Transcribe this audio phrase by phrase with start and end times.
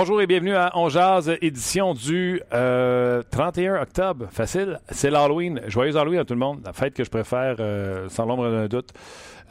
[0.00, 4.28] Bonjour et bienvenue à On Jazz, édition du euh, 31 octobre.
[4.30, 5.60] Facile, c'est l'Halloween.
[5.66, 6.60] Joyeux Halloween à tout le monde.
[6.64, 8.90] La fête que je préfère, euh, sans l'ombre d'un doute.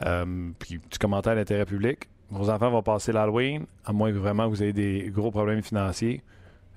[0.06, 2.08] Euh, puis, petit commentaire d'intérêt public.
[2.30, 6.22] Vos enfants vont passer l'Halloween, à moins que vraiment vous ayez des gros problèmes financiers.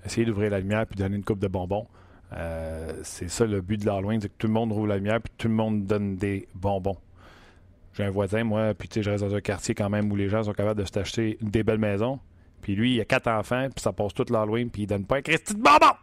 [0.06, 1.88] Essayez d'ouvrir la lumière puis donner une coupe de bonbons.
[2.34, 5.22] Euh, c'est ça le but de l'Halloween, c'est que tout le monde rouvre la lumière
[5.22, 6.98] puis tout le monde donne des bonbons.
[7.94, 10.18] J'ai un voisin, moi, puis tu sais, je reste dans un quartier quand même où
[10.18, 12.20] les gens sont capables de s'acheter des belles maisons.
[12.62, 15.18] Puis lui, il a quatre enfants, puis ça passe toute l'Halloween, puis il donne pas
[15.18, 15.96] un Christy de bonbon!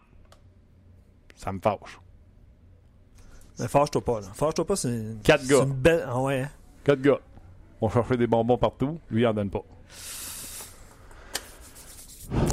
[1.36, 2.00] Ça me fâche.
[3.58, 4.26] Mais fâche-toi pas, là.
[4.34, 5.16] Fâche-toi pas, c'est.
[5.22, 5.62] Quatre gars.
[5.62, 6.04] une belle.
[6.06, 6.42] Ah ouais.
[6.42, 6.50] hein?
[6.84, 7.18] Quatre gars.
[7.80, 9.62] On chercher des bonbons partout, lui, il en donne pas.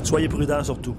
[0.04, 0.96] Soyez prudents surtout.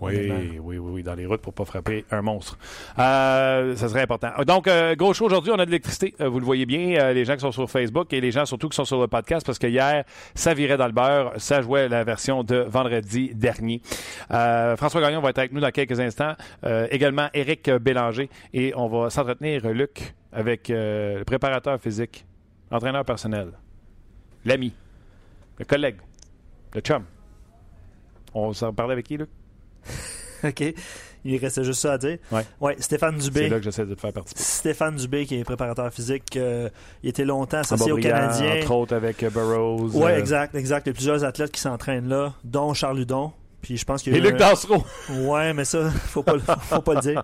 [0.00, 2.56] Oui, oui, oui, oui, dans les routes pour pas frapper un monstre.
[2.98, 4.30] Euh, ça serait important.
[4.46, 6.14] Donc, euh, gros show aujourd'hui, on a de l'électricité.
[6.20, 8.46] Euh, vous le voyez bien, euh, les gens qui sont sur Facebook et les gens
[8.46, 11.32] surtout qui sont sur le podcast, parce que hier, ça virait dans le beurre.
[11.36, 13.82] Ça jouait la version de vendredi dernier.
[14.30, 16.34] Euh, François Gagnon va être avec nous dans quelques instants.
[16.90, 18.30] Également, Éric Bélanger.
[18.54, 22.24] Et on va s'entretenir, Luc, avec le préparateur physique,
[22.70, 23.52] l'entraîneur personnel,
[24.44, 24.72] l'ami,
[25.58, 25.96] le collègue,
[26.74, 27.04] le chum.
[28.32, 29.28] On s'en parlait avec qui, Luc?
[30.44, 30.74] OK.
[31.22, 32.16] Il restait juste ça à dire.
[32.32, 32.46] Ouais.
[32.62, 33.48] Ouais, Stéphane C'est Dubé.
[33.50, 34.42] là que j'essaie de te faire participer.
[34.42, 36.70] Stéphane Dubé, qui est préparateur physique, euh,
[37.02, 38.56] il était longtemps associé aux Canadiens.
[38.62, 39.94] Entre autres avec euh, Burroughs.
[39.94, 40.86] Ouais, euh, exact, exact.
[40.86, 43.32] Il y a plusieurs athlètes qui s'entraînent là, dont Charles Hudon.
[43.60, 44.82] Puis je pense a Et Luc un- Dansereau.
[45.10, 47.22] Ouais, mais ça, faut pas, le- faut pas le dire.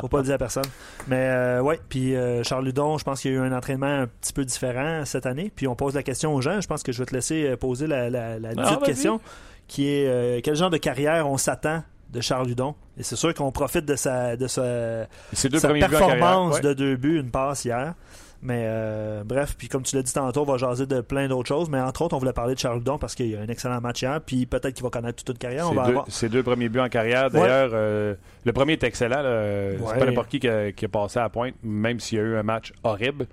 [0.00, 0.64] Faut pas le dire à personne.
[1.06, 3.84] Mais euh, ouais, puis euh, Charles Ludon, je pense qu'il y a eu un entraînement
[4.00, 5.52] un petit peu différent cette année.
[5.54, 6.62] Puis on pose la question aux gens.
[6.62, 9.20] Je pense que je vais te laisser poser la, la, la Ah, question,
[9.68, 12.74] qui est euh, quel genre de carrière on s'attend de Charles Ludon.
[12.98, 15.06] Et c'est sûr qu'on profite de sa, de sa,
[15.48, 17.94] deux performance de deux buts, une passe hier.
[18.42, 21.48] Mais euh, bref, puis comme tu l'as dit tantôt, on va jaser de plein d'autres
[21.48, 21.68] choses.
[21.68, 24.02] Mais entre autres, on voulait parler de Charles Ludon parce qu'il a un excellent match
[24.02, 24.20] hier.
[24.20, 25.68] Puis peut-être qu'il va connaître toute une carrière.
[25.68, 26.06] On va deux, avoir.
[26.08, 27.30] ses deux premiers buts en carrière.
[27.30, 29.22] D'ailleurs, euh, le premier est excellent.
[29.22, 32.20] C'est pas n'importe qui qui a, qui a passé à la pointe, même s'il y
[32.20, 33.26] a eu un match horrible.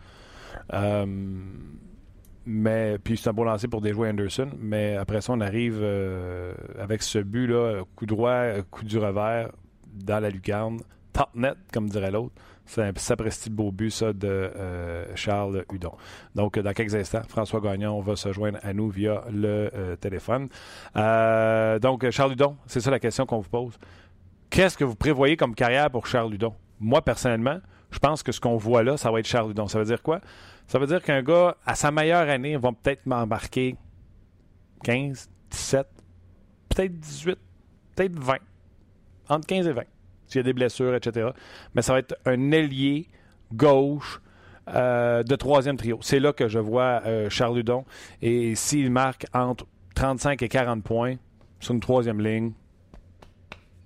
[0.73, 1.05] Euh,
[2.45, 4.49] mais puis c'est un beau lancer pour déjouer Anderson.
[4.59, 9.49] Mais après ça, on arrive euh, avec ce but-là, coup droit, coup du revers
[9.93, 10.79] dans la lucarne.
[11.13, 12.33] Top net, comme dirait l'autre.
[12.65, 15.91] C'est un sapristi de beau but, ça, de euh, Charles Hudon.
[16.33, 20.47] Donc, dans quelques instants, François Gagnon va se joindre à nous via le euh, téléphone.
[21.81, 23.77] Donc, Charles Hudon, c'est ça la question qu'on vous pose.
[24.49, 26.53] Qu'est-ce que vous prévoyez comme carrière pour Charles Hudon?
[26.79, 27.59] Moi, personnellement,
[27.91, 29.67] je pense que ce qu'on voit là, ça va être Charles Hudon.
[29.67, 30.19] Ça veut dire quoi?
[30.73, 33.75] Ça veut dire qu'un gars, à sa meilleure année, va peut-être m'embarquer
[34.83, 35.87] 15, 17,
[36.67, 37.37] peut-être 18,
[37.95, 38.37] peut-être 20.
[39.29, 39.83] Entre 15 et 20.
[40.25, 41.29] S'il y a des blessures, etc.
[41.75, 43.07] Mais ça va être un ailier
[43.53, 44.19] gauche
[44.69, 45.99] euh, de troisième trio.
[46.01, 47.85] C'est là que je vois euh, Charles Hudon.
[48.23, 51.17] Et s'il marque entre 35 et 40 points
[51.59, 52.53] sur une troisième ligne,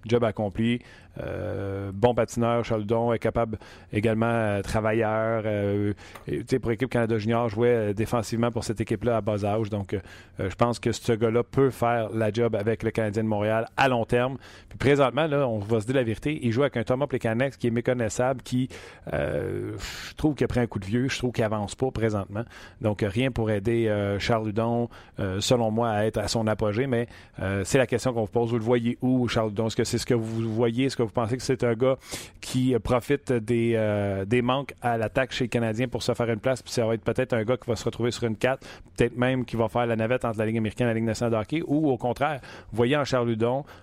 [0.06, 0.80] job accompli.
[1.20, 3.58] Euh, bon patineur, Charles Hudon est capable
[3.92, 5.44] également euh, travailleur.
[5.46, 5.94] euh,
[6.28, 9.70] et, pour l'équipe Canada Junior, jouait défensivement pour cette équipe-là à bas âge.
[9.70, 9.96] Donc,
[10.40, 13.88] je pense que ce gars-là peut faire la job avec le Canadien de Montréal à
[13.88, 14.38] long terme.
[14.70, 17.58] Puis présentement, là, on va se dire la vérité, il joue avec un Thomas Plekanec
[17.58, 18.70] qui est méconnaissable, qui,
[19.12, 22.44] je trouve qu'il a pris un coup de vieux, je trouve qu'il avance pas présentement.
[22.82, 23.88] Donc, rien pour aider
[24.20, 24.90] Charles Hudon,
[25.20, 26.88] euh, selon moi, à être à son apogée.
[26.88, 27.08] Mais
[27.64, 28.50] c'est la question qu'on vous pose.
[28.50, 29.68] Vous le voyez où, Charles Hudon?
[29.68, 30.86] Est-ce que c'est ce que vous voyez?
[30.86, 31.98] Est-ce que vous pensez que c'est un gars
[32.42, 36.40] qui profite des, euh, des manques à l'attaque chez les Canadiens pour se faire une
[36.40, 36.62] place?
[36.62, 38.66] Puis ça va être peut-être un gars qui va se retrouver sur une 4,
[38.96, 41.34] peut-être même qui va faire la navette entre la Ligue américaine et la Ligue nationale
[41.34, 41.64] de.
[41.68, 42.40] Ou au contraire,
[42.72, 43.36] vous voyez en Charles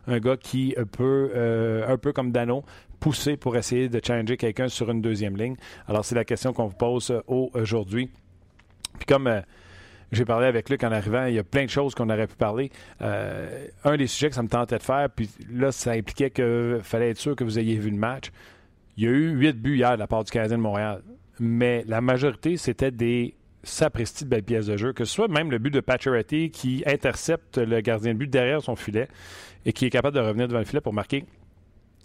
[0.07, 2.65] un gars qui peut, euh, un peu comme Dano,
[3.01, 5.57] pousser pour essayer de challenger quelqu'un sur une deuxième ligne.
[5.87, 7.21] Alors, c'est la question qu'on vous pose euh,
[7.55, 8.11] aujourd'hui.
[8.99, 9.43] Puis comme
[10.15, 12.37] j'ai parlé avec Luc en arrivant, il y a plein de choses qu'on aurait pu
[12.37, 12.71] parler.
[13.03, 16.81] Euh, un des sujets que ça me tentait de faire, puis là, ça impliquait qu'il
[16.83, 18.31] fallait être sûr que vous ayez vu le match.
[18.97, 21.03] Il y a eu huit buts hier de la part du Canadien de Montréal,
[21.41, 23.35] mais la majorité, c'était des
[23.65, 26.83] sapristi de belles pièces de jeu, que ce soit même le but de Pacioretty qui
[26.87, 29.09] intercepte le gardien de but derrière son filet
[29.65, 31.25] et qui est capable de revenir devant le filet pour marquer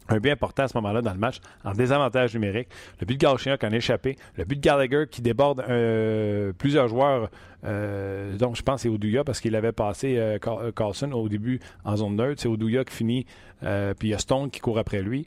[0.10, 2.70] un but important à ce moment-là dans le match, en désavantage numérique.
[3.00, 4.18] Le but de Galchenyuk en échappé.
[4.38, 7.30] Le but de Gallagher qui déborde euh, plusieurs joueurs,
[7.66, 10.38] euh, donc je pense c'est Oduya parce qu'il avait passé euh,
[10.72, 12.42] Carlson au début en zone neutre.
[12.42, 13.26] C'est Oduya qui finit,
[13.62, 15.26] puis il y a Stone qui court après lui,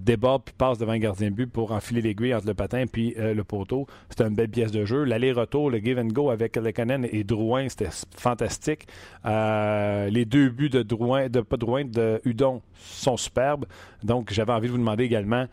[0.00, 3.14] déborde puis passe devant le gardien de but pour enfiler l'aiguille entre le patin puis
[3.16, 3.86] le poteau.
[4.08, 5.04] C'était une belle pièce de jeu.
[5.04, 8.86] L'aller-retour, le give and go avec Lekanen et Drouin, c'était fantastique.
[9.24, 13.66] les deux buts de Drouin, de pas Drouin, de Hudon sont superbes.
[14.02, 15.46] Donc j'avais envie de vous demander également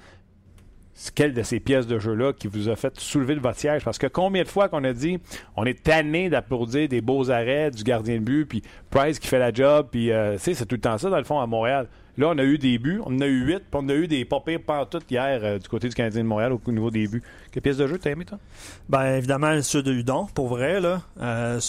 [1.13, 3.83] quelle de ces pièces de jeu-là qui vous a fait soulever de votre siège?
[3.83, 5.19] Parce que combien de fois qu'on a dit
[5.55, 9.39] on est tanné d'applaudir des beaux arrêts du gardien de but, puis Price qui fait
[9.39, 11.87] la job, puis euh, c'est tout le temps ça, dans le fond, à Montréal.
[12.17, 14.07] Là, on a eu des buts, on en a eu huit, puis on a eu
[14.07, 17.07] des pas pires pantoutes hier euh, du côté du Canadien de Montréal au niveau des
[17.09, 17.21] buts.
[17.51, 18.39] Quelle pièce de jeu t'as aimé, toi?
[18.87, 20.79] Ben évidemment, ceux de Hudon, pour vrai.
[20.79, 21.01] Là.
[21.19, 21.59] Euh,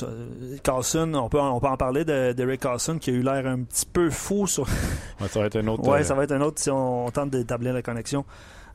[0.63, 3.87] Carlson, on peut, on peut en parler d'Eric Carlson qui a eu l'air un petit
[3.87, 4.69] peu fou sur.
[4.69, 5.89] ça va être un autre.
[5.89, 8.25] ouais, ça va être un autre si on tente d'établir la connexion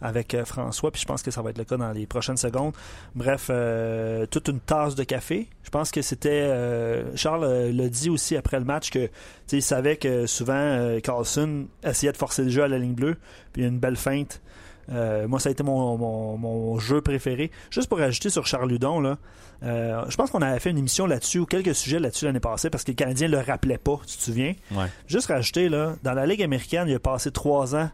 [0.01, 2.37] avec euh, François, puis je pense que ça va être le cas dans les prochaines
[2.37, 2.73] secondes.
[3.15, 5.47] Bref, euh, toute une tasse de café.
[5.63, 9.09] Je pense que c'était euh, Charles l'a dit aussi après le match que
[9.51, 13.17] il savait que souvent Carlson essayait de forcer le jeu à la ligne bleue,
[13.51, 14.41] puis une belle feinte.
[14.87, 15.97] moi, ça a été mon,
[16.37, 17.51] mon, jeu préféré.
[17.69, 19.17] Juste pour ajouter sur Charles Ludon, là,
[19.61, 22.85] je pense qu'on avait fait une émission là-dessus ou quelques sujets là-dessus l'année passée parce
[22.85, 24.53] que les Canadiens ne le rappelaient pas, tu te souviens?
[25.07, 27.89] Juste rajouter, là, dans la Ligue américaine, il a passé trois ans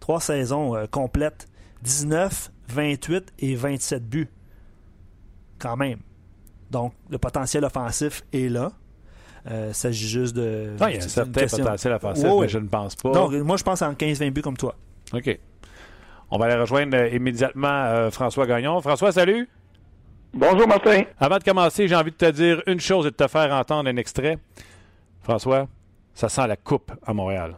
[0.00, 1.48] Trois saisons euh, complètes.
[1.82, 4.28] 19, 28 et 27 buts.
[5.58, 5.98] Quand même.
[6.70, 8.72] Donc, le potentiel offensif est là.
[9.50, 10.74] Euh, il s'agit juste de.
[10.76, 13.12] il y a un certain potentiel offensif, mais je ne pense pas.
[13.12, 14.74] Donc, moi, je pense en 15-20 buts comme toi.
[15.12, 15.38] OK.
[16.30, 18.80] On va aller rejoindre euh, immédiatement François Gagnon.
[18.80, 19.48] François, salut.
[20.34, 21.04] Bonjour, Martin.
[21.18, 23.88] Avant de commencer, j'ai envie de te dire une chose et de te faire entendre
[23.88, 24.38] un extrait.
[25.22, 25.68] François,
[26.14, 27.54] ça sent la coupe à Montréal.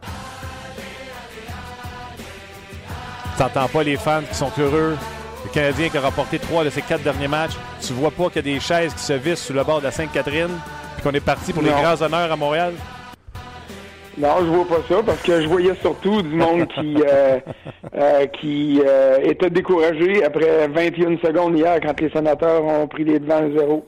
[3.37, 4.97] T'entends pas les fans qui sont heureux.
[5.43, 7.53] Le Canadien qui a remporté trois de ses quatre derniers matchs.
[7.81, 9.85] Tu vois pas qu'il y a des chaises qui se vissent sous le bord de
[9.85, 10.51] la Sainte-Catherine
[10.97, 12.73] et qu'on est parti pour les grands honneurs à Montréal?
[14.17, 17.39] Non, je vois pas ça parce que je voyais surtout du monde qui euh,
[17.95, 23.19] euh, qui euh, était découragé après 21 secondes hier quand les sénateurs ont pris les
[23.19, 23.87] devants 0.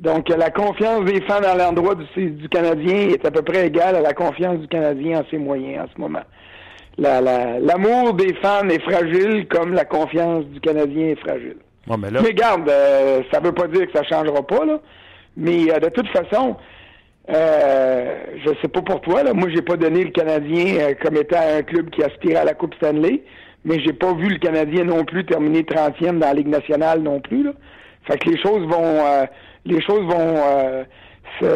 [0.00, 3.96] Donc la confiance des fans à l'endroit du, du Canadien est à peu près égale
[3.96, 6.22] à la confiance du Canadien en ses moyens en ce moment
[6.98, 11.56] l'amour des fans est fragile comme la confiance du Canadien est fragile.
[11.86, 12.20] mais, là...
[12.22, 14.80] mais regarde, euh, ça veut pas dire que ça changera pas, là.
[15.36, 16.56] Mais euh, de toute façon,
[17.30, 19.34] euh, je sais pas pour toi, là.
[19.34, 22.54] Moi, j'ai pas donné le Canadien euh, comme étant un club qui aspirait à la
[22.54, 23.22] Coupe Stanley,
[23.64, 27.20] mais j'ai pas vu le Canadien non plus terminer 30e dans la Ligue nationale non
[27.20, 27.52] plus, là.
[28.04, 29.02] Fait que les choses vont
[29.64, 30.86] les choses vont
[31.40, 31.46] se,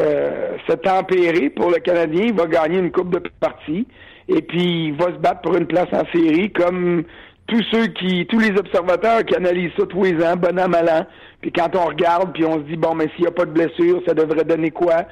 [0.68, 2.24] se tempérer pour le Canadien.
[2.24, 3.86] Il va gagner une coupe de partie
[4.34, 7.04] et puis il va se battre pour une place en série comme
[7.50, 10.88] tous ceux qui, tous les observateurs qui analysent ça tous les ans, bon an, mal
[10.88, 11.06] an.
[11.40, 13.50] Puis quand on regarde, puis on se dit, bon, mais s'il n'y a pas de
[13.50, 15.04] blessure, ça devrait donner quoi?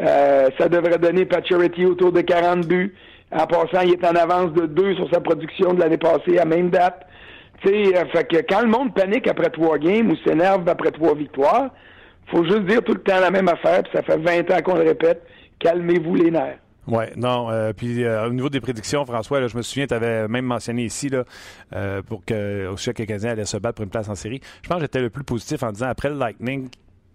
[0.00, 2.94] Euh, ça devrait donner Paturity autour de 40 buts.
[3.30, 6.44] En passant, il est en avance de 2 sur sa production de l'année passée à
[6.44, 7.06] même date.
[7.62, 10.90] Tu sais, euh, fait que quand le monde panique après trois games ou s'énerve après
[10.90, 11.70] trois victoires,
[12.26, 14.74] faut juste dire tout le temps la même affaire, puis ça fait 20 ans qu'on
[14.74, 15.22] le répète,
[15.60, 16.58] calmez-vous les nerfs.
[16.86, 17.50] Oui, non.
[17.50, 20.44] Euh, puis euh, au niveau des prédictions, François, là, je me souviens, tu avais même
[20.44, 21.24] mentionné ici là,
[21.74, 24.40] euh, pour que au que Canadien allait se battre pour une place en série.
[24.62, 26.68] Je pense que j'étais le plus positif en disant après le Lightning,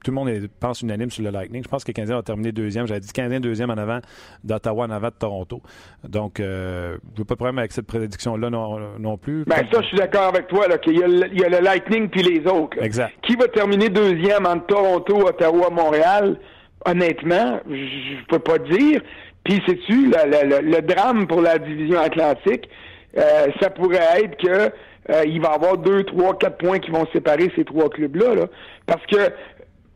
[0.04, 1.62] tout le monde pense unanime sur le Lightning.
[1.62, 2.88] Je pense que le Canadien a terminé deuxième.
[2.88, 4.00] J'avais dit Canadien deuxième en avant
[4.46, 5.62] d'Ottawa, en avant de Toronto.
[6.08, 9.44] Donc, je n'ai pas de problème avec cette prédiction-là non, plus.
[9.44, 12.50] Ben, ça, je suis d'accord avec toi, là, qu'il y, a le Lightning puis les
[12.50, 12.82] autres.
[12.82, 13.14] Exact.
[13.24, 16.40] Qui va terminer deuxième entre Toronto, Ottawa, Montréal?
[16.86, 19.02] Honnêtement, je ne peux pas dire.
[19.50, 22.70] Puis, sais-tu, le, le, drame pour la division atlantique,
[23.18, 24.72] euh, ça pourrait être que
[25.10, 28.36] euh, il va y avoir deux, trois, quatre points qui vont séparer ces trois clubs-là.
[28.36, 28.46] Là,
[28.86, 29.18] parce que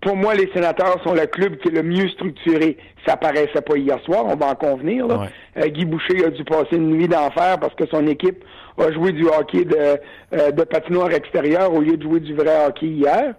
[0.01, 2.77] pour moi, les sénateurs sont le club qui est le mieux structuré.
[3.05, 5.05] Ça paraissait pas hier soir, on va en convenir.
[5.05, 5.27] Là.
[5.57, 8.43] Euh, Guy Boucher a dû passer une nuit d'enfer parce que son équipe
[8.79, 12.87] a joué du hockey de, de patinoire extérieur au lieu de jouer du vrai hockey
[12.87, 13.35] hier.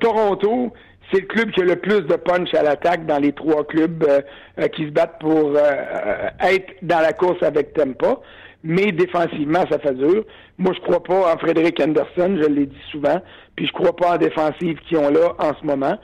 [0.00, 0.72] Toronto,
[1.12, 4.02] c'est le club qui a le plus de punch à l'attaque dans les trois clubs
[4.08, 4.20] euh,
[4.58, 8.20] euh, qui se battent pour euh, être dans la course avec Tempa.
[8.64, 10.24] Mais défensivement, ça fait dur.
[10.56, 13.20] Moi, je crois pas en Frédéric Anderson, je l'ai dit souvent,
[13.56, 15.98] puis je crois pas en défensive qu'ils ont là en ce moment.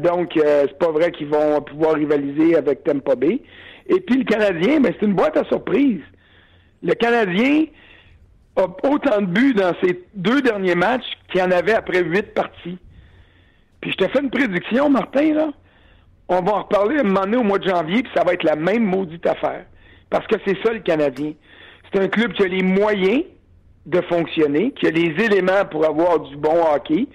[0.00, 3.24] donc, c'est pas vrai qu'ils vont pouvoir rivaliser avec Tempa B.
[3.86, 6.00] Et puis le Canadien, ben, c'est une boîte à surprise.
[6.82, 7.66] Le Canadien
[8.56, 12.78] a autant de buts dans ses deux derniers matchs qu'il en avait après huit parties.
[13.84, 15.50] Puis je te fais une prédiction, Martin, là.
[16.26, 18.42] On va en reparler un moment donné au mois de janvier, puis ça va être
[18.42, 19.66] la même maudite affaire.
[20.08, 21.34] Parce que c'est ça le Canadien.
[21.92, 23.24] C'est un club qui a les moyens
[23.84, 27.06] de fonctionner, qui a les éléments pour avoir du bon hockey.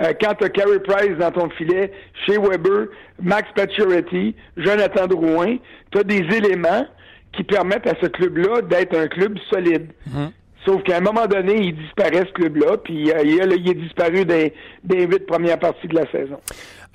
[0.00, 1.92] Euh, quand tu as Carey Price dans ton filet,
[2.24, 2.86] chez Weber,
[3.20, 5.58] Max Pacioretty, Jonathan Drouin,
[5.90, 6.86] tu as des éléments
[7.34, 9.92] qui permettent à ce club-là d'être un club solide.
[10.06, 10.30] Mhm.
[10.64, 14.54] Sauf qu'à un moment donné, il disparaît ce club-là, puis euh, il, est disparu des,
[14.82, 16.38] des huit premières parties de la saison.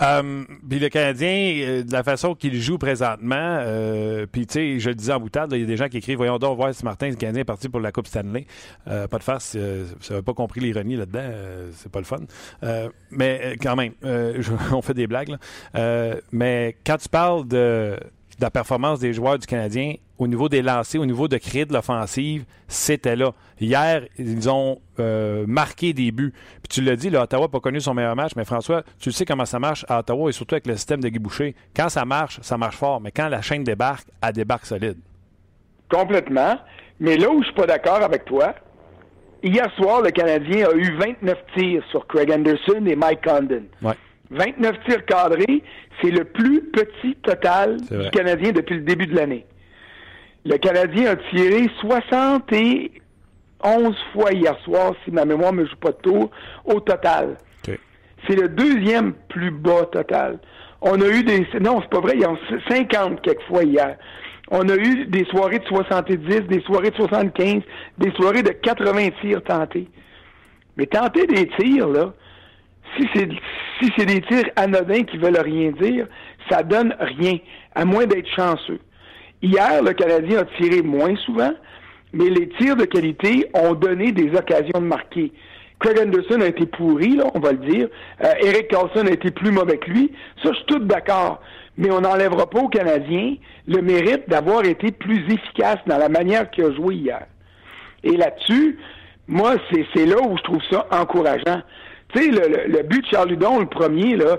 [0.01, 3.61] Euh, puis le Canadien, euh, de la façon qu'il joue présentement,
[4.31, 6.17] puis tu sais, je le disais en boutade, il y a des gens qui écrivent
[6.17, 8.45] Voyons donc voir si Martin, le Canadien est parti pour la Coupe Stanley.
[8.85, 9.57] pas de face,
[10.01, 11.29] ça n'a pas compris l'ironie là-dedans,
[11.73, 12.17] c'est pas le fun.
[13.11, 13.93] mais quand même,
[14.71, 15.35] on fait des blagues.
[16.31, 17.97] mais quand tu parles de
[18.39, 21.65] de la performance des joueurs du Canadien au niveau des lancers, au niveau de créer
[21.65, 23.33] de l'offensive, c'était là.
[23.59, 26.33] Hier, ils ont euh, marqué des buts.
[26.61, 29.25] Puis tu l'as dit, Ottawa n'a pas connu son meilleur match, mais François, tu sais
[29.25, 31.55] comment ça marche à Ottawa et surtout avec le système de Guy Boucher.
[31.75, 34.97] Quand ça marche, ça marche fort, mais quand la chaîne débarque, elle débarque solide.
[35.89, 36.57] Complètement.
[36.99, 38.55] Mais là où je suis pas d'accord avec toi,
[39.43, 43.63] hier soir, le Canadien a eu 29 tirs sur Craig Anderson et Mike Condon.
[43.81, 43.95] Ouais.
[44.31, 45.63] 29 tirs cadrés,
[46.01, 49.45] c'est le plus petit total du Canadien depuis le début de l'année.
[50.45, 55.91] Le Canadien a tiré 71 fois hier soir, si ma mémoire ne me joue pas
[55.91, 56.29] de tour,
[56.65, 57.37] au total.
[58.27, 60.39] C'est le deuxième plus bas total.
[60.81, 61.47] On a eu des...
[61.59, 62.33] Non, c'est pas vrai, il y a
[62.69, 63.97] 50 quelques fois hier.
[64.51, 67.61] On a eu des soirées de 70, des soirées de 75,
[67.97, 69.87] des soirées de 80 tirs tentés.
[70.77, 72.13] Mais tenter des tirs, là,
[72.97, 73.29] si c'est
[73.81, 76.07] si c'est des tirs anodins qui veulent rien dire,
[76.49, 77.37] ça donne rien,
[77.75, 78.79] à moins d'être chanceux.
[79.41, 81.53] Hier, le Canadien a tiré moins souvent,
[82.11, 85.31] mais les tirs de qualité ont donné des occasions de marquer.
[85.79, 87.87] Craig Anderson a été pourri, là, on va le dire.
[88.21, 90.11] Euh, Eric Carlson a été plus mauvais que lui.
[90.43, 91.41] Ça, je suis tout d'accord.
[91.77, 96.49] Mais on n'enlèvera pas aux Canadiens le mérite d'avoir été plus efficace dans la manière
[96.51, 97.25] qu'il a joué hier.
[98.03, 98.77] Et là-dessus,
[99.29, 101.61] moi, c'est là où je trouve ça encourageant.
[102.13, 104.37] Tu sais, le, but de Charles Ludon, le premier, là,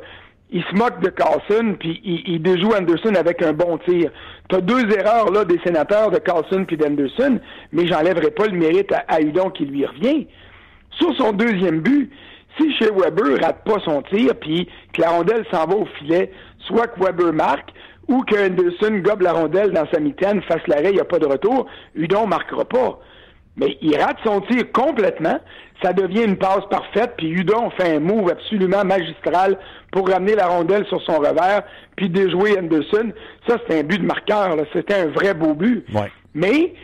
[0.50, 4.10] il se moque de Carlson, puis il, déjoue Anderson avec un bon tir.
[4.48, 7.38] Tu as deux erreurs là des sénateurs de Carlson puis d'Anderson,
[7.72, 10.26] mais j'enlèverai pas le mérite à, Hudon qui lui revient.
[10.98, 12.10] Sur son deuxième but,
[12.58, 16.32] si chez Weber rate pas son tir, puis que la rondelle s'en va au filet,
[16.66, 17.70] soit que Weber marque,
[18.08, 21.20] ou que Anderson gobe la rondelle dans sa mitaine, fasse l'arrêt, il n'y a pas
[21.20, 22.98] de retour, Hudon marquera pas.
[23.56, 25.38] Mais il rate son tir complètement
[25.82, 29.58] ça devient une passe parfaite, puis Hudon fait un move absolument magistral
[29.92, 31.62] pour ramener la rondelle sur son revers,
[31.96, 33.12] puis déjouer Anderson.
[33.48, 35.84] Ça, c'est un but de marqueur, c'était un vrai beau but.
[36.34, 36.74] Mais,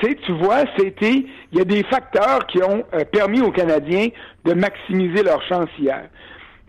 [0.00, 3.52] tu sais, tu vois, c'était, il y a des facteurs qui ont euh, permis aux
[3.52, 4.08] Canadiens
[4.44, 6.08] de maximiser leur chance hier.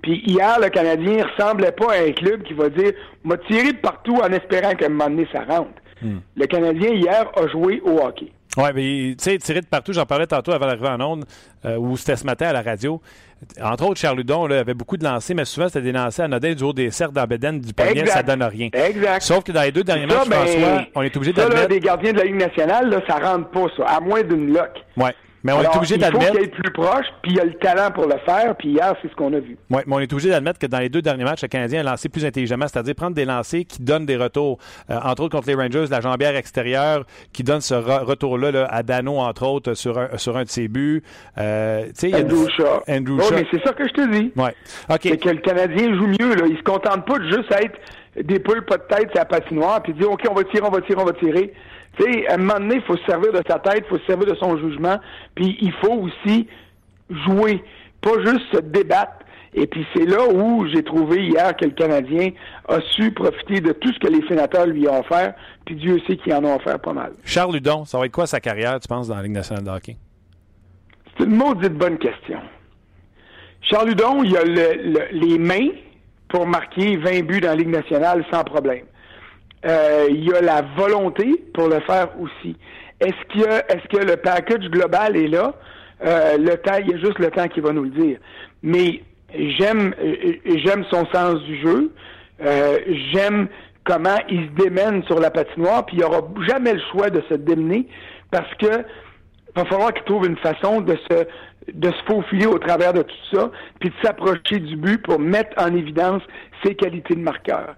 [0.01, 2.91] Puis hier, le Canadien ressemblait pas à un club qui va dire,
[3.23, 5.71] m'a tiré de partout en espérant qu'à un moment donné, ça rentre.
[6.01, 6.17] Hmm.
[6.35, 8.31] Le Canadien, hier, a joué au hockey.
[8.57, 11.25] Oui, mais tu sais, tiré de partout, j'en parlais tantôt avant d'arriver en onde,
[11.63, 12.99] euh, ou c'était ce matin à la radio.
[13.61, 16.55] Entre autres, Charles Ludon là, avait beaucoup de lancers, mais souvent, c'était des lancers anodins
[16.55, 18.69] du haut des cercles d'Ambeden, du poignet, ça donne rien.
[18.73, 19.21] Exact.
[19.21, 21.67] Sauf que dans les deux derniers matchs, ben, François, on est obligé d'admettre...
[21.67, 24.71] des gardiens de la Ligue nationale, là, ça rentre pas, ça, à moins d'une lock.
[24.95, 25.13] Ouais.
[25.47, 26.33] Mais on est obligé d'admettre.
[26.33, 28.93] Il faut qu'il plus proche, puis il a le talent pour le faire, puis hier,
[29.01, 29.57] c'est ce qu'on a vu.
[29.69, 31.83] Oui, mais on est obligé d'admettre que dans les deux derniers matchs, le Canadien a
[31.83, 34.57] lancé plus intelligemment, c'est-à-dire prendre des lancers qui donnent des retours.
[34.89, 39.19] Euh, entre autres contre les Rangers, la jambière extérieure qui donne ce retour-là à Dano,
[39.19, 41.01] entre autres, sur un, sur un de ses buts.
[41.37, 42.83] Euh, Andrew Shaw.
[42.89, 44.33] Andrew mais c'est ça que je te dis.
[44.35, 44.53] Ouais.
[44.89, 44.99] OK.
[45.03, 46.35] C'est que le Canadien joue mieux.
[46.35, 46.45] Là.
[46.49, 47.79] Il se contente pas de juste être
[48.23, 50.71] des poules pas de tête sur la patinoire, puis dire OK, on va tirer, on
[50.71, 51.53] va tirer, on va tirer.
[51.97, 53.97] Tu sais, à un moment donné, il faut se servir de sa tête, il faut
[53.97, 54.97] se servir de son jugement,
[55.35, 56.47] puis il faut aussi
[57.09, 57.63] jouer,
[58.01, 59.13] pas juste se débattre.
[59.53, 62.29] Et puis c'est là où j'ai trouvé hier que le Canadien
[62.67, 65.33] a su profiter de tout ce que les sénateurs lui ont offert,
[65.65, 67.13] puis Dieu sait qu'ils en ont offert pas mal.
[67.23, 69.69] Charles Ludon, ça va être quoi sa carrière, tu penses, dans la Ligue nationale de
[69.69, 69.97] hockey?
[71.17, 72.39] C'est une maudite bonne question.
[73.61, 74.43] Charles Ludon, il a
[75.11, 75.69] les mains
[76.27, 78.85] pour marquer 20 buts dans la Ligue nationale sans problème.
[79.65, 82.55] Euh, il y a la volonté pour le faire aussi.
[82.99, 85.53] Est-ce est-ce que le package global est là?
[86.05, 88.19] Euh, le temps, il y a juste le temps qui va nous le dire.
[88.61, 89.01] Mais
[89.33, 90.33] j'aime euh,
[90.63, 91.91] j'aime son sens du jeu.
[93.11, 93.47] j'aime
[93.83, 97.33] comment il se démène sur la patinoire, puis il aura jamais le choix de se
[97.33, 97.87] démener
[98.29, 98.83] parce que
[99.55, 101.25] va falloir qu'il trouve une façon de se
[101.73, 105.61] de se faufiler au travers de tout ça, puis de s'approcher du but pour mettre
[105.61, 106.21] en évidence
[106.63, 107.75] ses qualités de marqueur.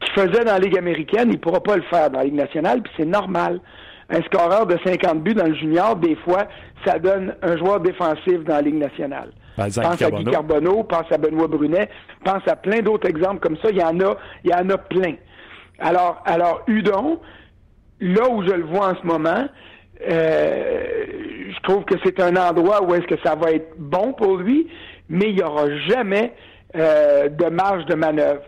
[0.00, 2.24] Ce qu'il faisait dans la Ligue américaine, il ne pourra pas le faire dans la
[2.24, 3.60] Ligue nationale, puis c'est normal.
[4.10, 6.46] Un scoreur de 50 buts dans le junior, des fois,
[6.84, 9.30] ça donne un joueur défensif dans la Ligue nationale.
[9.56, 11.88] pense à Guy Carbonneau, pense à Benoît Brunet,
[12.24, 13.70] pense à plein d'autres exemples comme ça.
[13.70, 15.14] Il y en a, il y en a plein.
[15.80, 17.20] Alors, alors, Udon,
[18.00, 19.46] là où je le vois en ce moment,
[20.08, 20.84] Euh,
[21.50, 24.68] je trouve que c'est un endroit où est-ce que ça va être bon pour lui,
[25.08, 26.34] mais il n'y aura jamais
[26.76, 28.42] euh, de marge de manœuvre.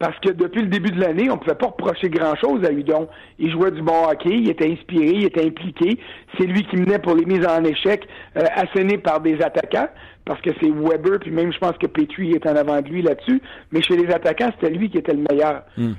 [0.00, 3.06] Parce que depuis le début de l'année, on ne pouvait pas reprocher grand-chose à Udon.
[3.38, 6.00] Il jouait du bon hockey, il était inspiré, il était impliqué.
[6.38, 9.90] C'est lui qui menait pour les mises en échec, euh, asséné par des attaquants,
[10.24, 13.02] parce que c'est Weber, puis même je pense que Petrie est en avant de lui
[13.02, 13.42] là-dessus.
[13.72, 15.64] Mais chez les attaquants, c'était lui qui était le meilleur.
[15.76, 15.92] Hmm.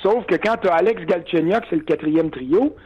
[0.00, 2.76] Sauf que quand tu as Alex Galchenyuk, c'est le quatrième trio,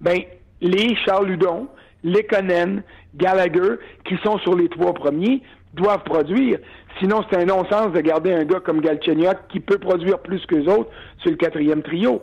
[0.00, 0.20] ben
[0.60, 1.66] les Charles Ludon,
[2.04, 2.82] les Conan,
[3.16, 3.74] Gallagher,
[4.04, 5.42] qui sont sur les trois premiers,
[5.74, 6.58] doivent produire.
[6.98, 10.56] Sinon, c'est un non-sens de garder un gars comme Galchenyuk qui peut produire plus que
[10.56, 12.22] les autres sur le quatrième trio.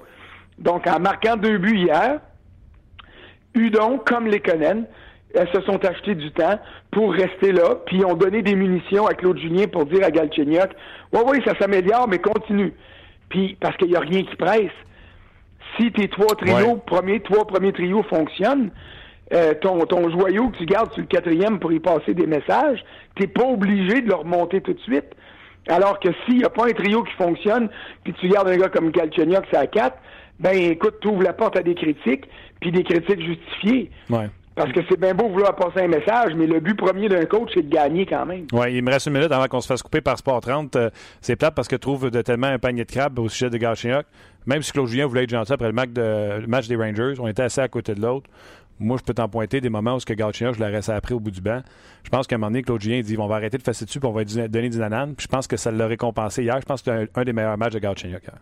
[0.58, 2.20] Donc, en marquant deux buts hier,
[3.56, 4.84] Udon, comme les Conan,
[5.34, 6.60] elles se sont achetés du temps
[6.92, 10.70] pour rester là, puis ont donné des munitions à Claude Julien pour dire à Galchenyuk,
[11.14, 12.74] oui, oui, ça s'améliore, mais continue.
[13.30, 14.72] Puis, parce qu'il n'y a rien qui presse.
[15.78, 18.72] Si tes trois trios, premiers, trois premiers trios fonctionnent,
[19.34, 22.84] euh, ton, ton joyau que tu gardes sur le quatrième pour y passer des messages,
[23.16, 25.06] t'es pas obligé de le remonter tout de suite.
[25.68, 27.70] Alors que s'il n'y a pas un trio qui fonctionne,
[28.04, 29.98] puis tu gardes un gars comme Galchenyuk, c'est à quatre,
[30.40, 32.26] ben écoute, tu ouvres la porte à des critiques,
[32.60, 33.92] puis des critiques justifiées.
[34.10, 34.30] Ouais.
[34.56, 37.52] Parce que c'est bien beau vouloir passer un message, mais le but premier d'un coach,
[37.54, 38.46] c'est de gagner quand même.
[38.52, 40.76] Oui, il me reste une minute avant qu'on se fasse couper par Sport 30.
[40.76, 40.90] Euh,
[41.22, 44.06] c'est plate parce que trouve de tellement un panier de crabe au sujet de Galchenyuk.
[44.46, 47.14] Même si Claude Julien voulait être gentil après le match, de, le match des Rangers,
[47.20, 48.30] on était assez à côté de l'autre.
[48.80, 51.20] Moi, je peux t'en pointer des moments où ce que Galchenyuk, je l'aurais après au
[51.20, 51.62] bout du banc.
[52.04, 54.00] Je pense qu'à un moment donné, Claude Julien dit on va arrêter de fesser dessus
[54.00, 55.14] puis on va lui donner du nanan.
[55.16, 56.58] Puis je pense que ça l'a récompensé hier.
[56.62, 58.38] Je pense que c'était un, un, des meilleurs matchs de Galchenyuk hier.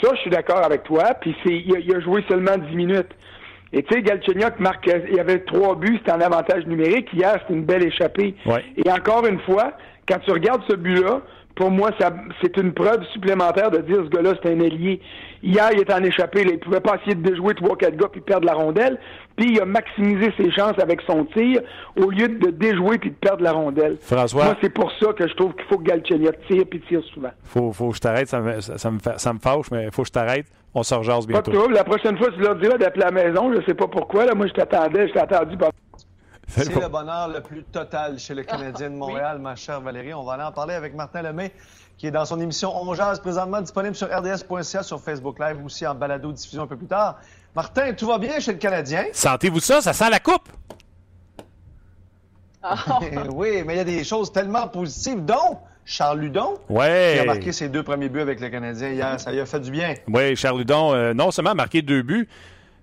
[0.00, 1.14] Ça, je suis d'accord avec toi.
[1.20, 3.10] Puis c'est, il, a, il a joué seulement 10 minutes.
[3.72, 7.08] Et tu sais, Galchenyuk marque, il y avait trois buts, c'était en avantage numérique.
[7.12, 8.36] Hier, c'était une belle échappée.
[8.46, 8.64] Ouais.
[8.76, 9.72] Et encore une fois,
[10.06, 11.22] quand tu regardes ce but-là,
[11.54, 11.90] pour moi,
[12.42, 15.00] c'est une preuve supplémentaire de dire ce gars-là, c'est un ailier.
[15.42, 18.08] Hier, il était en échappé, là, il pouvait pas essayer de déjouer trois, quatre gars
[18.10, 18.98] puis perdre la rondelle.
[19.36, 21.60] Puis il a maximisé ses chances avec son tir
[21.96, 23.96] au lieu de déjouer puis de perdre la rondelle.
[24.00, 24.44] François.
[24.44, 27.30] Moi, c'est pour ça que je trouve qu'il faut que Galchenyuk tire puis tire souvent.
[27.44, 30.08] Faut, faut que je t'arrête, ça me, ça, me, ça me fâche, mais faut que
[30.08, 30.46] je t'arrête.
[30.74, 31.52] On se rejase Pas de bientôt.
[31.52, 31.74] trouble.
[31.74, 33.52] La prochaine fois, tu leur diras d'appeler à la maison.
[33.54, 34.24] Je sais pas pourquoi.
[34.24, 35.06] Là, moi, je t'attendais.
[35.06, 35.56] Je t'ai attendu.
[36.48, 40.14] C'est le bonheur le plus total chez le Canadien de Montréal, ma chère Valérie.
[40.14, 41.52] On va aller en parler avec Martin Lemay,
[41.98, 45.86] qui est dans son émission On Jazz, présentement disponible sur RDS.ca, sur Facebook Live, aussi
[45.86, 47.16] en balado-diffusion un peu plus tard.
[47.56, 49.04] Martin, tout va bien chez le Canadien?
[49.12, 49.80] Sentez-vous ça?
[49.80, 50.48] Ça sent la coupe?
[53.34, 57.12] oui, mais il y a des choses tellement positives, dont Charles Ludon, Ouais.
[57.16, 59.20] qui a marqué ses deux premiers buts avec le Canadien hier.
[59.20, 59.94] Ça lui a fait du bien.
[60.08, 62.26] Oui, Charles Hudon, euh, non seulement a marqué deux buts,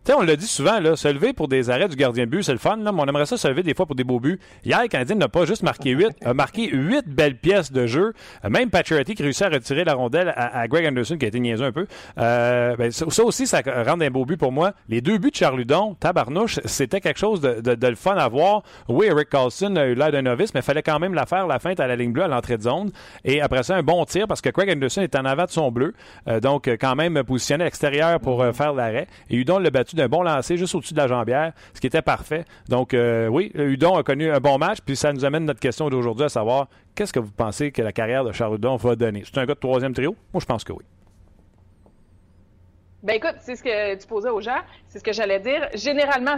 [0.05, 2.43] sais, on l'a dit souvent, là, se lever pour des arrêts du gardien de but,
[2.43, 4.39] c'est le fun, mais on aimerait ça se lever des fois pour des beaux buts.
[4.65, 8.13] Hier, le Canadien n'a pas juste marqué huit, a marqué huit belles pièces de jeu.
[8.47, 11.65] Même Pacioretty qui réussit à retirer la rondelle à, Greg Anderson, qui a été niaiseux
[11.65, 11.87] un peu.
[12.17, 14.73] Euh, ben, ça, aussi, ça rend un beau but pour moi.
[14.89, 18.63] Les deux buts de Charles Hudon, tabarnouche, c'était quelque chose de, le fun à voir.
[18.87, 21.47] Oui, Eric Carlson a eu l'air d'un novice, mais il fallait quand même la faire,
[21.47, 22.91] la feinte à la ligne bleue, à l'entrée de zone.
[23.25, 25.71] Et après ça, un bon tir, parce que Craig Anderson est en avant de son
[25.71, 25.93] bleu.
[26.27, 29.07] Euh, donc, quand même positionné à l'extérieur pour euh, faire l'arrêt.
[29.29, 32.45] Et Hudon l'a d'un bon lancer juste au-dessus de la jambière, ce qui était parfait.
[32.69, 35.89] Donc, euh, oui, Hudon a connu un bon match, puis ça nous amène notre question
[35.89, 39.23] d'aujourd'hui à savoir qu'est-ce que vous pensez que la carrière de Charles Hudon va donner?
[39.25, 40.15] C'est un gars de troisième trio?
[40.33, 40.83] Moi, je pense que oui.
[43.03, 45.69] Ben écoute, c'est ce que tu posais aux gens, c'est ce que j'allais dire.
[45.73, 46.35] Généralement,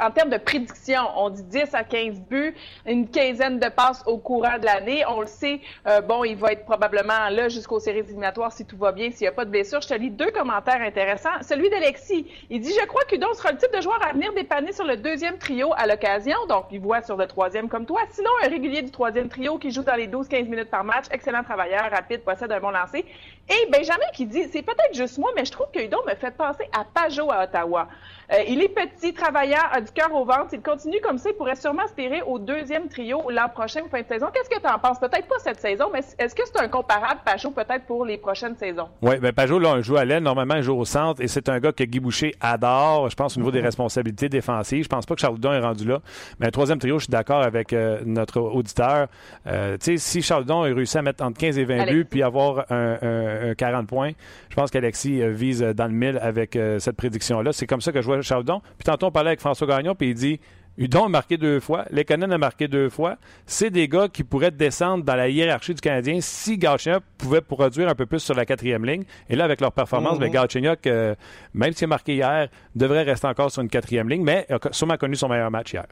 [0.00, 2.54] en termes de prédiction, on dit 10 à 15 buts,
[2.86, 6.52] une quinzaine de passes au courant de l'année, on le sait, euh, bon, il va
[6.52, 9.50] être probablement là jusqu'aux séries éliminatoires si tout va bien, s'il n'y a pas de
[9.50, 9.80] blessure.
[9.80, 11.42] Je te lis deux commentaires intéressants.
[11.42, 14.72] Celui d'Alexis, il dit «Je crois qu'Udon sera le type de joueur à venir dépanner
[14.72, 18.02] sur le deuxième trio à l'occasion, donc il voit sur le troisième comme toi.
[18.10, 21.42] Sinon, un régulier du troisième trio qui joue dans les 12-15 minutes par match, excellent
[21.42, 23.04] travailleur, rapide, possède un bon lancer.»
[23.50, 26.30] Et Benjamin qui dit «C'est peut-être juste moi, mais je trouve que Udon me fait
[26.30, 27.88] penser à Pajot à Ottawa.
[28.32, 30.50] Euh, il est petit, travailleur, a du cœur au ventre.
[30.50, 34.00] S'il continue comme ça, il pourrait sûrement aspirer au deuxième trio l'an prochain ou fin
[34.02, 34.26] de saison.
[34.32, 34.98] Qu'est-ce que tu en penses?
[34.98, 38.56] Peut-être pas cette saison, mais est-ce que c'est un comparable Pajot peut-être pour les prochaines
[38.56, 38.88] saisons?
[39.02, 40.22] Oui, ben Pajot, là, on joue à l'aile.
[40.22, 43.36] Normalement, il joue au centre et c'est un gars que Guy Boucher adore, je pense,
[43.36, 44.84] au niveau des responsabilités défensives.
[44.84, 46.00] Je pense pas que Charles Hudon est rendu là.
[46.40, 49.08] Mais le troisième trio, je suis d'accord avec euh, notre auditeur.
[49.46, 51.94] Euh, tu sais, si Charles Hudon a réussi à mettre entre 15 et 20 Alexis.
[51.94, 54.12] buts puis avoir un, un- un 40 points,
[54.48, 57.52] je pense qu'Alexis vise dans le mille avec cette prédiction-là.
[57.52, 60.14] C'est comme ça que je vois Puis tantôt, on parlait avec François Gagnon, puis il
[60.14, 60.40] dit
[60.76, 63.16] Hudon a marqué deux fois, Lekonen a marqué deux fois.
[63.46, 67.88] C'est des gars qui pourraient descendre dans la hiérarchie du Canadien si Galchenyuk pouvait produire
[67.88, 69.04] un peu plus sur la quatrième ligne.
[69.28, 71.14] Et là, avec leur performance, Galchenyuk, euh,
[71.52, 74.96] même s'il a marqué hier, devrait rester encore sur une quatrième ligne, mais a sûrement
[74.96, 75.86] connu son meilleur match hier.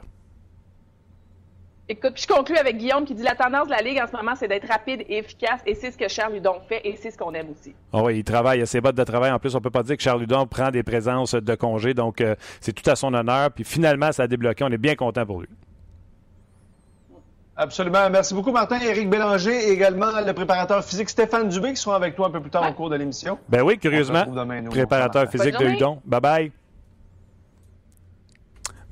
[1.89, 4.17] Écoute, puis je conclue avec Guillaume qui dit la tendance de la Ligue en ce
[4.17, 7.11] moment, c'est d'être rapide et efficace, et c'est ce que Charles Ludon fait, et c'est
[7.11, 7.75] ce qu'on aime aussi.
[7.93, 9.33] Oh oui, il travaille, il a ses bottes de travail.
[9.33, 12.21] En plus, on peut pas dire que Charles Ludon prend des présences de congé, donc
[12.21, 13.51] euh, c'est tout à son honneur.
[13.51, 14.63] Puis finalement, ça a débloqué.
[14.65, 15.49] On est bien content pour lui.
[17.57, 18.09] Absolument.
[18.11, 18.79] Merci beaucoup, Martin.
[18.81, 22.41] Éric Bélanger et également le préparateur physique Stéphane Dubé qui seront avec toi un peu
[22.41, 23.39] plus tard au cours de l'émission.
[23.49, 24.25] Ben oui, curieusement.
[24.71, 26.01] Préparateur physique de Ludon.
[26.05, 26.53] Bye bye.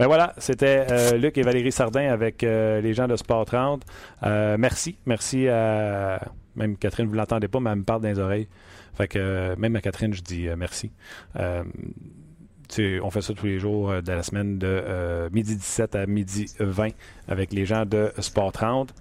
[0.01, 3.83] Ben voilà, c'était euh, Luc et Valérie Sardin avec euh, les gens de Sport 30.
[4.23, 4.97] Euh, merci.
[5.05, 6.27] Merci à.
[6.57, 8.49] Même Catherine, vous ne l'entendez pas, mais elle me parle dans les oreilles.
[8.95, 10.91] Fait que même à Catherine, je dis merci.
[11.37, 16.89] on fait ça tous les jours de la semaine de midi 17 à midi 20
[17.29, 18.95] avec les gens de Sport 30.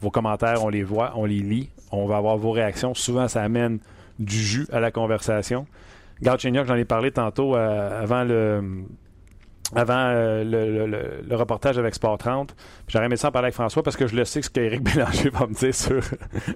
[0.00, 1.68] Vos commentaires, on les voit, on les lit.
[1.90, 2.94] On va avoir vos réactions.
[2.94, 3.80] Souvent, ça amène
[4.20, 5.66] du jus à la conversation.
[6.22, 8.84] Gauthier j'en ai parlé tantôt avant le
[9.74, 12.54] avant euh, le, reportage avec Sport 30.
[12.88, 15.30] J'aurais aimé ça en parler avec François parce que je le sais ce qu'Éric Bélanger
[15.30, 16.00] va me dire sur,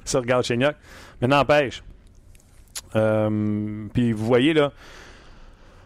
[0.05, 0.75] sur Galchenyuk.
[1.21, 1.83] Mais n'empêche.
[2.97, 4.73] Euh, puis vous voyez, là,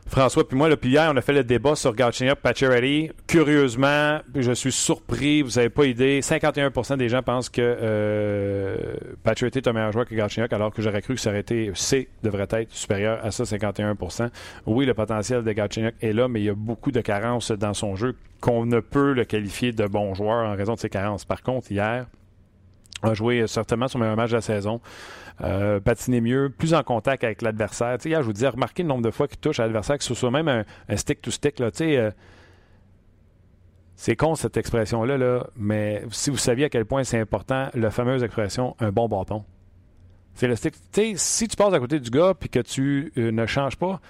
[0.08, 3.10] François puis moi, puis hier, on a fait le débat sur Galchenyuk, Pacioretty.
[3.26, 8.94] Curieusement, je suis surpris, vous n'avez pas idée, 51% des gens pensent que euh,
[9.26, 12.08] est un meilleur joueur que Galchenyuk, alors que j'aurais cru que ça aurait été, C
[12.22, 14.30] devrait être supérieur à ça, 51%
[14.66, 17.74] Oui, le potentiel de Galchenyuk est là, mais il y a beaucoup de carences dans
[17.74, 21.24] son jeu qu'on ne peut le qualifier de bon joueur en raison de ses carences.
[21.24, 22.06] Par contre, hier,
[23.02, 24.80] a joué certainement son meilleur match de la saison.
[25.42, 27.98] Euh, patiner mieux, plus en contact avec l'adversaire.
[28.02, 30.30] Je vous dis, remarquez le nombre de fois qu'il touche à l'adversaire, que ce soit
[30.30, 31.60] même un, stick-to-stick.
[31.60, 32.10] Euh,
[33.96, 37.90] c'est con cette expression-là, là, mais si vous saviez à quel point c'est important, la
[37.90, 39.44] fameuse expression un bon bâton.
[40.34, 40.74] C'est le stick.
[41.16, 44.00] si tu passes à côté du gars et que tu euh, ne changes pas,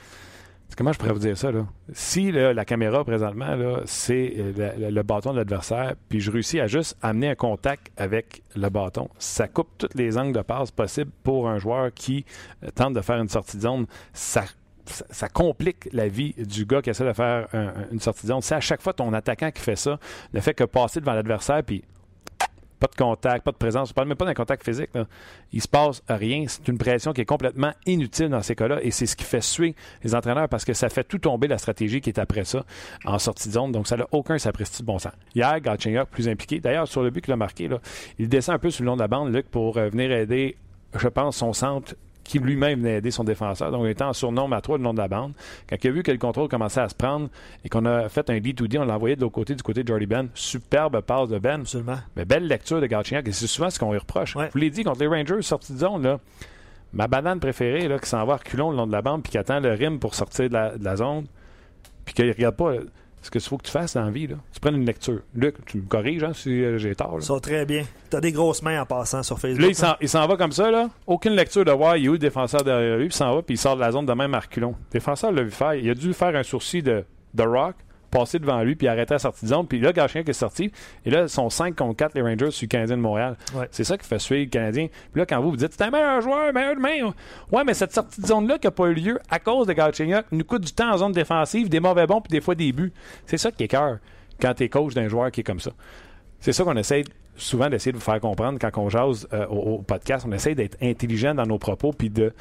[0.76, 1.50] Comment je pourrais vous dire ça?
[1.92, 6.98] Si la caméra présentement, c'est euh, le, bâton de l'adversaire, puis je réussis à juste
[7.00, 11.48] amener un contact avec le bâton, ça coupe tous les angles de passe possibles pour
[11.48, 12.26] un joueur qui
[12.62, 13.86] euh, tente de faire une sortie de zone.
[14.12, 14.44] Ça,
[14.84, 17.48] ça, complique la vie du gars qui essaie de faire
[17.90, 18.42] une sortie de zone.
[18.42, 19.98] C'est à chaque fois ton attaquant qui fait ça,
[20.32, 21.82] ne fait que passer devant l'adversaire, puis
[22.78, 23.88] pas de contact, pas de présence.
[23.88, 24.90] Je parle même pas d'un contact physique.
[24.94, 25.06] Là.
[25.52, 26.44] Il se passe rien.
[26.48, 28.78] C'est une pression qui est complètement inutile dans ces cas-là.
[28.82, 31.58] Et c'est ce qui fait suer les entraîneurs parce que ça fait tout tomber la
[31.58, 32.64] stratégie qui est après ça
[33.04, 33.72] en sortie de zone.
[33.72, 35.12] Donc, ça n'a aucun sapristi de bon sens.
[35.34, 36.60] Hier, Gatchinger plus impliqué.
[36.60, 37.68] D'ailleurs, sur le but qu'il a marqué,
[38.18, 40.56] il descend un peu sur le long de la bande, Luc, pour euh, venir aider,
[40.96, 41.94] je pense, son centre
[42.28, 43.70] qui lui-même venait aider son défenseur.
[43.70, 45.32] Donc, il était en surnombre à trois le nom de la bande.
[45.68, 47.28] Quand il a vu que le contrôle commençait à se prendre
[47.64, 49.88] et qu'on a fait un D2D, on l'a envoyé de l'autre côté, du côté de
[49.88, 50.28] Jordy Ben.
[50.34, 51.60] Superbe passe de Ben.
[51.60, 51.98] Absolument.
[52.16, 53.28] Mais belle lecture de Galchenyuk.
[53.28, 54.34] Et c'est souvent ce qu'on lui reproche.
[54.36, 56.20] Je vous l'ai dit, contre les Rangers, sortie de zone, là,
[56.92, 59.38] ma banane préférée, là, qui s'en va reculons le long de la bande puis qui
[59.38, 61.26] attend le rim pour sortir de la, de la zone,
[62.04, 62.72] puis qu'il regarde pas
[63.22, 65.20] ce qu'il faut que tu fasses dans la vie, là, tu prennes une lecture.
[65.34, 67.20] Luc, tu me corriges hein, si euh, j'ai tort.
[67.20, 67.84] Ça va très bien.
[68.10, 69.74] Tu as des grosses mains en passant sur Facebook.
[69.80, 70.70] Là, il s'en va comme ça.
[70.70, 70.88] là.
[71.06, 73.34] Aucune lecture de voir il y a eu le défenseur derrière lui, puis il s'en
[73.34, 75.74] va, puis il sort de la zone de même à Le défenseur l'a vu faire.
[75.74, 77.74] Il a dû faire un sourcil de, de Rock
[78.16, 79.66] passer devant lui puis arrêter à sortie de zone.
[79.66, 80.72] Puis là, Gachien qui est sorti.
[81.04, 83.36] Et là, ils sont 5 contre 4 les Rangers sur le Canadien de Montréal.
[83.70, 84.88] C'est ça qui fait suivre le Canadien.
[85.12, 87.14] Puis là, quand vous vous dites, c'est un meilleur joueur, meilleur de main.
[87.52, 90.26] Ouais, mais cette sortie de zone-là qui n'a pas eu lieu à cause de Galchenyuk
[90.32, 92.92] nous coûte du temps en zone défensive, des mauvais bons puis des fois des buts.
[93.26, 93.98] C'est ça qui est cœur
[94.40, 95.70] quand tu es coach d'un joueur qui est comme ça.
[96.40, 97.04] C'est ça qu'on essaie
[97.36, 100.24] souvent d'essayer de vous faire comprendre quand on jase euh, au, au, podcast.
[100.28, 102.32] On essaie d'être intelligent dans nos propos puis de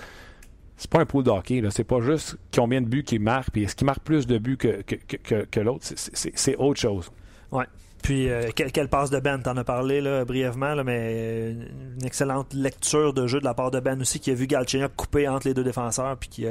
[0.78, 1.62] c'est pas un pool d'hockey.
[1.70, 4.58] C'est pas juste combien de buts qu'il marque, puis est-ce qu'il marque plus de buts
[4.58, 5.86] que, que, que, l'autre.
[5.86, 7.12] C'est autre chose.
[7.52, 7.66] Ouais.
[8.02, 9.40] Puis, euh, quelle, passe de Ben?
[9.40, 11.54] T'en as parlé là, brièvement, là, mais euh,
[12.00, 14.96] une excellente lecture de jeu de la part de Ben aussi, qui a vu Galchenyuk
[14.96, 16.16] couper entre les deux défenseurs.
[16.18, 16.46] Puis qui,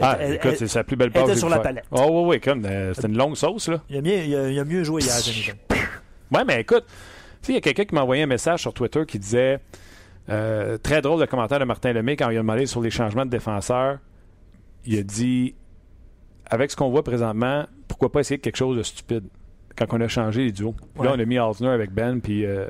[0.00, 1.24] ah, écoute, c'est sa plus belle passe.
[1.24, 1.84] était sur la palette.
[1.90, 3.68] Oh, oui, oui, comme euh, c'était une longue sauce.
[3.68, 3.82] Là.
[3.88, 5.78] Il, a mieux, il, a, mieux joué hier, Ben.
[6.30, 6.84] Ouais, mais écoute,
[7.48, 9.58] il y a quelqu'un qui m'a envoyé un message sur Twitter qui disait
[10.28, 13.26] euh, très drôle le commentaire de Martin Lemay quand il a demandé sur les changements
[13.26, 13.98] de défenseurs.
[14.84, 15.54] Il a dit
[16.46, 19.24] avec ce qu'on voit présentement, pourquoi pas essayer quelque chose de stupide?
[19.76, 20.74] Quand on a changé les duos.
[21.02, 22.68] Là, on a mis Alzner avec Ben puis euh,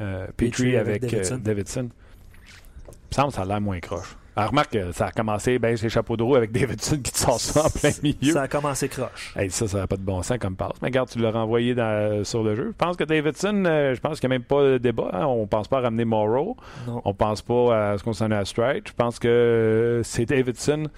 [0.00, 1.40] euh, Petrie avec, Davidson.
[1.42, 1.88] Davidson.
[1.88, 4.16] Il me semble que ça a l'air moins croche.
[4.38, 7.40] Alors, remarque, ça a commencé, ben, c'est chapeau de roue avec Davidson qui te sort
[7.40, 8.34] ça en plein milieu.
[8.34, 9.34] Ça a commencé croche.
[9.48, 10.74] ça, ça n'a pas de bon sens comme passe.
[10.82, 11.74] Mais regarde, tu l'as renvoyé
[12.22, 12.66] sur le jeu.
[12.66, 15.08] Je pense que Davidson, euh, je pense qu'il n'y a même pas de débat.
[15.14, 15.24] Hein.
[15.24, 16.54] On ne pense pas à ramener Morrow.
[16.86, 18.88] On ne pense pas à ce qu'on s'en est à Strike.
[18.88, 20.88] Je pense que euh, c'est Davidson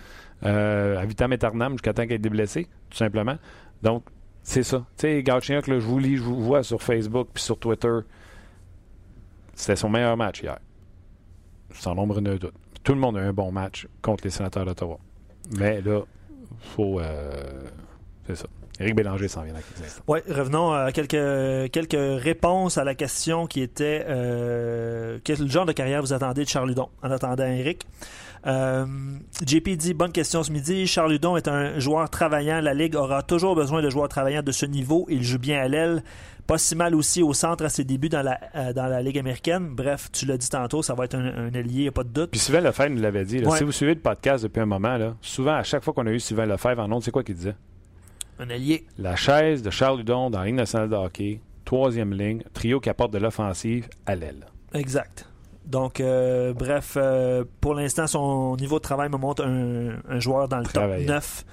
[0.44, 3.36] euh, à vitam aeternam jusqu'à temps qu'il ait blessé, tout simplement.
[3.84, 4.02] Donc,
[4.42, 4.78] c'est ça.
[4.96, 7.98] Tu sais, Gauthier, je vous lis, je vous vois sur Facebook puis sur Twitter.
[9.54, 10.58] C'était son meilleur match hier.
[11.72, 12.54] Sans nombre de doute
[12.88, 14.96] tout le monde a un bon match contre les sénateurs d'Ottawa.
[15.58, 16.00] Mais là,
[16.74, 16.98] faut.
[16.98, 17.30] Euh,
[18.26, 18.46] c'est ça.
[18.80, 20.04] Éric Bélanger s'en vient dans quelques instants.
[20.08, 25.72] Oui, revenons à quelques, quelques réponses à la question qui était euh, quel genre de
[25.72, 27.44] carrière vous attendez de Charles Ludon en attendant.
[28.46, 28.86] Euh,
[29.46, 30.86] JP dit bonne question ce midi.
[30.86, 32.62] Charles Ludon est un joueur travaillant.
[32.62, 35.04] La Ligue aura toujours besoin de joueurs travaillants de ce niveau.
[35.10, 36.02] Il joue bien à l'aile.
[36.48, 39.18] Pas si mal aussi au centre à ses débuts dans la, euh, dans la Ligue
[39.18, 39.68] américaine.
[39.68, 42.08] Bref, tu l'as dit tantôt, ça va être un, un allié, y a pas de
[42.08, 42.30] doute.
[42.30, 43.38] Puis Sylvain Lefebvre nous l'avait dit.
[43.38, 43.58] là, Ouais.
[43.58, 46.10] Si vous suivez le podcast depuis un moment, là, souvent, à chaque fois qu'on a
[46.10, 47.54] eu Sylvain Lefebvre en ondes, c'est quoi qu'il disait?
[48.40, 48.86] Un allié.
[48.98, 52.88] La chaise de Charles Hudon dans la Ligue nationale de hockey, troisième ligne, trio qui
[52.88, 54.46] apporte de l'offensive à l'aile.
[54.72, 55.28] Exact.
[55.66, 60.48] Donc, euh, bref, euh, pour l'instant, son niveau de travail me montre un, un joueur
[60.48, 61.12] dans le top Travaillant.
[61.12, 61.44] 9.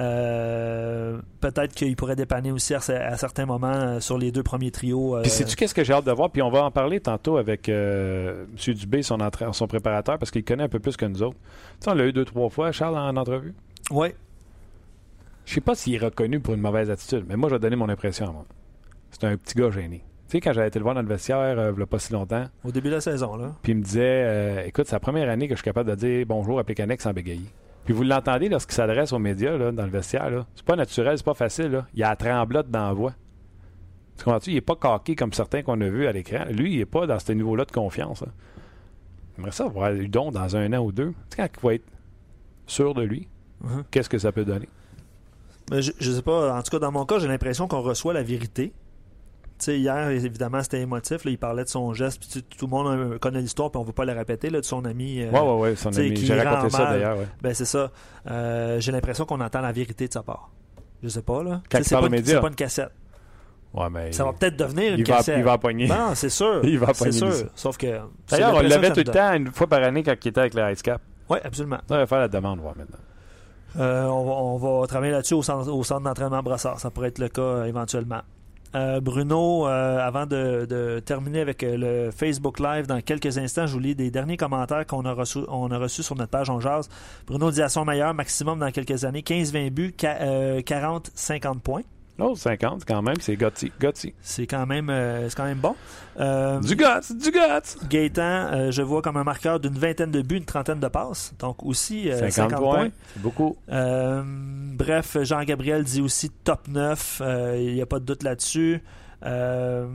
[0.00, 4.70] Euh, Peut-être qu'il pourrait dépanner aussi à, à certains moments euh, sur les deux premiers
[4.70, 5.16] trios.
[5.16, 6.30] euh, Puis sais-tu qu'est-ce que j'ai hâte de voir?
[6.30, 8.74] Puis on va en parler tantôt avec euh, M.
[8.74, 11.36] Dubé, son, entra- son préparateur, parce qu'il connaît un peu plus que nous autres.
[11.80, 13.54] Tu sais, on l'a eu deux, trois fois, Charles, en entrevue.
[13.90, 14.14] Ouais.
[15.46, 17.76] Je sais pas s'il est reconnu pour une mauvaise attitude, mais moi, je vais donner
[17.76, 18.44] mon impression à moi.
[19.10, 20.04] C'est un petit gars gêné.
[20.28, 22.12] Tu sais, quand j'avais été le voir dans le vestiaire, il y a pas si
[22.12, 23.52] longtemps, Au début de la saison, là.
[23.62, 26.26] puis il me disait Écoute, c'est la première année que je suis capable de dire
[26.28, 27.46] bonjour à Pécanex sans bégayer.
[27.88, 30.28] Puis vous l'entendez lorsqu'il s'adresse aux médias là, dans le vestiaire.
[30.28, 30.46] Là.
[30.54, 31.68] C'est pas naturel, c'est pas facile.
[31.68, 31.86] Là.
[31.94, 33.14] Il y a la tremblote dans la voix.
[34.18, 34.50] Tu comprends-tu?
[34.50, 36.44] Il est pas coqué comme certains qu'on a vus à l'écran.
[36.50, 38.20] Lui, il est pas dans ce niveau-là de confiance.
[38.20, 38.28] Là.
[39.34, 41.14] J'aimerais ça voir Udon dans un an ou deux.
[41.30, 41.86] Tu sais, quand il va être
[42.66, 43.26] sûr de lui,
[43.62, 43.84] Mhm.
[43.90, 44.68] qu'est-ce que ça peut donner?
[45.70, 48.12] Mais je, je sais pas, en tout cas, dans mon cas, j'ai l'impression qu'on reçoit
[48.12, 48.74] la vérité.
[49.58, 51.24] Sais, hier, évidemment, c'était émotif.
[51.24, 52.20] là, il parlait de son geste.
[52.20, 54.60] Puis tout le monde euh, connaît l'histoire, puis on ne veut pas la répéter, là,
[54.60, 55.20] de son ami.
[55.22, 56.16] euh, Ouais, ouais, son ami.
[56.16, 57.18] J'ai raconté ça d'ailleurs.
[57.18, 57.26] Ouais.
[57.42, 57.90] Ben, c'est ça.
[58.30, 60.50] Euh, j'ai l'impression qu'on entend la vérité de sa part.
[61.02, 61.60] Je sais pas, là.
[61.70, 62.90] C'est pas, c'est pas une cassette.
[63.74, 65.36] Ouais, mais Ça va peut-être devenir une il, va, cassette.
[65.38, 65.86] il va pogner.
[65.86, 66.60] Non, c'est sûr.
[66.64, 67.28] Il va C'est pogner sûr.
[67.28, 67.50] lui.
[67.54, 67.98] Sauf que.
[68.26, 70.54] c'est D'ailleurs, on l'avait tout le temps, une fois par année, quand il était avec
[70.54, 71.02] le Ice Cap.
[71.28, 71.78] Oui, absolument.
[71.90, 72.96] On va faire la demande, voir maintenant.
[73.78, 76.80] Euh, on, va, on va travailler là-dessus au centre, au centre d'entraînement Brossard.
[76.80, 78.22] Ça pourrait être le cas euh, éventuellement.
[78.74, 81.76] Euh, Bruno, euh, avant de, terminer avec euh,
[82.06, 85.38] le Facebook Live, dans quelques instants, je vous lis des derniers commentaires qu'on a reçus
[85.48, 86.88] on a reçus sur notre page On Jase.
[87.26, 91.82] Bruno dit à son meilleur maximum dans quelques années 15-20 buts, ca- euh, 40-50 points.
[92.18, 93.70] L'autre 50, quand même, c'est Gotti.
[93.80, 94.12] Gotti.
[94.20, 95.76] C'est quand même, euh, c'est quand même bon.
[96.18, 97.86] Euh, Du guts, du guts!
[97.88, 101.32] Gaétan, euh, je vois comme un marqueur d'une vingtaine de buts, une trentaine de passes.
[101.38, 102.74] Donc aussi euh, 50, 50, points.
[102.76, 102.88] points.
[103.14, 103.56] C'est beaucoup.
[103.68, 107.22] Bref, Jean-Gabriel dit aussi top 9.
[107.24, 108.82] euh, Il n'y a pas de doute là-dessus.
[109.24, 109.86] Euh,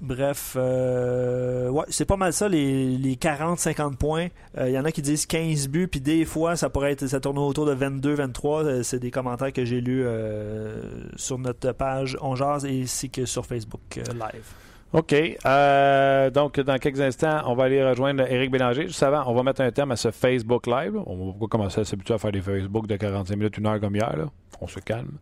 [0.00, 4.28] bref, euh, ouais, c'est pas mal ça, les, les 40-50 points.
[4.56, 7.06] Euh, Il y en a qui disent 15 buts, puis des fois, ça pourrait être,
[7.06, 8.64] ça tourne autour de 22-23.
[8.64, 10.82] Euh, C'est des commentaires que j'ai lus euh,
[11.16, 12.34] sur notre page On
[12.64, 14.44] et ainsi que sur Facebook euh, Live.
[14.92, 15.14] OK.
[15.44, 18.86] Euh, donc, dans quelques instants, on va aller rejoindre Éric Bélanger.
[18.86, 20.94] Juste avant, on va mettre un terme à ce Facebook Live.
[21.06, 23.94] On va commencer à s'habituer à faire des Facebook de 45 minutes, une heure comme
[23.94, 24.16] hier.
[24.16, 24.24] Là.
[24.60, 25.18] On se calme.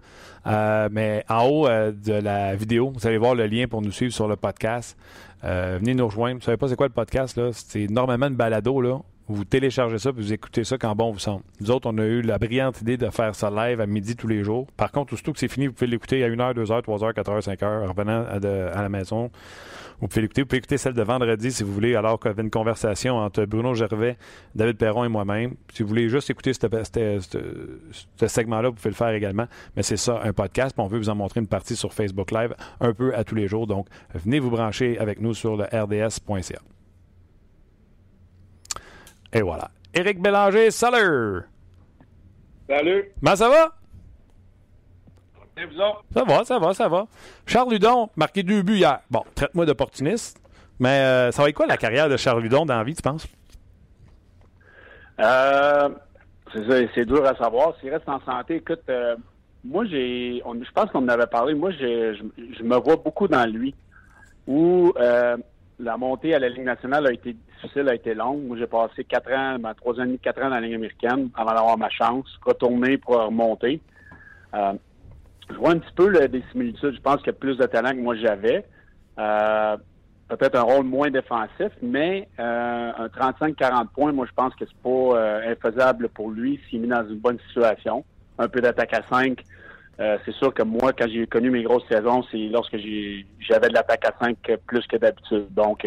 [0.46, 3.90] Euh, mais en haut euh, de la vidéo, vous allez voir le lien pour nous
[3.90, 4.96] suivre sur le podcast.
[5.42, 6.40] Venez nous rejoindre.
[6.40, 7.38] Vous savez pas c'est quoi le podcast?
[7.52, 8.81] C'est normalement une balado.
[8.81, 8.98] Là.
[9.29, 11.43] Vous téléchargez ça puis vous écoutez ça quand bon vous semble.
[11.61, 14.29] Nous autres, on a eu la brillante idée de faire ça live à midi tous
[14.29, 14.69] les jours.
[14.77, 17.89] Par contre, aussitôt que c'est fini, vous pouvez l'écouter à 1h, 2h, 3h, 4h, 5h,
[17.89, 18.39] revenant à,
[18.83, 19.33] la maison.
[20.01, 20.43] Vous pouvez l'écouter.
[20.43, 23.17] Vous pouvez écouter celle de vendredi si vous voulez, alors qu'il y avait une conversation
[23.17, 24.17] entre Bruno Gervais,
[24.55, 25.55] David Perron et moi-même.
[25.73, 26.61] Si vous voulez juste écouter ce
[28.29, 29.47] segment-là, vous pouvez le faire également.
[29.75, 30.77] Mais c'est ça, un podcast.
[30.77, 33.35] Puis on veut vous en montrer une partie sur Facebook Live un peu à tous
[33.35, 33.67] les jours.
[33.67, 36.61] Donc, venez vous brancher avec nous sur le rds.ca.
[39.37, 39.70] Et voilà.
[39.92, 41.42] Éric Bélanger, salut!
[42.66, 43.05] Salut.
[43.20, 43.75] Comment ça va?
[45.59, 46.05] Et vous autres?
[46.14, 47.07] Ça va, ça va, ça va.
[47.44, 49.01] Charles Ludon, marqué deux buts hier.
[49.11, 50.40] Bon, traite-moi d'opportuniste.
[50.81, 53.03] Mais euh, ça va être quoi la carrière de Charles Ludon dans la vie, tu
[53.03, 53.29] penses?
[55.20, 55.90] Euh,
[56.55, 57.75] c'est ça, c'est dur à savoir.
[57.81, 59.16] S'il reste en santé, écoute, euh,
[59.64, 61.53] moi, j'ai, je pense qu'on en avait parlé.
[61.53, 62.18] Moi, je,
[62.59, 63.75] je me vois beaucoup dans lui.
[64.46, 65.37] Où euh,
[65.79, 68.45] la montée à la Ligue nationale a été difficile, a été longue.
[68.47, 70.75] Moi, j'ai passé quatre ans, ben, trois ans et demi, quatre ans dans la Ligue
[70.75, 73.81] américaine avant d'avoir ma chance, retourner pour remonter.
[74.55, 74.73] Euh,
[75.51, 76.95] je vois un petit peu là, des similitudes.
[76.95, 78.64] Je pense qu'il y a plus de talent que moi j'avais.
[79.19, 79.77] Euh,
[80.29, 84.83] peut-être un rôle moins défensif, mais euh, un 35-40 points, moi je pense que c'est
[84.83, 88.05] pas infaisable pour lui s'il est mis dans une bonne situation.
[88.38, 89.42] Un peu d'attaque à 5.
[89.99, 93.75] Euh, c'est sûr que moi, quand j'ai connu mes grosses saisons, c'est lorsque j'avais de
[93.75, 95.47] l'attaque à 5 plus que d'habitude.
[95.55, 95.87] Donc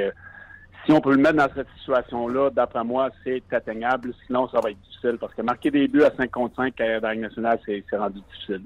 [0.89, 4.12] si on peut le mettre dans cette situation-là, d'après moi, c'est atteignable.
[4.25, 6.99] Sinon, ça va être difficile parce que marquer des buts à 5 contre 5 à
[6.99, 8.63] la Ligue nationale, c'est c'est rendu difficile.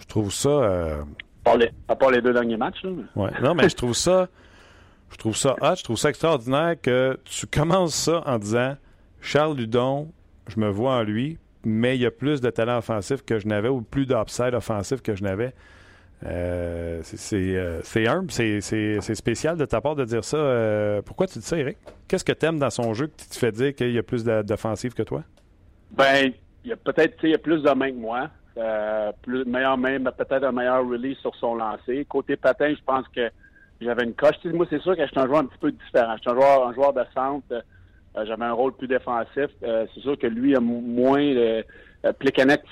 [0.00, 0.48] Je trouve ça.
[0.48, 2.82] euh, À part les, à part les deux derniers matchs.
[2.82, 2.90] Là.
[3.14, 3.30] ouais.
[3.42, 4.28] Non, mais je trouve ça.
[5.12, 8.76] Je trouve ça hot, je trouve ça extraordinaire que tu commences ça en disant
[9.20, 10.10] Charles Ludon,
[10.48, 13.46] je me vois en lui, mais il y a plus de talent offensif que je
[13.48, 15.52] n'avais ou plus d'upside offensif que je n'avais.
[16.26, 21.00] Euh, c'est humble, c'est spécial de ta part de dire ça.
[21.04, 21.78] pourquoi tu dis ça, Eric?
[22.08, 24.24] Qu'est-ce que tu aimes dans son jeu qui te fait dire qu'il y a plus
[24.24, 25.22] d'offensive que toi?
[25.92, 26.32] Ben,
[26.64, 28.28] il y a peut-être il y a plus de mains que moi.
[29.22, 32.04] plus meilleur main, peut-être un meilleur release sur son lancer.
[32.04, 33.30] Côté patin, je pense que
[33.80, 34.36] j'avais une coche.
[34.44, 36.14] moi, c'est sûr que je suis un joueur un petit peu différent.
[36.16, 37.46] Je suis un joueur, un joueur de centre.
[38.16, 39.48] Euh, j'avais un rôle plus défensif.
[39.62, 41.62] Euh, c'est sûr que lui a moins.
[42.06, 42.12] Euh,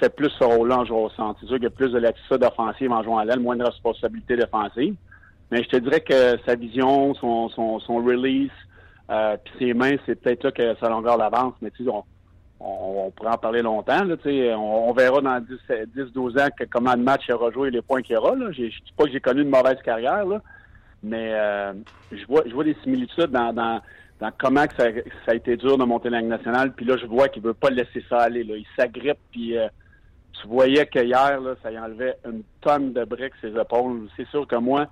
[0.01, 1.39] fait plus ce rôle-là en jouant au centre.
[1.41, 3.65] C'est sûr qu'il y a plus de l'attitude offensive en jouant à l'aile, moins de
[3.65, 4.95] responsabilité défensive.
[5.51, 8.51] Mais je te dirais que sa vision, son, son, son release,
[9.11, 11.55] euh, puis ses mains, c'est peut-être là que sa longueur d'avance.
[11.61, 12.05] Mais tu sais, on,
[12.61, 14.05] on, pourrait en parler longtemps.
[14.05, 14.17] Là,
[14.57, 18.03] on, on verra dans 10-12 ans que, comment le match aura joué et les points
[18.03, 18.35] qu'il aura.
[18.53, 20.41] Je ne dis pas que j'ai connu une mauvaise carrière, là,
[21.03, 21.73] mais euh,
[22.13, 23.81] je vois vois des similitudes dans, dans,
[24.39, 24.89] comment que ça,
[25.29, 26.73] a été dur de monter la nationale.
[26.73, 28.45] Puis là, je vois qu'il veut pas laisser ça aller.
[28.45, 28.57] Là.
[28.57, 29.69] Il s'agrippe, puis euh,
[30.33, 34.09] tu voyais qu'hier, ça y enlevait une tonne de briques ses épaules.
[34.17, 34.89] C'est sûr que moi,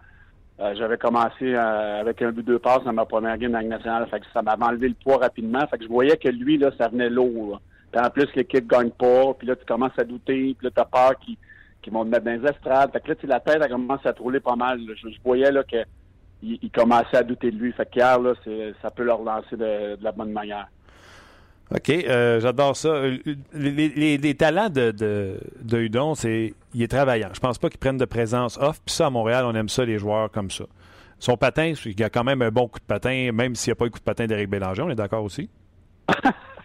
[0.61, 4.07] euh, j'avais commencé avec un but de passe dans ma première game de la nationale.
[4.09, 5.67] Fait que ça m'avait enlevé le poids rapidement.
[5.69, 7.61] Fait que je voyais que lui, là, ça venait lourd.
[7.93, 9.35] Puis en plus, l'équipe gagne pas.
[9.35, 10.55] Puis là, tu commences à douter.
[10.59, 12.93] Puis là, tu as peur qu'ils vont te mettre dans les estrades.
[12.93, 14.81] Fait que là, la tête, elle commence à rouler pas mal.
[14.89, 15.85] Je, je voyais là que
[16.43, 17.73] il commençait à douter de lui.
[17.73, 18.35] Fait qu'hier, là,
[18.83, 20.69] ça peut le relancer de, la bonne manière.
[21.75, 22.89] OK, euh, j'adore ça.
[22.91, 23.19] Euh,
[23.53, 27.31] les, talents de, de, Hudon, c'est il est travaillant.
[27.33, 28.81] Je pense pas qu'il prenne de présence off.
[28.85, 30.65] Puis ça, à Montréal, on aime ça, les joueurs comme ça.
[31.19, 33.77] Son patin, il a quand même un bon coup de patin, même s'il n'y a
[33.77, 34.83] pas eu coup de patin d'Éric Bélanger.
[34.83, 35.51] On est d'accord aussi?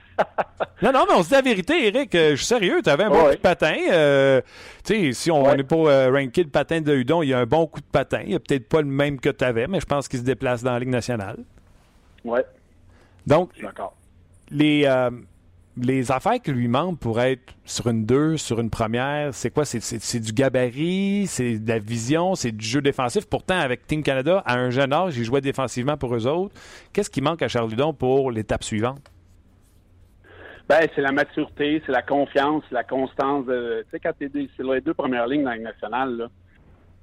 [0.82, 2.13] non, non, mais on se dit la vérité, Eric.
[2.15, 2.82] Euh, je suis sérieux.
[2.84, 3.76] Tu avais un bon coup de patin.
[3.91, 4.41] Euh,
[4.84, 7.39] tu sais, si on n'est pas euh, ranké le patin de Hudon, il y a
[7.39, 8.21] un bon coup de patin.
[8.26, 10.63] Il a peut-être pas le même que tu avais, mais je pense qu'il se déplace
[10.63, 11.38] dans la Ligue nationale.
[12.24, 12.39] Oui.
[13.28, 13.52] Donc,
[14.50, 14.88] les,
[15.78, 19.65] les affaires qui lui manquent pour être sur une 2, sur une première, c'est quoi?
[19.65, 23.26] C'est du gabarit, c'est de la vision, c'est du jeu défensif.
[23.26, 26.54] Pourtant, avec Team Canada, à un jeune âge, il jouait défensivement pour eux autres.
[26.93, 29.12] Qu'est-ce qui manque à Charles Hudon pour l'étape suivante?
[30.72, 33.46] Ben, c'est la maturité, c'est la confiance, la constance.
[33.46, 33.52] tu
[33.92, 36.28] sais, quand tu es c'est les deux premières lignes dans la nationale, là,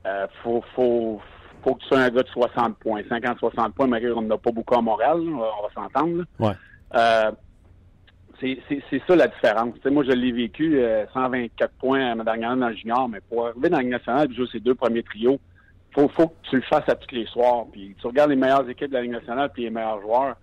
[0.06, 1.20] euh, faut, faut,
[1.62, 3.02] faut que tu sois un gars de 60 points.
[3.02, 6.24] 50-60 points, mais on n'a pas beaucoup à Montréal, on va, s'entendre.
[6.38, 6.52] Ouais.
[6.94, 7.30] Euh,
[8.40, 9.74] c'est ça la différence.
[9.84, 13.20] moi, je l'ai vécu 124 euh, points à ma dernière année dans le junior, mais
[13.28, 15.38] pour arriver dans la Ligue nationale et jouer ces deux premiers trios,
[15.94, 17.66] faut, faut que tu le fasses à tous les soirs.
[17.70, 20.36] Puis tu regardes les meilleures équipes de la Ligue nationale puis les meilleurs joueurs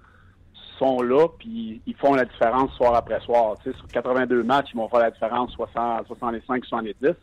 [0.77, 3.55] sont là, puis ils font la différence soir après soir.
[3.63, 7.13] Sur 82 matchs, ils vont faire la différence 60, 65, 70,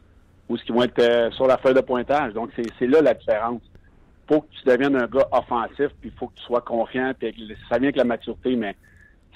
[0.49, 2.33] ou ce qui vont être euh, sur la feuille de pointage.
[2.33, 3.63] Donc, c'est là la différence.
[4.29, 7.33] faut que tu deviennes un gars offensif, puis il faut que tu sois confiant, puis
[7.69, 8.77] ça vient avec la maturité, mais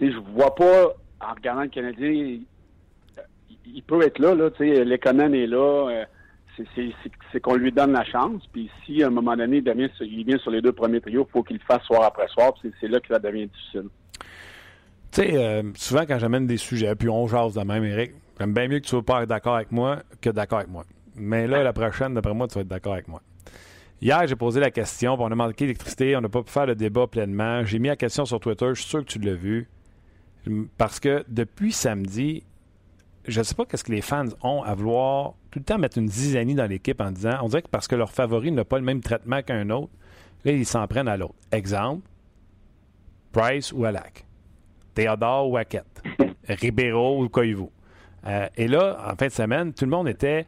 [0.00, 0.88] je vois pas,
[1.20, 2.38] en regardant le Canadien,
[3.66, 6.04] il peut être là, là, tu sais, l'économie est là, euh,
[7.32, 8.42] c'est qu'on lui donne la chance.
[8.52, 11.32] Puis si à un moment donné, il, il vient sur les deux premiers trios, il
[11.32, 12.52] faut qu'il le fasse soir après soir.
[12.80, 13.88] C'est là que ça devient difficile.
[15.12, 18.52] Tu sais, euh, souvent quand j'amène des sujets, puis on jase de même, Eric, j'aime
[18.52, 20.84] bien mieux que tu sois pas d'accord avec moi que d'accord avec moi.
[21.14, 23.22] Mais là, la prochaine, d'après moi, tu vas être d'accord avec moi.
[24.02, 26.74] Hier, j'ai posé la question, on a manqué d'électricité, on n'a pas pu faire le
[26.74, 27.64] débat pleinement.
[27.64, 29.68] J'ai mis la question sur Twitter, je suis sûr que tu l'as vu.
[30.76, 32.44] Parce que depuis samedi,
[33.26, 35.98] je ne sais pas qu'est-ce que les fans ont à vouloir tout le temps mettre
[35.98, 38.78] une zizanie dans l'équipe en disant on dirait que parce que leur favori n'a pas
[38.78, 39.92] le même traitement qu'un autre,
[40.44, 41.34] là, ils s'en prennent à l'autre.
[41.52, 42.08] Exemple,
[43.32, 44.24] Price ou Alak.
[44.94, 45.84] Théodore ou Hackett.
[46.48, 47.66] Ribeiro ou Koivu.
[48.26, 50.46] Euh, et là, en fin de semaine, tout le monde était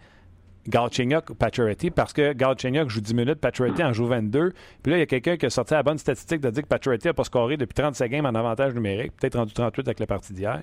[0.68, 4.52] Galchenyuk ou Pacioretty parce que Galchenyuk joue 10 minutes, Pacioretty en joue 22.
[4.82, 6.68] Puis là, il y a quelqu'un qui a sorti la bonne statistique de dire que
[6.68, 10.06] Pacioretty n'a pas scoré depuis 35 games en avantage numérique, peut-être rendu 38 avec la
[10.06, 10.62] partie d'hier.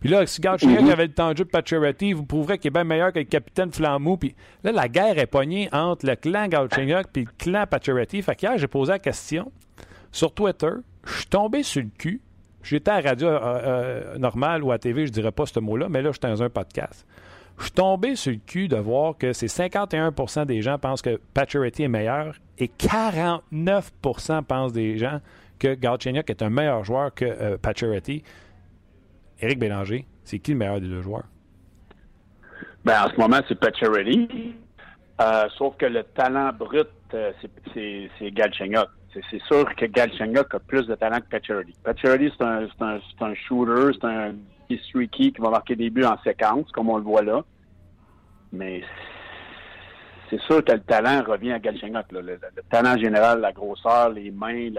[0.00, 0.90] Puis là, si Galchenyuk mhm.
[0.90, 3.24] avait le temps de jeu de Pacioretty, vous prouverez qu'il est bien meilleur que le
[3.24, 4.16] capitaine Flamou.
[4.16, 8.22] Puis là, la guerre est poignée entre le clan Galchenyuk et le clan Pacioretty.
[8.22, 9.50] Fait qu'hier, j'ai posé la question
[10.12, 10.70] sur Twitter.
[11.04, 12.20] Je suis tombé sur le cul.
[12.62, 15.88] J'étais à la radio euh, euh, normale ou à TV, je dirais pas ce mot-là,
[15.88, 17.06] mais là, j'étais dans un podcast.
[17.58, 21.20] Je suis tombé sur le cul de voir que c'est 51% des gens pensent que
[21.32, 25.20] Pacioretty est meilleur et 49% pensent des gens
[25.58, 28.24] que Galchenyuk est un meilleur joueur que euh, Pacioretty.
[29.40, 31.24] Éric Bélanger, c'est qui le meilleur des deux joueurs?
[32.84, 34.54] Ben, en ce moment, c'est Pacioretty.
[35.20, 37.32] Euh, sauf que le talent brut, euh,
[37.74, 38.88] c'est Galchenyuk.
[39.30, 41.74] C'est sûr que Galchenyuk a plus de talent que Pacioretty.
[41.82, 44.34] Pacioretty, c'est un, un, un, shooter, c'est un
[44.88, 47.42] streaky qui va marquer des buts en séquence, comme on le voit là.
[48.52, 48.82] Mais
[50.28, 52.12] c'est sûr que le talent revient à Galchenyuk.
[52.12, 52.38] Le, le,
[52.70, 54.70] talent général, la grosseur, les mains,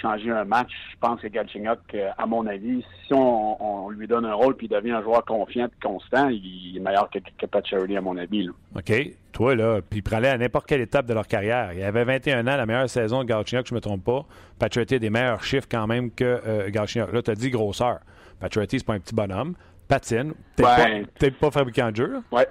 [0.00, 0.70] changer un match.
[0.92, 4.66] Je pense que Galchenyuk, euh, à mon avis, si on, lui donne un rôle puis
[4.66, 8.48] il devient un joueur confiant et constant, il est meilleur que, que à mon avis.
[8.74, 8.92] OK.
[9.32, 11.72] Toi, là, puis prends-le à n'importe quelle étape de leur carrière.
[11.72, 14.24] Il avait 21 ans, la meilleure saison de Galchenyuk, je ne me trompe pas.
[14.58, 16.70] Pacioretty a des meilleurs chiffres quand même que euh,
[17.12, 18.00] Là, tu as dit grosseur.
[18.40, 19.54] Pacioretty, c'est pas un petit bonhomme.
[19.88, 20.34] Patine.
[20.56, 22.22] T'es pas, pas fabricant de jeu.
[22.32, 22.46] Ouais.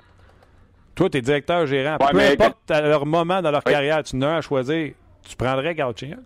[0.96, 1.98] Toi, tu es directeur gérant.
[1.98, 4.94] Peu importe à leur moment dans leur carrière, tu n'as à choisir.
[5.28, 6.20] Tu prendrais Galchenyuk?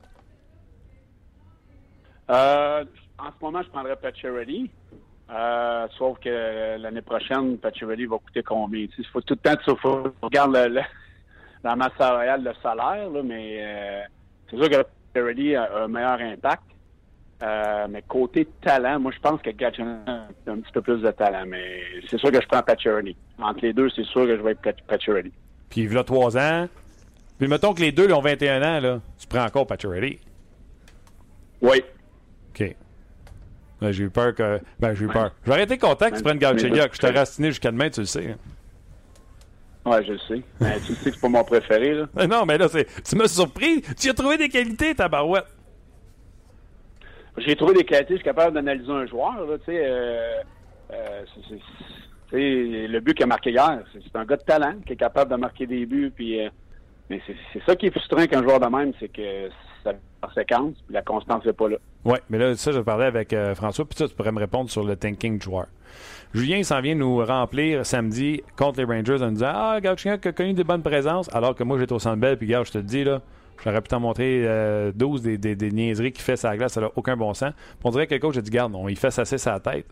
[2.30, 2.86] Euh,
[3.17, 4.69] en ce moment, je prendrais Pacioretty.
[5.32, 8.88] Euh, sauf que l'année prochaine, Pacioretty va coûter combien?
[8.97, 10.82] Il faut tout le temps tu faut, regarder le,
[11.63, 14.01] la masse salariale, le salaire, là, mais euh,
[14.49, 16.63] c'est sûr que Pacioretty a un meilleur impact.
[17.41, 21.11] Euh, mais côté talent, moi, je pense que Gatchin a un petit peu plus de
[21.11, 21.45] talent.
[21.47, 23.15] Mais c'est sûr que je prends Pacioretty.
[23.41, 25.32] Entre les deux, c'est sûr que je vais être Pacioretty.
[25.69, 26.67] Puis, il a trois ans.
[27.38, 30.19] Puis, mettons que les deux ont 21 ans, là, tu prends encore Pacioretty.
[31.61, 31.82] Oui.
[32.50, 32.76] OK.
[33.82, 34.60] j'ai eu peur que.
[34.80, 35.32] Ben, j'ai eu peur.
[35.45, 36.93] J'aurais été content que tu prennes Galchenyuk.
[36.93, 38.32] Je t'ai rastiné jusqu'à demain, tu le sais.
[38.32, 38.38] Hein.
[39.89, 40.41] Ouais, je le sais.
[40.60, 42.08] Mais tu sais que c'est pas mon préféré, là.
[42.28, 42.86] non, mais là, c'est...
[43.04, 43.82] tu m'as surpris.
[43.97, 45.47] Tu as trouvé des qualités, ta barouette.
[47.38, 49.82] J'ai trouvé des qualités, je suis capable d'analyser un joueur, là, tu sais.
[49.82, 50.41] Euh,
[50.91, 51.24] euh,
[52.32, 55.32] c'est, le but qu'il a marqué hier, c'est, un gars de talent qui est capable
[55.32, 56.45] de marquer des buts, puis.
[56.45, 56.50] Euh,
[57.10, 59.50] mais c'est, ça qui est frustrant qu'un joueur de même, c'est que
[60.22, 61.78] ça séquence, puis la constance n'est pas là.
[62.05, 64.70] Oui, mais là, ça, je parlais avec euh, François, puis ça, tu pourrais me répondre
[64.70, 65.67] sur le thinking joueur.
[66.34, 70.17] Julien s'en vient nous remplir samedi contre les Rangers en nous disant Ah, Gauthier a
[70.17, 72.78] connu des bonnes présences, alors que moi, j'étais au centre belle, puis gars, je te
[72.78, 73.22] le dis, là,
[73.63, 74.41] j'aurais pu t'en montrer
[74.93, 77.53] 12 euh, des, des, niaiseries qu'il fait sa glace, ça n'a aucun bon sens.
[77.84, 79.86] on dirait que le coach a dit Garde, on, il fait ça sa tête.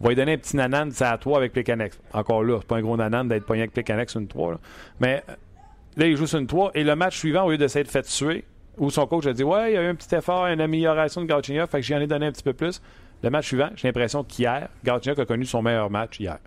[0.00, 1.98] On va lui donner un petit nanan, c'est à toi avec Plekanex.
[2.12, 4.52] Encore là, c'est pas un gros nanan d'être pogné avec Plekanex une 3.
[4.52, 4.58] Là.
[5.00, 5.22] Mais
[5.96, 8.02] là, il joue sur une 3 et le match suivant, au lieu d'essayer de faire
[8.02, 8.44] tuer,
[8.78, 11.22] où son coach a dit Ouais, il y a eu un petit effort, une amélioration
[11.22, 12.80] de Gauthier, fait que j'en ai donné un petit peu plus.
[13.22, 16.38] Le match suivant, j'ai l'impression qu'hier, Gauthier a connu son meilleur match hier.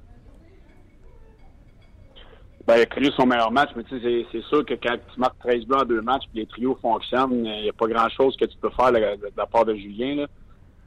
[2.68, 5.20] Ben, il a connu son meilleur match, mais tu sais, c'est sûr que quand tu
[5.20, 8.36] marques 13 buts en deux matchs et les trios fonctionnent, il n'y a pas grand-chose
[8.36, 9.00] que tu peux faire de,
[9.38, 10.26] la part de Julien.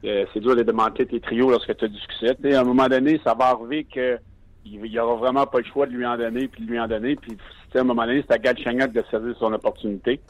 [0.03, 2.55] Euh, c'est dur de démanteler tes trios lorsque tu as du succès.
[2.55, 4.19] à un moment donné, ça va arriver que
[4.63, 6.87] il n'y aura vraiment pas le choix de lui en donner puis de lui en
[6.87, 7.15] donner.
[7.15, 7.35] Puis
[7.73, 10.21] à un moment donné, c'est à Gatchenok de saisir son opportunité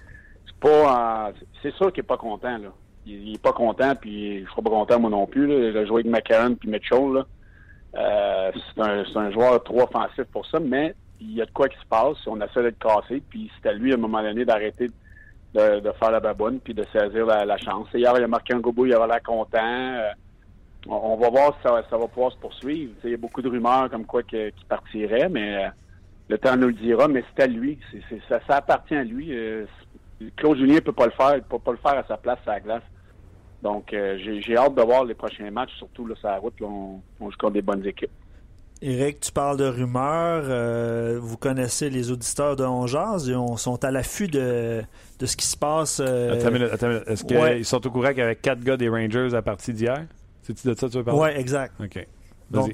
[0.60, 1.32] pas.
[1.62, 2.70] c'est sûr qu'il est pas content, là.
[3.06, 5.48] Il, est pas content, puis je serai pas content moi non plus.
[5.48, 5.70] Là.
[5.70, 7.24] Il a joué avec McCarron puis Mitchell.
[7.96, 11.78] Euh, c'est un, joueur trop offensif pour ça, mais il y a de quoi qui
[11.78, 12.18] se passe.
[12.28, 14.90] On essaie d'être cassé, puis c'est à lui à un moment donné d'arrêter
[15.54, 17.88] de, de, faire la baboune puis de saisir la, chance.
[17.94, 19.58] Hier, il a marqué un gobo, il avait l'air content.
[19.60, 20.12] Euh,
[20.88, 22.94] on, va voir si ça, va pouvoir se poursuivre.
[23.04, 25.70] il y a beaucoup de rumeurs comme quoi qu'il partirait, mais euh,
[26.30, 27.08] le temps nous le dira.
[27.08, 27.78] Mais c'est à lui.
[27.92, 29.32] C'est, ça, ça, appartient à lui.
[30.36, 32.40] Claude Julien ne peut pas le faire, il peut pas le faire à sa place
[32.46, 32.84] à la glace.
[33.62, 36.54] Donc, euh, j'ai hâte de voir les prochains matchs, surtout là, sur la route.
[36.62, 38.12] on, joue contre des bonnes équipes.
[38.84, 40.46] Eric, tu parles de rumeurs.
[40.48, 43.28] Euh, vous connaissez les auditeurs de Ongeaz.
[43.28, 44.82] Ils sont à l'affût de,
[45.24, 46.02] ce qui se passe.
[46.04, 48.78] Euh, attends une minute, attends Est-ce qu'ils sont au courant qu'il y avait quatre gars
[48.78, 50.08] des Rangers à partir d'hier?
[50.42, 51.20] C'est-tu de ça que tu veux parler?
[51.22, 51.76] Oui, exact.
[51.80, 52.08] OK.
[52.50, 52.74] Donc,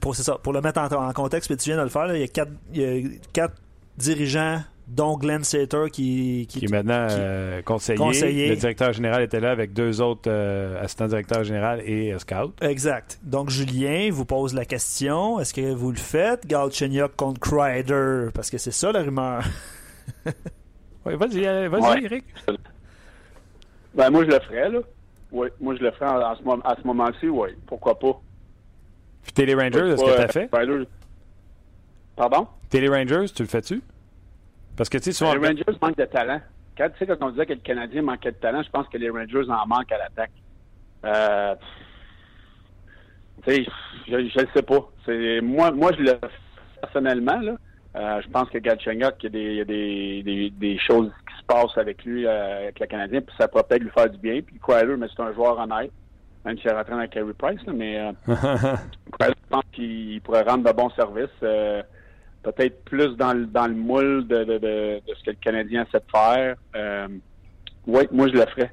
[0.00, 2.28] pour, ça, pour le mettre en, contexte, tu viens de le faire, il, y a
[2.28, 3.54] quatre, il y a quatre
[3.96, 8.48] dirigeants dont Glenn Sater qui, qui, est maintenant euh, conseiller.
[8.48, 12.52] Le directeur général était là avec deux autres euh, assistants directeurs généraux et euh, scout.
[12.60, 13.18] Exact.
[13.22, 18.28] Donc Julien vous pose la question est-ce que vous le faites Galchenyuk contre Kreider?
[18.34, 19.42] Parce que c'est ça la rumeur.
[21.06, 22.24] oui, vas-y, vas-y, Eric.
[23.94, 24.80] Ben, moi, je le ferais, là.
[25.30, 27.50] Oui, moi, je le ferais à ce, moment-ci, oui.
[27.66, 28.20] Pourquoi pas?
[29.22, 30.50] Puis Télé Rangers, est-ce que tu as fait?
[32.16, 32.46] Pardon?
[32.68, 33.82] Télé Rangers, tu le fais-tu?
[34.76, 35.24] Parce que, tu sais.
[35.24, 36.40] Les Rangers manquent de talent.
[36.76, 38.98] Quand, tu sais, quand on disait que le Canadien manquait de talent, je pense que
[38.98, 40.32] les Rangers en manquent à l'attaque.
[41.04, 41.54] Euh,
[43.46, 43.66] tu sais,
[44.08, 44.90] je ne sais pas.
[45.06, 46.18] C'est, moi, moi, je le
[46.80, 47.56] personnellement, là.
[47.96, 51.78] Euh, je pense que Galchenyuk, il y a, des, des, des, choses qui se passent
[51.78, 54.40] avec lui, euh, avec le Canadien, puis ça pourrait peut-être lui faire du bien.
[54.42, 55.92] Puis Crowder, mais c'est un joueur honnête,
[56.44, 58.12] même s'il est rentré avec Carey Price, là, mais euh,
[59.20, 61.30] je pense qu'il pourrait rendre de bons services.
[62.44, 66.56] Peut-être plus dans le, dans le moule de, de, ce que le Canadien de faire.
[66.76, 67.08] Euh,
[67.86, 68.72] oui, moi, je le ferais.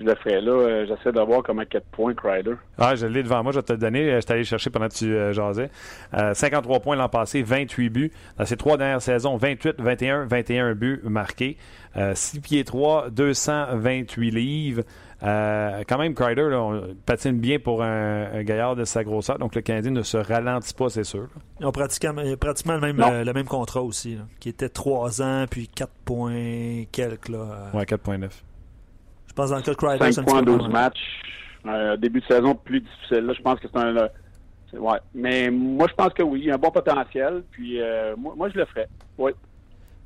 [0.00, 0.40] Je le ferais.
[0.40, 2.54] Là, euh, j'essaie de voir comment 4 points, Crider.
[2.78, 4.10] Ah, je l'ai devant moi, je vais te le donner.
[4.14, 5.70] Je suis allé chercher pendant que tu euh, jasais.
[6.12, 8.12] 53 points l'an passé, 28 buts.
[8.38, 11.56] Dans ces trois dernières saisons, 28, 21, 21 buts marqués.
[12.14, 14.82] 6 pieds 3, 228 livres.
[15.22, 16.48] Euh, quand même, Crider
[17.04, 20.88] patine bien pour un, gaillard de sa grosseur, donc le Canadien ne se ralentit pas,
[20.88, 21.28] c'est sûr.
[21.60, 25.44] Ils ont pratiquement, pratiquement le, même, euh, le même contrat aussi, qui était 3 ans,
[25.50, 27.28] puis 4 points quelques.
[27.28, 28.30] Là, ouais, 4,9.
[29.30, 30.98] Je pense dans le cas de Crider, 5 points, 12 matchs.
[31.66, 33.20] Euh, début de saison plus difficile.
[33.26, 33.94] Là, je pense que c'est un.
[34.74, 34.98] ouais.
[35.14, 37.44] Mais moi, je pense que oui, il y a un bon potentiel.
[37.52, 38.88] Puis euh, moi, moi, je le ferais.
[39.18, 39.30] Oui.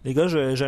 [0.04, 0.64] Les gars, je, je,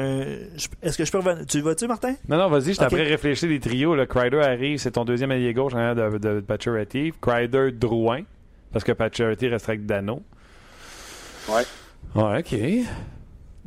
[0.80, 1.44] est-ce que je peux revenir?
[1.46, 2.14] Tu vas-tu, Martin?
[2.26, 2.92] Non, non, vas-y, je t'ai Ok.
[2.94, 3.94] après réfléchir des trios.
[3.94, 4.06] Là.
[4.06, 7.12] Crider arrive, c'est ton deuxième allié gauche en de, de, de Pacioretty.
[7.20, 8.22] Crider, Drouin,
[8.72, 10.22] parce que Pacioretty resterait avec Dano.
[11.50, 11.62] Ouais.
[12.14, 12.54] Ouais, OK.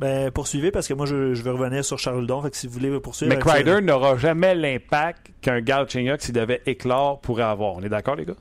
[0.00, 2.26] Ben, poursuivez parce que moi, je, je veux revenir sur Charles.
[2.42, 3.28] Fait que si vous voulez poursuivre.
[3.34, 7.74] Mais avec- Crider n'aura jamais l'impact qu'un Galchenyuk, s'il devait éclore, pourrait avoir.
[7.74, 8.34] On est d'accord, les gars?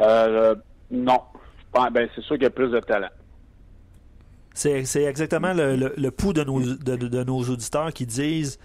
[0.00, 0.54] Euh,
[0.90, 1.20] non.
[1.72, 3.08] Pense- Ben, c'est sûr qu'il y a plus de talent.
[4.52, 8.58] C'est, exactement le, le, le pouls de nos, de, de- de nos auditeurs qui disent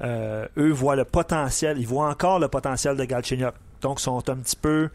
[0.00, 3.54] euh, eux voient le potentiel, ils voient encore le potentiel de Galchenyuk.
[3.80, 4.88] Donc, ils sont un petit peu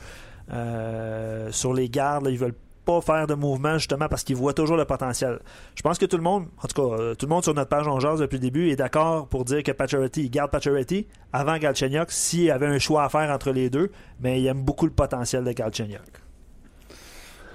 [0.53, 2.25] euh, sur les gardes.
[2.25, 2.53] là, ils veulent
[2.87, 5.39] pas faire de mouvement justement parce qu'ils voient toujours le potentiel.
[5.75, 7.69] Je pense que tout le monde, en tout cas, euh, tout le monde sur notre
[7.69, 11.05] page On Jase depuis le début est d'accord pour dire que Pacioretty, il garde Pacioretty
[11.33, 14.63] avant Galchenyuk s'il y avait un choix à faire entre les deux, mais il aime
[14.63, 16.01] beaucoup le potentiel de Galchenyuk.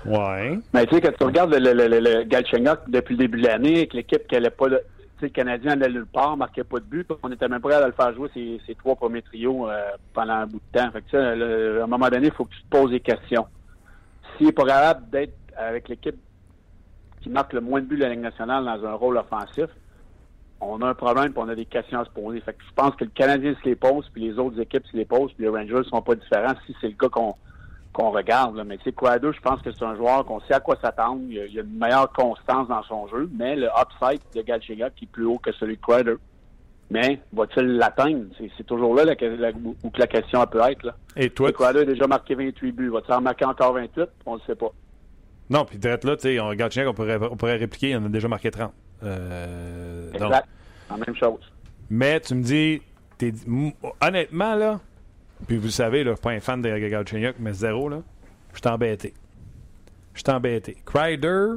[0.05, 0.59] Ouais.
[0.75, 3.77] Mais tu sais, quand tu regardes le, le, le, Galchenyuk depuis le début de l'année,
[3.79, 4.69] avec l'équipe qui n'allait pas.
[4.69, 4.81] le-
[5.19, 7.61] Tu sais, le Canadien allait nulle part, marquait pas de but, puis on était même
[7.61, 9.81] prêt à le faire jouer ses, ses trois premiers trios euh,
[10.13, 10.91] pendant un bout de temps.
[10.91, 13.01] Fait que ça, le- à un moment donné, il faut que tu te poses des
[13.01, 13.47] questions.
[14.37, 16.17] S'il n'est pas capable d'être avec l'équipe
[17.21, 19.69] qui marque le moins de buts de la Ligue nationale dans un rôle offensif,
[20.61, 22.41] on a un problème et on a des questions à se poser.
[22.41, 25.05] Fait je pense que le Canadien se les pose, puis les autres équipes se les
[25.05, 28.63] posent, puis les Rangers sont pas différents si c'est le cas qu'on regarde.
[28.65, 31.21] Mais tu sais, je pense que c'est un joueur qu'on sait à quoi s'attendre.
[31.29, 35.05] Il, il a une meilleure constance dans son jeu, mais le upside de Galchenyuk qui
[35.05, 36.17] est plus haut que celui de Quadro.
[36.93, 38.27] Mais va-t-il l'atteindre?
[38.59, 40.83] C'est, toujours là la, la- où que la question peut être.
[40.83, 40.95] Là.
[41.17, 42.89] Et toi, Quadro a déjà marqué 28 buts.
[42.91, 44.05] Va-t-il en marquer encore 28?
[44.27, 44.71] On ne le sait pas.
[45.49, 48.05] Non, puis direct là, tu sais, on regarde on pourrait, on pourrait répliquer, il en
[48.05, 48.73] a déjà marqué 30.
[49.05, 50.49] Euh, donc, Exact.
[50.91, 51.41] La même chose.
[51.89, 52.83] mais tu me dis,
[54.01, 54.81] honnêtement, là,
[55.47, 58.03] puis vous le savez, là, je suis pas un fan de Galchenyuk, mais zéro, là,
[58.53, 59.15] je suis embêté.
[60.15, 60.77] Je suis embêté.
[60.85, 61.55] Crider,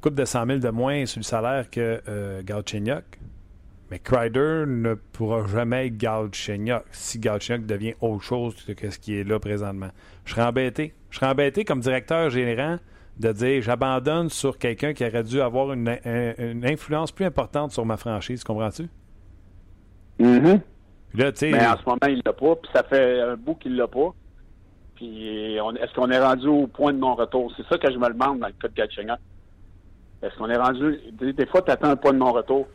[0.00, 3.04] coupe de 100 000 de moins sur le salaire que euh, Galchenyuk,
[3.90, 9.16] mais Crider ne pourra jamais être Galchenyuk si Galchenyuk devient autre chose que ce qui
[9.18, 9.90] est là présentement.
[10.24, 10.94] Je serais embêté.
[11.10, 12.80] Je serais embêté comme directeur général
[13.20, 17.70] de dire j'abandonne sur quelqu'un qui aurait dû avoir une, un- une influence plus importante
[17.72, 18.88] sur ma franchise, comprends-tu?
[21.14, 23.54] Là, tu sais, Mais en ce moment, il l'a pas, puis ça fait un bout
[23.54, 24.12] qu'il l'a pas.
[24.96, 27.52] Puis est-ce qu'on est rendu au point de non-retour?
[27.56, 29.18] C'est ça que je me demande dans le cas de Galchenyuk.
[30.22, 30.98] Est-ce qu'on est rendu...
[31.12, 32.66] Des, des fois, tu attends un point de non-retour?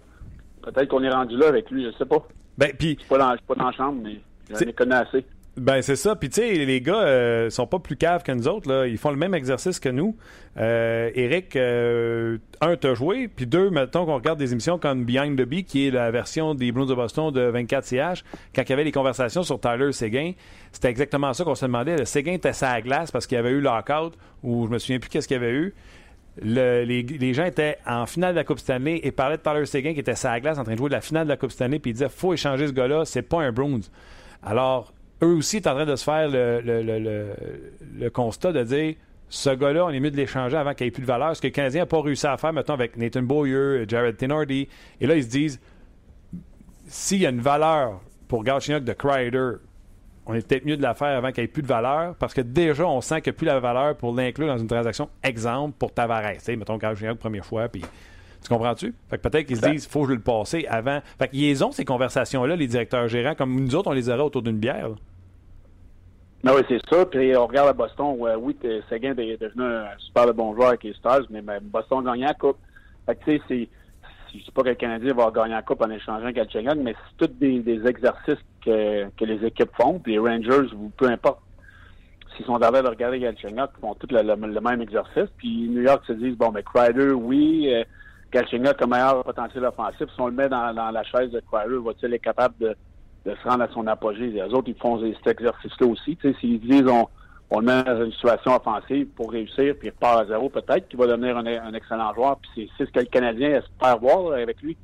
[0.61, 2.27] Peut-être qu'on est rendu là avec lui, je sais pas.
[2.57, 4.73] ben, puis Je suis pas dans, je suis pas dans la chambre, mais j'en ai
[4.73, 5.25] connu assez.
[5.59, 6.15] Ben c'est ça.
[6.15, 8.69] Puis tu sais, les gars euh, sont pas plus caves que nous autres.
[8.69, 8.87] Là.
[8.87, 10.15] Ils font le même exercice que nous.
[10.57, 13.27] Euh, Eric, euh, un, t'as joué.
[13.27, 16.55] Puis deux, mettons qu'on regarde des émissions comme Behind the Bee, qui est la version
[16.55, 18.23] des Blues de Boston de 24CH,
[18.55, 20.31] quand il y avait les conversations sur Tyler Seguin,
[20.71, 21.97] c'était exactement ça qu'on se demandait.
[21.97, 24.79] Le Seguin était à la glace parce qu'il y avait eu lockout, ou je me
[24.79, 25.73] souviens plus qu'est-ce qu'il y avait eu.
[26.41, 29.93] Le- les, gens étaient en finale de la Coupe Stanley et parlaient de Tyler Seguin
[29.93, 31.51] qui était à la glace en train de jouer de la finale de la Coupe
[31.51, 33.81] Stanley puis ils disaient faut échanger ce gars-là, c'est pas un Bruins.
[34.43, 37.33] Alors, eux aussi sont en train de se faire le, le-
[37.99, 38.95] le- constat de dire
[39.27, 41.35] ce gars-là, on est mieux de l'échanger avant qu'il ait plus de valeur.
[41.35, 44.67] Ce que le Canadien n'a pas réussi à faire, mettons, avec Nathan Boyer, Jared Tenardy.
[45.01, 45.59] Et là, ils se disent
[46.87, 49.51] s'il y a une valeur pour Galchenyuk de Crider,
[50.29, 52.41] on est peut-être mieux de la faire avant qu'il ait plus de valeur, parce que
[52.41, 55.09] déjà, on sent qu'il n'y a plus la valeur pour l'inclure dans une transaction.
[55.23, 56.33] Exemple, pour Tavares.
[56.33, 58.93] Tu sais, mettons Galchenyuk première fois, puis tu comprends-tu?
[59.09, 60.99] Fait que peut-être qu'ils se disent, faut que je le passer avant.
[61.17, 64.43] Fait qu'ils ont ces conversations-là, les directeurs gérants, comme nous autres, on les aurait autour
[64.43, 64.89] d'une bière.
[64.89, 64.95] là.
[66.43, 67.05] Non, oui, c'est ça.
[67.07, 68.55] Puis on regarde à Boston, où, euh, oui,
[68.87, 72.35] Seguin est devenu un super bon joueur avec les Stars, mais ben, Boston gagné la
[72.35, 72.57] Coupe.
[73.07, 73.69] Fait que, tu sais,
[74.33, 77.27] Je dis pas que le Canadien va gagner la Coupe en échangeant Galchenyuk, mais c'est
[77.27, 79.99] tous des, exercices que, que les équipes font.
[79.99, 81.39] Puis les Rangers, ou peu importe,
[82.35, 85.29] s'ils sont d'accord de regarder Galchenyuk, font tous le, même exercice.
[85.37, 87.83] Puis New York se disent, bon, mais Crider, oui, euh,
[88.31, 90.07] Galchenyuk a meilleur potentiel offensif.
[90.13, 92.75] Si on le met dans, la chaise de Crider, va-t-il être capable de,
[93.25, 94.27] de se rendre à son apogée?
[94.27, 96.17] Les autres, ils font cet exercice-là aussi.
[96.39, 97.07] S'ils disent, on,
[97.51, 100.87] on le met dans une situation offensive pour réussir, puis il repart à zéro, peut-être
[100.87, 102.37] qu'il va devenir un, un excellent joueur.
[102.37, 104.77] Puis c'est- c'est ce que le Canadien espère voir là, avec lui.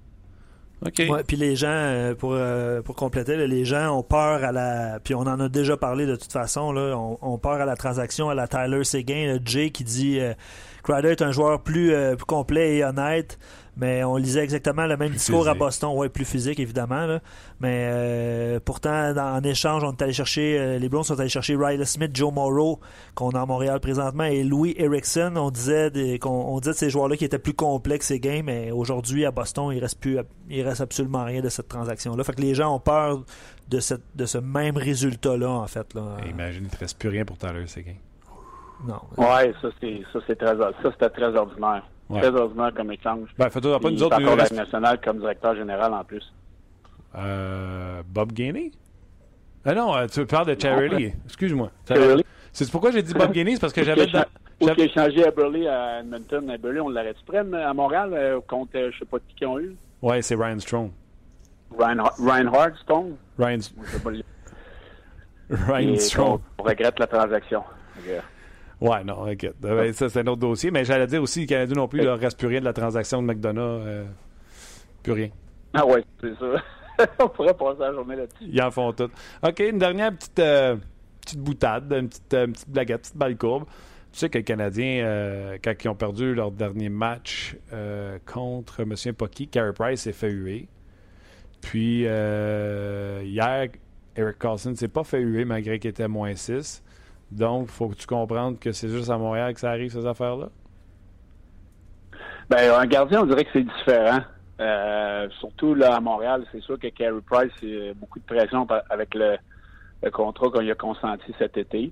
[0.86, 1.03] OK.
[1.09, 4.51] Ouais, puis les gens, euh, pour, euh, pour compléter, là, les gens ont peur à
[4.51, 4.99] la.
[5.03, 7.76] Puis on en a déjà parlé de toute façon, là, on, on peur à la
[7.76, 10.34] transaction à la Tyler Seguin, le Jay qui dit euh,
[10.84, 13.39] Crider est un joueur plus, euh, plus complet et honnête,
[13.78, 15.54] mais on lisait exactement le même Plus discours à.
[15.54, 15.92] Boston.
[15.96, 17.06] Ouais, plus physique, évidemment.
[17.06, 17.20] là.
[17.60, 21.30] Mais euh, pourtant, dans- en échange, on est allé chercher, euh, les Browns sont allés
[21.30, 22.80] chercher Riley Smith, Joe Morrow,
[23.16, 25.34] qu'on a à Montréal présentement, et Louis Erickson.
[25.36, 28.46] On disait, des- qu'on, on disait de ces joueurs-là qui étaient plus complexes ces games,
[28.46, 30.18] mais aujourd'hui, à Boston, il reste plus,
[30.50, 32.24] il reste absolument rien de cette transaction-là.
[32.24, 33.24] Fait que les gens ont peur
[33.70, 35.94] de, cette, de ce même résultat-là, en fait.
[35.96, 36.18] Là.
[36.30, 37.96] Imagine, il ne te reste plus rien pour Tyler Seguin.
[38.86, 39.00] Non.
[39.18, 41.84] Ouais, ça, c'est, ça, c'est très, ça, c'était très ordinaire.
[42.10, 42.22] Ouais.
[42.22, 43.30] Très ordinaire comme échange.
[43.38, 44.18] Ben, fais-toi pas Il nous autres.
[44.22, 46.24] il reste- la nationale comme directeur général en plus.
[47.16, 48.72] Euh, Bob Gainey?
[49.66, 51.14] Ah non, euh, tu parles de Charity.
[51.26, 51.72] Excuse-moi.
[52.53, 53.56] C'est pourquoi j'ai dit Bob Gainey?
[53.56, 54.06] C'est parce que j'avais...
[54.08, 54.24] dans-
[54.62, 56.49] Ou qui a échangé à Burley à Edmonton.
[56.49, 59.47] À Burley, on l'aurait suprême à Montréal euh, contre, euh, je sais pas qui qu'ils
[59.47, 59.76] ont eu?
[60.01, 60.91] Ouais, c'est Ryan Strong.
[61.78, 62.03] Ryan.
[63.38, 63.60] Ryan,
[64.06, 64.24] le-
[65.49, 66.39] Ryan Et Strong.
[66.60, 67.64] On, regrette la transaction.
[67.97, 68.12] Ok.
[68.82, 69.52] Ouais, non, ok.
[69.60, 70.72] Ben, Ça, c'est un autre dossier.
[70.72, 72.74] Mais j'allais dire aussi, les Canadiens non plus, il leur reste plus rien de la
[72.74, 73.82] transaction de McDonough.
[73.86, 74.06] euh,
[75.04, 75.30] plus rien.
[75.74, 77.06] Ah ouais, c'est ça.
[77.20, 78.46] on pourrait passer la journée là-dessus.
[78.52, 79.10] Ils en font tout.
[79.44, 80.76] OK, une dernière petite, euh,
[81.22, 83.66] petite boutade, une petite, euh, une petite blaguette, petite balle courbe.
[84.12, 87.58] Tu sais que les Canadiens, quand ils ont perdu leur dernier match
[88.26, 90.70] contre, pas qui, Carey Price s'est fait huer.
[91.60, 93.68] Puis hier,
[94.16, 96.82] Eric Carlson s'est pas fait huer malgré qu'il était à moins 6.
[97.36, 100.48] Donc, faut que tu comprennes que c'est juste à Montréal que ça arrive, ces affaires-là?
[102.50, 104.22] Ben, un gardien, on dirait que c'est différent.
[104.62, 109.14] Euh, surtout là à Montréal, c'est sûr que Carey Price, a beaucoup de pression avec
[109.14, 109.38] le,
[110.12, 111.92] contrat qu'on a consenti cet été.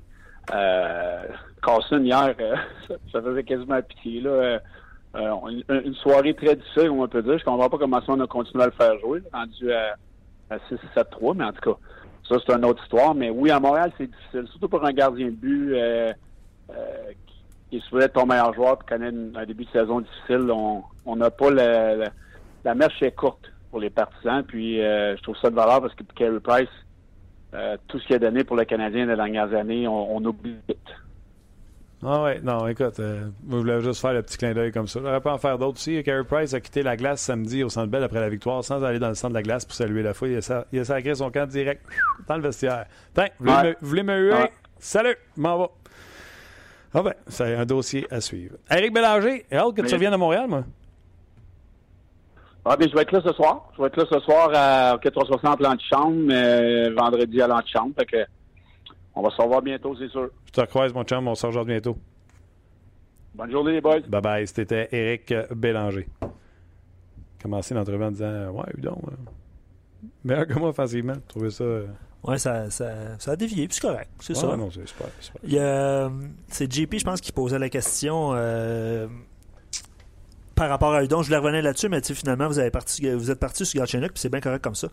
[0.54, 1.24] Euh,
[1.62, 2.56] Carlson, hier, euh,
[3.12, 4.22] ça, faisait quasiment pitié.
[4.22, 4.30] Là.
[4.30, 4.60] Euh,
[5.70, 7.38] une, soirée très difficile, on peut dire.
[7.38, 9.96] Je comprends pas comment ça on a continué à le faire jouer, rendu à,
[10.50, 10.58] à
[10.96, 11.80] 6-7-3, mais en tout cas,
[12.28, 13.14] ça c'est une autre histoire.
[13.16, 16.14] Mais oui, à Montréal, c'est difficile, surtout pour un gardien de but euh,
[16.70, 17.12] euh,
[17.70, 20.52] qui qui est ton meilleur joueur et connaît un début de saison difficile.
[21.06, 22.10] On n'a pas la, la,
[22.64, 24.44] la marche est courte pour les partisans.
[24.44, 26.70] Puis euh, je trouve ça de valeur parce que Carey Price,
[27.54, 30.56] euh, tout ce qu'il a donné pour le Canadien les dernières années, on, on oublie
[30.70, 30.78] vite.
[32.06, 34.88] Ah ouais, non, écoute, euh, moi, je voulais juste faire le petit clin d'œil comme
[34.88, 35.00] ça.
[35.02, 36.04] J'aurais pas en faire d'autres aussi.
[36.04, 39.00] Carey Price a quitté la glace samedi au Centre Bell après la victoire sans aller
[39.00, 40.30] dans le centre de la glace pour saluer la foule.
[40.30, 41.82] Il a, sa- il a sacré son camp direct
[42.28, 42.86] dans le vestiaire.
[43.14, 43.64] Tiens, vous voulez, Ouais.
[43.70, 44.34] me, vous voulez me huer?
[44.34, 44.52] Ouais.
[44.80, 45.68] Salut, m'en va.
[46.94, 48.56] Ah ben, c'est un dossier à suivre.
[48.70, 50.64] Éric Bélanger, hâte que tu reviennes à Montréal, moi.
[52.66, 53.70] Ah, bien, je vais être là ce soir.
[53.76, 57.94] Je vais être là ce soir à 460 l'antichambre, mais vendredi à l'antichambre.
[57.98, 58.18] Fait que
[59.16, 60.30] on va se revoir bientôt, c'est sûr.
[60.46, 61.98] Je te recroise, mon chum, on se rejoint bientôt.
[63.36, 64.02] Bonne journée, les boys.
[64.08, 66.08] Bye bye, c'était Éric Bélanger.
[67.42, 71.14] Commencé l'entrevue en disant Ouais, Udon, euh, meilleur que moi offensivement.
[71.16, 71.64] Je trouvais ça.
[71.64, 71.88] euh,
[72.24, 74.10] Ouais, ça, ça, ça a dévié, puis c'est correct.
[74.22, 74.56] C'est ouais, ça.
[74.56, 75.08] non, c'est super.
[75.20, 75.42] super.
[75.44, 76.10] Il y a, euh,
[76.48, 79.08] c'est JP, je pense, qui posait la question euh,
[80.56, 81.22] par rapport à Udon.
[81.22, 83.78] Je voulais revenir là-dessus, mais tu sais, finalement, vous, avez parti, vous êtes parti sur
[83.80, 84.88] Galchenyuk, puis c'est bien correct comme ça.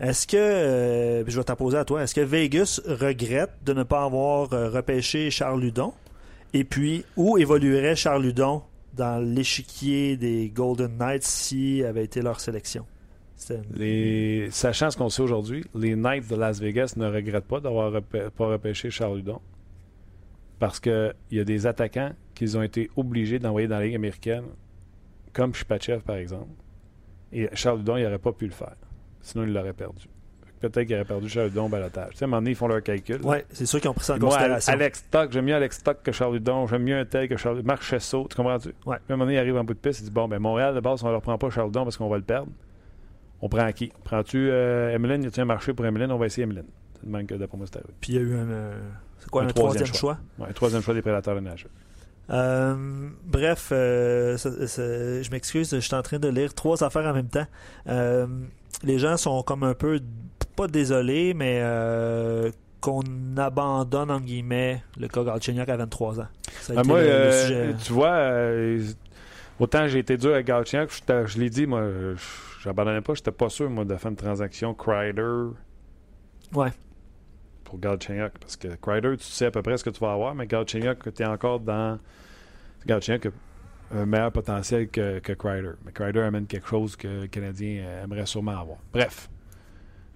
[0.00, 4.04] Est-ce que, euh, je vais t'en à toi, est-ce que Vegas regrette de ne pas
[4.04, 5.92] avoir euh, repêché Charles Ludon?
[6.54, 8.62] Et puis, où évoluerait Charles Ludon
[8.94, 12.86] dans l'échiquier des Golden Knights s'il avait été leur sélection?
[13.74, 14.50] Les...
[14.50, 18.46] Sachant ce qu'on sait aujourd'hui, les Knights de Las Vegas ne regrettent pas d'avoir pas
[18.46, 19.40] repêché Charles Hudon.
[20.58, 24.44] Parce qu'il y a des attaquants qu'ils ont été obligés d'envoyer dans la Ligue américaine,
[25.34, 26.48] comme Shpachev par exemple.
[27.32, 28.76] Et Charles Hudon, il n'aurait pas pu le faire.
[29.22, 30.06] Sinon, il l'aurait perdu.
[30.60, 32.10] Peut-être qu'il aurait perdu Charles Hudon au balotage.
[32.10, 33.20] Tu sais, à un moment donné, ils font leur calcul.
[33.24, 34.72] Ouais, c'est sûr qu'ils ont pris ça en Moi, considération.
[34.74, 36.66] Alex Stock, j'aime mieux Alex Stock que Charles Hudon.
[36.66, 37.82] J'aime mieux un tel que Charles Marc.
[37.82, 37.96] Tu
[38.36, 38.68] comprends-tu?
[38.84, 38.96] Ouais.
[38.96, 40.00] Puis à un moment donné, il arrive en bout de piste.
[40.00, 41.96] Il dit Bon, ben Montréal, de base, on ne leur prend pas Charles Hudon parce
[41.96, 42.52] qu'on va le perdre.
[43.40, 43.90] On prend qui?
[44.04, 45.22] Prends-tu euh, Emeline?
[45.22, 46.12] Y a-tu un marché pour Emeline?
[46.12, 46.66] On va essayer Emeline.
[46.94, 47.94] C'est le même que d'après moi, c'est arrivé.
[48.02, 48.78] Puis il y a eu un, euh,
[49.18, 50.18] c'est quoi, Un un, troisième troisième choix?
[50.38, 51.70] Ouais, un troisième choix des prédateurs de Nashville.
[52.28, 57.06] Euh, bref, euh, ça- ça- je m'excuse, je suis en train de lire trois affaires
[57.06, 57.46] en même temps.
[58.82, 60.00] Les gens sont comme un peu,
[60.56, 62.50] pas désolés, mais euh,
[62.80, 63.02] qu'on
[63.36, 66.26] abandonne, en guillemets, le cas Galchenyuk à 23 ans.
[66.60, 67.74] Ça a Ah, été moi, le- le euh, sujet.
[67.84, 68.82] tu vois, euh,
[69.58, 70.90] autant j'ai été dur avec Galchenyuk,
[71.26, 72.14] je, l'ai dit, moi, je
[72.62, 73.14] j'abandonnais pas.
[73.14, 75.48] J'étais pas sûr, moi, de faire une transaction Crider
[76.54, 76.70] Ouais.
[77.64, 78.32] pour Galchenyuk.
[78.38, 81.12] Parce que Crider, tu sais à peu près ce que tu vas avoir, mais Galchenyuk,
[81.14, 81.98] tu es encore dans.
[82.86, 83.28] Galchenyuk
[83.92, 85.72] un meilleur potentiel que, que Crider.
[85.84, 88.78] Mais Crider amène quelque chose que le Canadien aimerait sûrement avoir.
[88.92, 89.28] Bref.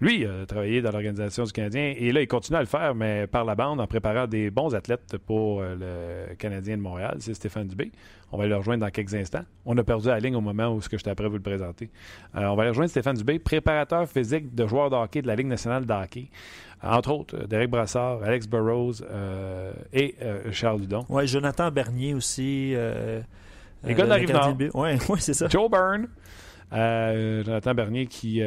[0.01, 3.27] lui a travaillé dans l'organisation du Canadien et là, il continue à le faire, mais
[3.27, 7.17] par la bande en préparant des bons athlètes pour euh, le Canadien de Montréal.
[7.21, 7.91] C'est Stéphane Dubé.
[8.33, 9.45] On va le rejoindre dans quelques instants.
[9.65, 11.91] On a perdu la ligne au moment où ce que j'étais après vous le présenter.
[12.37, 15.37] Euh, on va aller rejoindre Stéphane Dubé, préparateur physique de joueurs de hockey de la
[15.37, 16.29] Ligue nationale de hockey.
[16.83, 20.17] Entre autres, Derek Brassard, Alex Burroughs euh, et
[20.53, 21.07] Charles Ludon.
[21.09, 22.75] Oui, Jonathan Bernier aussi.
[23.87, 24.57] Les gars de la Rive-Nord.
[24.75, 25.49] Oui, ouais, c'est ça.
[25.49, 26.09] Joe Byrne.
[26.73, 28.41] Jonathan Bernier qui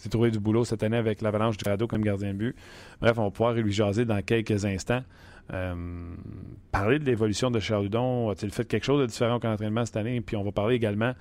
[0.00, 2.56] s'est trouvé du boulot cette année avec l'Avalanche du Rado comme gardien de but.
[3.00, 5.02] Bref, on va pouvoir lui jaser dans quelques instants.
[5.52, 5.74] Euh,
[6.70, 8.30] parler de l'évolution de Charles Hudon.
[8.30, 10.20] A-t-il fait quelque chose de différent qu'en entraînement cette année?
[10.20, 11.12] Puis on va parler également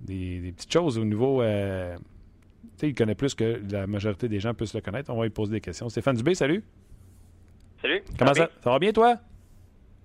[0.00, 1.42] des, petites choses au niveau.
[1.42, 5.12] Euh, tu sais, il connaît plus que la majorité des gens puissent le connaître.
[5.12, 5.88] On va lui poser des questions.
[5.88, 6.64] Stéphane Dubé, salut.
[7.82, 8.02] Salut.
[8.18, 9.18] Comment ça, ça, va bien, toi?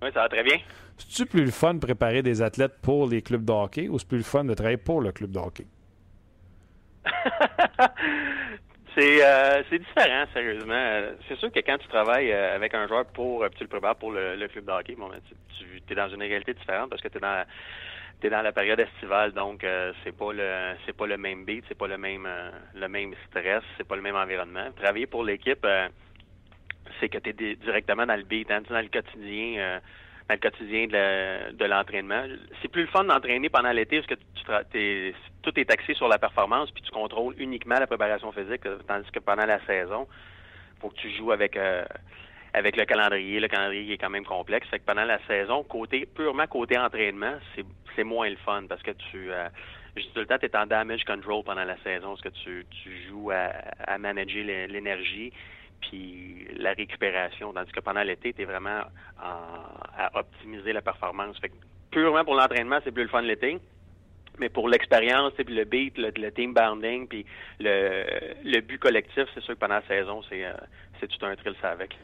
[0.02, 0.58] Oui, ça va très bien.
[0.98, 4.08] C'est-tu plus le fun de préparer des athlètes pour les clubs de hockey ou c'est
[4.08, 5.66] plus le fun de travailler pour le club de hockey?
[9.02, 11.02] Euh, c'est différent, sérieusement.
[11.28, 14.12] C'est sûr que quand tu travailles euh, avec un joueur pour, tu le prépares pour
[14.12, 15.20] le, club de hockey, bon, ben,
[15.58, 17.46] tu, es dans une réalité différente parce que tu es dans
[18.22, 21.64] t'es dans la période estivale, donc euh, c'est pas le c'est pas le même beat,
[21.70, 22.28] c'est pas le même
[22.76, 24.70] le même stress, c'est pas le même environnement.
[24.76, 25.66] Travailler pour l'équipe,
[27.00, 29.80] c'est que tu es directement dans le beat, hein, dans le quotidien
[30.30, 32.24] dans le quotidien de l'entraînement.
[32.62, 34.16] c'est plus le fun d'entraîner pendant l'été parce que
[34.72, 38.78] tu, tout est axé sur la performance puis tu contrôles uniquement la préparation physique, euh,
[38.88, 40.08] tandis que pendant la saison,
[40.80, 41.84] faut que tu joues avec euh,
[42.54, 43.40] avec le calendrier.
[43.40, 44.68] Le calendrier est quand même complexe.
[44.70, 47.38] Fait que pendant la saison, côté purement côté entraînement,
[47.96, 49.50] c'est moins le fun parce que tu euh,
[50.14, 53.32] tout le temps, es en damage control pendant la saison parce que tu, tu joues
[53.32, 53.52] à,
[53.86, 55.34] à manager l'énergie
[55.82, 57.54] puis la récupération.
[57.54, 58.82] Tandis que pendant l'été, tu es vraiment
[59.20, 61.38] à optimiser la performance.
[61.92, 63.60] Purement pour l'entraînement, c'est plus le fun l'été.
[64.40, 67.26] Mais pour l'expérience, puis le beat, le, team bounding, puis
[67.60, 70.54] le, but collectif, c'est sûr que pendant la saison, c'est euh,
[71.02, 71.98] tout un thrill ça avec.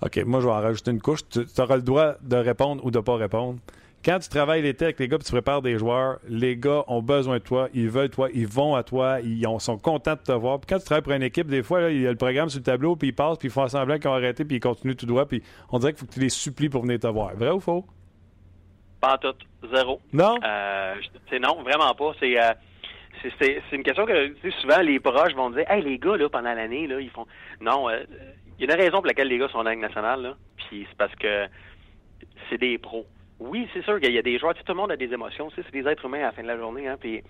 [0.00, 1.20] OK, moi je vais en rajouter une couche.
[1.28, 3.58] Tu, auras le droit de répondre ou de ne pas répondre.
[4.04, 7.02] Quand tu travailles l'été avec les gars, puis tu prépares des joueurs, les gars ont
[7.02, 10.32] besoin de toi, ils veulent toi, ils vont à toi, ils sont contents de te
[10.32, 10.58] voir.
[10.58, 12.58] Puis quand tu travailles pour une équipe, des fois, il y a le programme sur
[12.58, 14.96] le tableau, puis ils passent, puis ils font semblant qu'ils ont arrêté, puis ils continuent
[14.96, 15.40] tout droit, puis
[15.70, 17.36] on dirait qu'il faut que tu les supplies pour venir te voir.
[17.36, 17.86] Vrai ou faux?
[19.00, 19.34] Pas tout.
[19.72, 20.00] Zéro.
[20.12, 20.36] Non?
[20.44, 20.94] Euh,
[21.30, 22.12] c'est non, vraiment pas.
[22.18, 22.40] C'est.
[22.40, 22.52] Euh,
[23.38, 26.88] c'est une question que souvent les proches vont dire Hey les gars là pendant l'année
[26.88, 27.24] là ils font
[27.60, 28.02] non euh,
[28.58, 30.86] il y a une raison pour laquelle les gars sont dans la nationale là puis
[30.88, 31.46] c'est parce que
[32.50, 33.06] c'est des pros
[33.48, 35.70] oui, c'est sûr qu'il y a des joueurs, tout le monde a des émotions, c'est
[35.70, 37.22] des êtres humains à la fin de la journée, hein, puis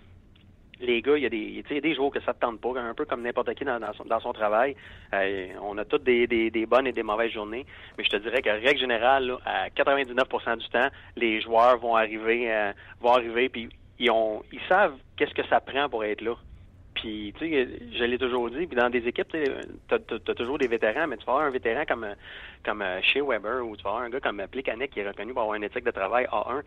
[0.82, 2.60] les gars, il y a des, il y a des jours que ça ne tente
[2.60, 4.74] pas, un peu comme n'importe qui dans, son, travail.
[5.14, 7.64] Euh, on a toutes des, des, bonnes et des mauvaises journées,
[7.96, 12.52] mais je te dirais que règle générale, à 99% du temps, les joueurs vont arriver,
[12.52, 16.34] euh, vont arriver, puis ils ont, ils savent qu'est-ce que ça prend pour être là.
[17.02, 19.42] Puis, tu sais, je l'ai toujours dit, puis dans des équipes, tu
[19.92, 22.06] as, toujours des vétérans, mais tu vas avoir un vétéran comme,
[22.64, 25.32] comme chez euh, Weber ou tu vas avoir un gars comme Plekanec qui est reconnu
[25.32, 26.62] pour avoir une éthique de travail A1.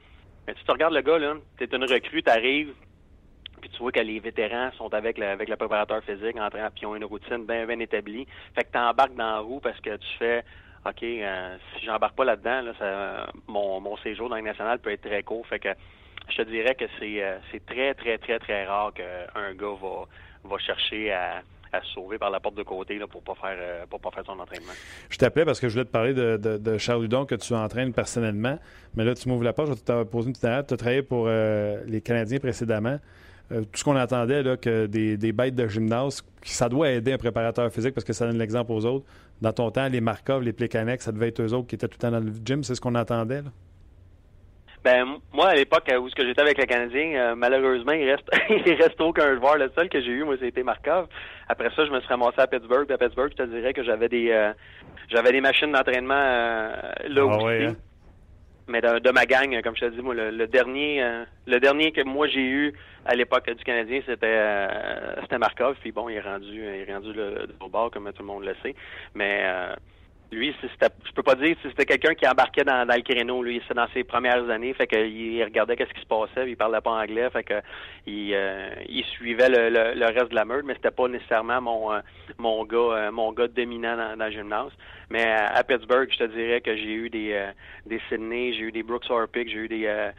[0.46, 2.74] Mais tu regardes le gars, là, tu es une recrue, tu arrives,
[3.62, 6.70] puis tu vois que les vétérans sont avec le, avec le préparateur physique, en train,
[6.70, 8.28] puis ils ont une routine bien, bien établie.
[8.56, 10.44] Fait que tu embarques dans la roue parce que tu fais
[10.86, 15.08] OK, euh, si j'embarque pas là-dedans, là, mon, mon séjour dans le national peut être
[15.08, 15.48] très court.
[15.48, 15.70] Fait que
[16.30, 19.76] je te dirais que c'est euh, c'est très, très, très, très rare qu'un gars
[20.44, 21.42] va, chercher à,
[21.84, 24.40] se sauver par la porte de côté pour ne pas, faire, euh, pas faire son
[24.40, 24.72] entraînement.
[25.10, 28.58] Je t'appelais parce que je voulais te parler de, Charles Hudon que tu entraînes personnellement.
[28.96, 31.02] Mais là, tu m'ouvres la porte, je vais te poser une petite Tu as travaillé
[31.02, 32.98] pour euh, les Canadiens précédemment.
[33.50, 37.70] tout ce qu'on entendait, là, que des, bêtes de gymnase, ça doit aider un préparateur
[37.72, 39.06] physique parce que ça donne l'exemple aux autres.
[39.42, 41.98] Dans ton temps, les Markov, les Plekanec, ça devait être eux autres qui étaient tout
[41.98, 42.64] le temps dans le gym.
[42.64, 43.42] C'est ce qu'on entendait.
[43.42, 43.52] Là?
[44.86, 48.30] Ben moi à l'époque où j'étais avec le Canadien, euh, malheureusement il reste
[48.68, 49.58] il reste aucun joueur.
[49.58, 51.08] Le seul que j'ai eu moi c'était Markov.
[51.50, 52.92] Après ça je me suis ramassé à Pittsburgh.
[52.92, 54.54] à Pittsburgh je te dirais que j'avais des euh,
[55.10, 57.66] j'avais des machines d'entraînement euh, là ah aussi.
[57.66, 57.76] Hein?
[58.68, 61.04] Mais de, ma gang, comme je te dis, moi, le, dernier
[61.46, 62.74] le dernier que moi j'ai eu
[63.06, 64.68] à l'époque du Canadien, c'était
[65.22, 65.78] c'était Markov.
[65.82, 68.44] Puis bon, il est rendu il est rendu le, le bord, comme tout le monde
[68.44, 68.74] le sait.
[69.14, 69.44] Mais
[70.36, 73.42] lui, je peux pas dire si c'était quelqu'un qui embarquait dans, le créneau.
[73.42, 76.82] Lui, c'est dans ses premières années, fait qu'il regardait qu'est-ce qui se passait, il parlait
[76.82, 77.62] pas anglais, fait que
[78.06, 78.70] il, euh,
[79.14, 82.00] suivait le, reste de la meute, mais c'était pas nécessairement mon euh,
[82.38, 84.72] mon gars euh, mon gars dominant dans, le gymnase.
[85.10, 87.50] Mais à, Pittsburgh, je te dirais que j'ai eu des
[87.86, 90.12] des Sydney, j'ai eu des Brooks Orpik, j'ai eu des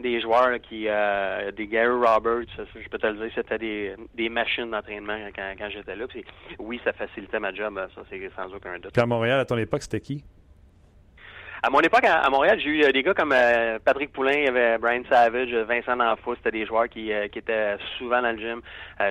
[0.00, 4.28] des joueurs qui, euh, des Gary Roberts, je peux te le dire, c'était des, des
[4.28, 6.06] machines d'entraînement quand, quand j'étais là.
[6.58, 8.92] oui, ça facilitait ma job, ça c'est sans aucun doute.
[8.92, 10.24] Puis à Montréal, à ton époque, c'était qui?
[11.64, 13.34] À mon époque, à, Montréal, j'ai eu des gars comme
[13.84, 17.76] Patrick Poulain, il y avait Brian Savage, Vincent D'Anfou, c'était des joueurs qui, qui étaient
[17.98, 18.60] souvent dans le gym.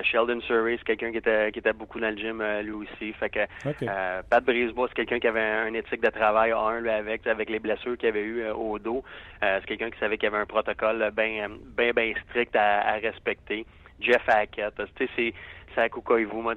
[0.02, 3.14] Sheldon Surrey, c'est quelqu'un qui était, qui était beaucoup dans le gym, lui aussi.
[3.14, 7.26] Fait que Pat Brisebois, c'est quelqu'un qui avait un, éthique de travail, un, lui, avec,
[7.26, 9.02] avec les blessures qu'il avait eu au dos.
[9.40, 13.64] c'est quelqu'un qui savait qu'il y avait un protocole bien, bien, bien strict à, respecter.
[13.98, 15.34] Jeff Hackett, tu sais, c'est
[15.74, 15.88] c'est à
[16.32, 16.54] Moi,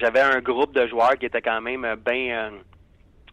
[0.00, 2.50] j'avais un groupe de joueurs qui était quand même bien euh,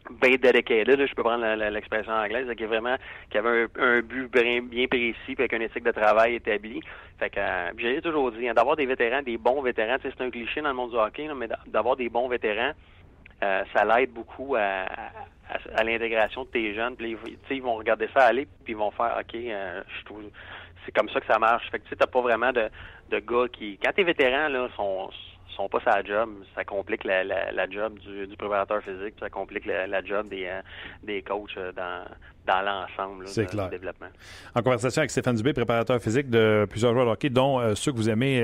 [0.10, 2.96] bien dedicated, je peux prendre l'expression anglaise, qui vraiment
[3.30, 6.82] qui avait un, but bien, précis avec une éthique de travail établie.
[7.20, 10.30] Fait que euh, j'ai toujours dit, hein, d'avoir des vétérans, des bons vétérans, c'est un
[10.30, 12.72] cliché dans le monde du hockey, mais d'avoir des bons vétérans,
[13.44, 14.86] euh, ça l'aide beaucoup à,
[15.76, 16.96] à, l'intégration de tes jeunes.
[16.96, 17.18] Puis
[17.52, 20.24] ils vont regarder ça aller, puis ils vont faire OK, je trouve
[20.86, 21.70] c'est comme ça que ça marche.
[21.70, 22.70] Fait que tu sais, pas vraiment de,
[23.10, 23.78] de gars qui.
[23.84, 25.10] Quand t'es vétéran, là, sont
[25.60, 29.66] sont pas sa job, ça complique la, la, job du, du préparateur physique, ça complique
[29.66, 30.62] la, job des, euh,
[31.04, 32.06] des coachs euh, dans,
[32.48, 34.08] dans l'ensemble du développement.
[34.56, 37.92] En conversation avec Stéphane Dubé, préparateur physique de plusieurs joueurs de hockey, dont euh, ceux
[37.92, 38.42] que vous aimez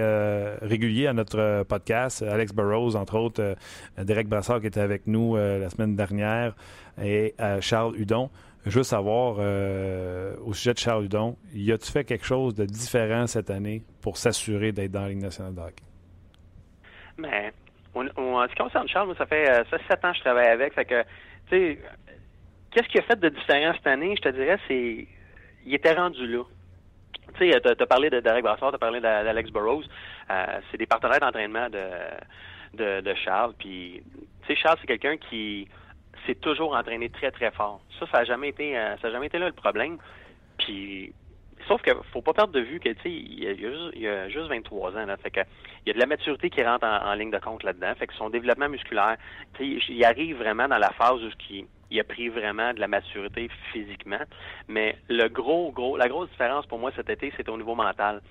[0.61, 3.55] réguliers à notre podcast, Alex Burrows, entre autres,
[3.97, 6.55] Derek Brassard qui était avec nous la semaine dernière,
[7.01, 8.29] et Charles Hudon.
[8.65, 13.27] Je veux savoir, au sujet de Charles Hudon, y a-tu fait quelque chose de différent
[13.27, 15.83] cette année pour s'assurer d'être dans la Ligue nationale de hockey?
[17.17, 17.51] Mais
[17.95, 20.47] en ce qui concerne Charles, moi, ça fait euh, ça sept ans que je travaille
[20.47, 20.73] avec.
[20.73, 21.01] Fait que,
[21.49, 21.79] tu sais,
[22.71, 24.15] qu'est-ce qu'il a fait de différent cette année?
[24.17, 25.07] Je te dirais, c'est.
[25.65, 26.43] Il était rendu là.
[27.37, 29.83] Tu sais, tu as, parlé de Derek Brassard, tu as parlé d'Alex Burrows.
[30.29, 33.53] Euh, c'est des partenaires d'entraînement de, de, Charles.
[33.57, 34.03] Puis,
[34.41, 35.67] tu sais, Charles, c'est quelqu'un qui
[36.25, 37.81] s'est toujours entraîné très, très fort.
[37.99, 39.97] Ça, ça n'a jamais été euh, ça jamais été là le problème.
[40.57, 41.13] Puis,
[41.67, 44.97] Sauf qu'il faut pas perdre de vue que, tu sais, il, y a juste 23
[44.97, 45.17] ans, là.
[45.17, 45.39] Fait que,
[45.85, 47.93] il y a de la maturité qui rentre en, ligne de compte là-dedans.
[47.95, 49.17] Fait que son développement musculaire,
[49.59, 51.29] il arrive vraiment dans la phase où
[51.89, 54.21] il, a pris vraiment de la maturité physiquement.
[54.67, 58.21] Mais le gros, gros, la grosse différence pour moi cet été, c'était au niveau mental.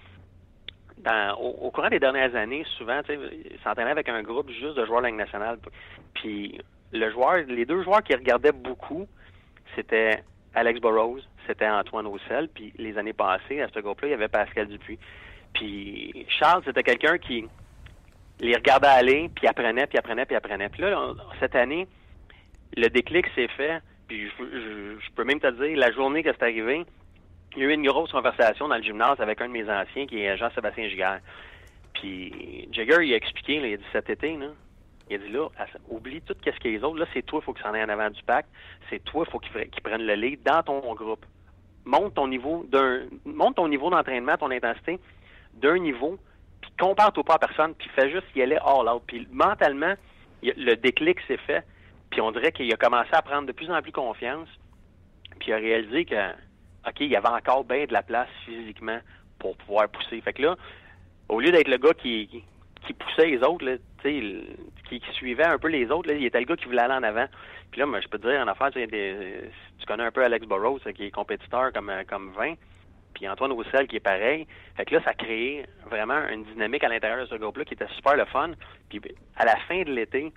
[1.39, 3.19] Au, courant des dernières années, souvent, tu
[3.63, 5.59] s'entraînait avec un groupe juste de joueurs de la nationale.
[6.15, 6.61] Puis
[6.93, 9.07] le joueur, les deux joueurs qui regardaient beaucoup,
[9.75, 10.23] c'était
[10.55, 14.29] Alex Burrows, c'était Antoine Roussel, puis les années passées, à ce groupe-là, il y avait
[14.29, 14.99] Pascal Dupuis.
[15.53, 17.45] Puis Charles, c'était quelqu'un qui
[18.41, 20.69] les regardait aller, puis apprenait, puis apprenait, puis apprenait.
[20.69, 21.87] Puis là, cette année,
[22.77, 26.85] le déclic s'est fait, puis je, peux même te dire, la journée que c'est arrivé,
[27.57, 30.07] il y a eu une grosse conversation dans le gymnase avec un de mes anciens,
[30.07, 31.21] qui est Jean-Sébastien Giguère.
[31.95, 34.49] Puis Jagger, il a expliqué, il a dit cet été, là,
[35.11, 35.49] il a dit là,
[35.89, 36.99] oublie tout ce qu'il y a les autres.
[36.99, 38.47] Là, c'est toi, il faut que ça en ait en avant du pack.
[38.89, 41.25] C'est toi, il faut qu'il prenne le lead dans ton groupe.
[41.85, 44.99] Monte ton niveau d'un, monte ton niveau d'entraînement, ton intensité
[45.55, 46.19] d'un niveau,
[46.61, 49.03] puis compare-toi pas à personne, puis fais juste y aller all out.
[49.07, 49.95] Puis mentalement,
[50.43, 51.65] le déclic s'est fait,
[52.11, 54.49] puis on dirait qu'il a commencé à prendre de plus en plus confiance,
[55.39, 56.31] puis il a réalisé que,
[56.89, 58.99] OK, il y avait encore bien de la place physiquement
[59.39, 60.21] pour pouvoir pousser.
[60.23, 60.57] Fait que là,
[61.29, 62.45] au lieu d'être le gars qui,
[62.87, 63.77] qui poussait les autres, là,
[65.01, 67.03] qui, suivait un peu les autres, là, il était le gars qui voulait aller en
[67.03, 67.27] avant.
[67.71, 68.87] Puis là, moi, je peux te dire, en affaire, des,
[69.79, 72.55] tu connais un peu Alex Burrows, qui est compétiteur comme, comme 20,
[73.15, 74.47] puis Antoine Roussel qui est pareil.
[74.77, 77.75] Fait que là, ça a créé vraiment une dynamique à l'intérieur de ce groupe-là qui
[77.75, 78.51] était super le fun.
[78.89, 79.01] Puis
[79.37, 80.33] à la fin de l'été,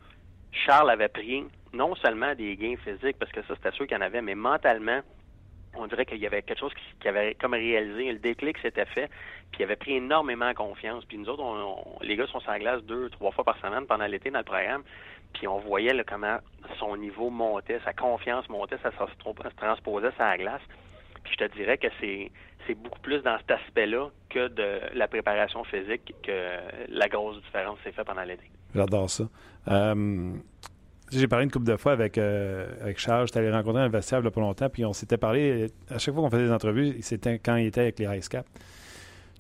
[0.52, 1.44] Charles avait pris
[1.74, 5.02] non seulement des gains physiques, parce que ça, c'était sûr qu'il en avait, mais mentalement,
[5.78, 9.10] on dirait qu'il y avait quelque chose qui, avait comme réalisé, le déclic s'était fait,
[9.52, 11.06] puis il avait pris énormément confiance.
[11.06, 11.44] Puis nous autres,
[12.02, 14.46] les gars sont sur la glace deux, trois fois par semaine pendant l'été dans le
[14.46, 14.84] programme,
[15.34, 16.38] puis on voyait comment
[16.80, 20.62] son niveau montait, sa confiance montait, ça se, transposait sur la glace.
[21.24, 22.32] Puis je te dirais que c'est
[22.66, 26.58] c'est beaucoup plus dans cet aspect-là que de la préparation physique que
[26.90, 28.44] la grosse différence s'est faite pendant l'été.
[28.76, 29.24] J'adore ça.
[29.70, 30.34] Euh,
[31.12, 33.28] j'ai parlé une couple de fois avec, euh, avec Charles.
[33.28, 35.72] J'étais allé rencontrer un vestiaire il n'y a pas longtemps, puis on s'était parlé.
[35.90, 38.46] À chaque fois qu'on faisait des entrevues, c'était quand il était avec les Ice Cap.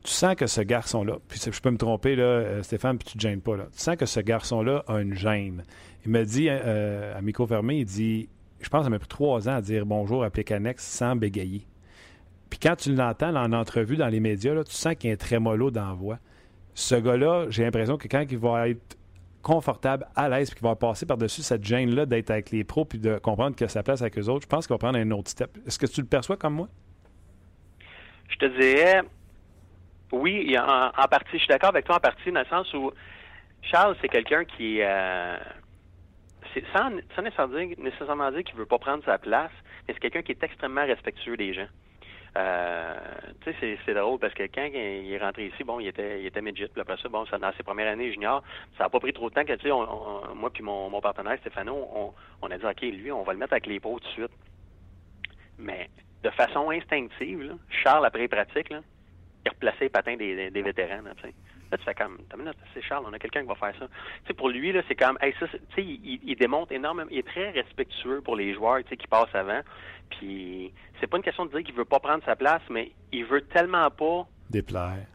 [0.03, 3.17] Tu sens que ce garçon-là, puis je peux me tromper, là, euh, Stéphane, puis tu
[3.17, 3.57] ne gênes pas.
[3.57, 3.65] Là.
[3.75, 5.63] Tu sens que ce garçon-là a une gêne.
[6.05, 8.29] Il me dit, euh, à micro fermé, il dit
[8.61, 11.65] Je pense que ça m'a pris trois ans à dire bonjour à Pécanex sans bégayer.
[12.49, 15.15] Puis quand tu l'entends en entrevue dans les médias, là, tu sens qu'il y a
[15.15, 16.19] un trémolo dans la.
[16.73, 18.96] Ce gars-là, j'ai l'impression que quand il va être
[19.47, 22.99] confortable, à l'aise, puis qu'il va passer par-dessus cette gêne-là d'être avec les pros, puis
[22.99, 25.29] de comprendre que sa place avec eux autres, je pense qu'il va prendre un autre
[25.29, 25.57] step.
[25.65, 26.67] Est-ce que tu le perçois comme moi?
[28.27, 29.03] Je te dirais,
[30.11, 32.91] oui, en, partie, je suis d'accord avec toi en partie, dans le sens où
[33.61, 35.37] Charles, c'est quelqu'un qui, euh,
[36.75, 39.51] sans, sans nécessairement dire, qu'il ne veut pas prendre sa place,
[39.87, 41.69] mais c'est quelqu'un qui est extrêmement respectueux des gens.
[42.35, 42.95] Euh,
[43.41, 46.25] tu sais, c'est drôle parce que quand il est rentré ici, bon, il était, il
[46.25, 46.69] était midget.
[46.77, 48.43] Après ça, bon, dans ses premières années junior,
[48.77, 52.13] ça n'a pas pris trop de temps que, tu sais, moi puis mon, partenaire Stéphano,
[52.41, 54.31] on, a dit, OK, lui, on va le mettre avec les pots tout de suite.
[55.57, 55.89] Mais
[56.23, 58.81] de façon instinctive, Charles, après les pratiques, là,
[59.45, 61.01] il replaçait les patins des, des vétérans.
[61.01, 62.17] Là, tu fais comme,
[62.73, 63.87] c'est Charles, on a quelqu'un qui va faire ça.
[63.87, 67.27] Tu sais, pour lui, là, c'est comme, tu sais, il, il démontre énormément, il est
[67.27, 69.61] très respectueux pour les joueurs, tu sais, qui passent avant.
[70.09, 73.25] Puis, c'est pas une question de dire qu'il veut pas prendre sa place, mais il
[73.25, 75.05] veut tellement pas, Déplaire.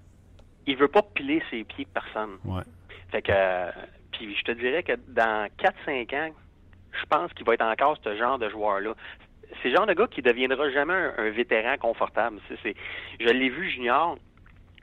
[0.67, 2.39] il veut pas piler ses pieds de personne.
[2.45, 2.63] Ouais.
[3.11, 3.71] Fait que, euh,
[4.13, 6.31] puis je te dirais que dans 4-5 ans,
[6.93, 8.95] je pense qu'il va être encore ce genre de joueur-là.
[9.63, 12.39] C'est le genre de gars qui deviendra jamais un, un vétéran confortable.
[12.51, 14.17] Je l'ai vu junior.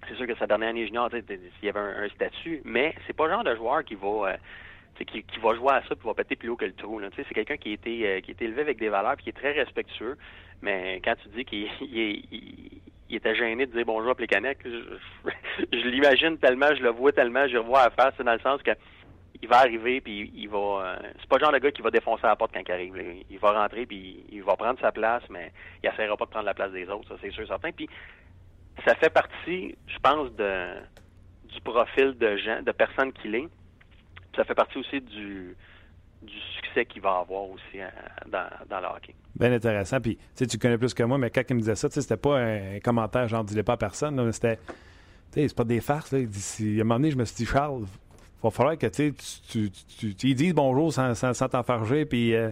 [0.08, 3.14] C'est sûr que sa dernière année junior, il y avait un, un statut, mais c'est
[3.16, 4.38] pas le genre de joueur qui va, euh,
[4.98, 7.02] qui, qui va jouer à ça puis va péter plus haut que le trou.
[7.16, 9.30] C'est quelqu'un qui a été, euh, qui a été élevé avec des valeurs puis qui
[9.30, 10.18] est très respectueux.
[10.62, 11.70] Mais quand tu dis qu'il
[13.10, 14.70] il était gêné de dire bonjour à Plekanec, je,
[15.74, 18.40] je, l'imagine tellement, je le vois tellement, je le vois à faire, c'est dans le
[18.40, 18.72] sens que
[19.42, 21.92] il va arriver puis il va euh, c'est pas le genre de gars qui va
[21.92, 23.24] défoncer la porte quand il arrive.
[23.30, 26.46] Il va rentrer puis il va prendre sa place, mais il essaiera pas de prendre
[26.46, 27.72] la place des autres, ça c'est sûr certain.
[27.72, 27.90] Puis
[28.86, 30.68] ça fait partie, je pense, de
[31.54, 33.48] du profil de gens, de personnes qu'il est.
[34.40, 35.54] Ça fait partie aussi du
[36.56, 37.90] succès qu'il va avoir aussi euh,
[38.28, 39.14] dans, le hockey.
[39.36, 40.00] Bien intéressant.
[40.00, 42.80] Puis, tu connais plus que moi, mais quand il me disait ça, c'était pas un
[42.80, 44.32] commentaire genre, dis-le pas à personne.
[44.32, 44.60] c'était,
[45.34, 46.14] c'est pas des farces.
[46.14, 47.84] Il à un moment donné, je me suis dit, Charles,
[48.42, 49.14] va falloir que tu,
[49.50, 52.06] tu, dises bonjour sans t'enfarger.
[52.06, 52.52] Puis, euh,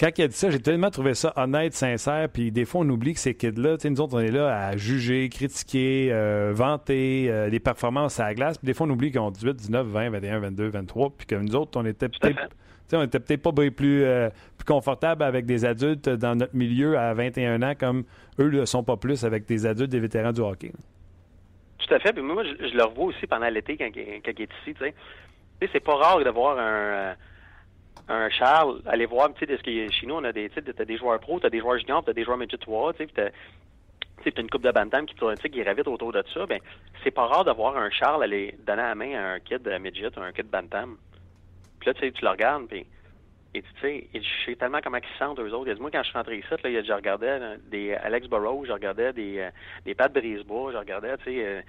[0.00, 2.28] quand il a dit ça, j'ai tellement trouvé ça honnête, sincère.
[2.32, 4.68] Puis, des fois, on oublie que ces kids-là, tu sais, nous autres, on est là
[4.68, 8.56] à juger, critiquer, euh, vanter euh, les performances à la glace.
[8.58, 11.10] Puis, des fois, on oublie qu'ils ont 18, 19, 20, 21, 22, 23.
[11.10, 12.48] Puis, que nous autres, on était peut-être.
[12.94, 17.12] on était peut-être pas plus, euh, plus confortable avec des adultes dans notre milieu à
[17.14, 18.04] 21 ans comme
[18.40, 20.72] eux ne le sont pas plus avec des adultes, des vétérans du hockey.
[21.78, 22.12] Tout à fait.
[22.12, 24.74] Puis moi, je, je le revois aussi pendant l'été quand, il- quand il est ici.
[24.74, 24.94] Tu sais,
[25.60, 27.14] Tu sais, c'est pas rare de voir un, euh,
[28.10, 29.32] un Charles aller voir.
[29.34, 32.04] Tu sais, chez nous, on a des, t'as des joueurs pros, t'as des joueurs juniors,
[32.04, 33.32] t'as des joueurs midget 3, tu sais,
[34.22, 36.44] tu t'as une coupe de bantam qui, tourne, qui gravite autour de ça.
[36.46, 36.60] Ben,
[37.02, 40.10] c'est pas rare de voir un Charles aller donner la main à un kid midget
[40.18, 40.98] ou un kid bantam.
[41.78, 42.84] Puis là, tu sais, tu le regardes, puis
[43.52, 45.72] et tu sais, je sais tellement comment ils se sentent eux autres.
[45.80, 49.48] Moi, quand je suis rentré ici, là, je regardais des Alex Burrows, je regardais des,
[49.84, 51.60] des Pat Brisebois, je regardais, tu sais, euh,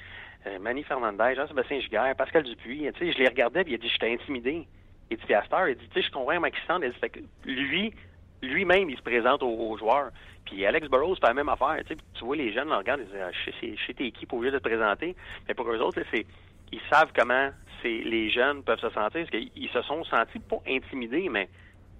[0.47, 2.87] euh, Manny Fernandez, Jean-Sébastien Giguère, Pascal Dupuis.
[2.93, 4.67] Tu sais, je les regardais, puis il a dit, j'étais intimidé.
[5.11, 6.47] Il dit, à cette heure, il dit, tu sais, je comprends comment.
[6.47, 7.93] Il dit, fait que lui,
[8.41, 10.11] lui-même, il se présente aux, joueurs.
[10.45, 11.77] Puis Alex Burrows, c'est la même affaire.
[11.87, 15.15] Tu vois, les jeunes le regardent, ils disent, ah, je sais, je de te présenter.
[15.47, 16.25] Mais pour eux autres, c'est,
[16.71, 17.49] ils savent comment
[17.83, 19.25] les jeunes peuvent se sentir.
[19.25, 21.49] Parce qu'ils se sont sentis pas intimidés, mais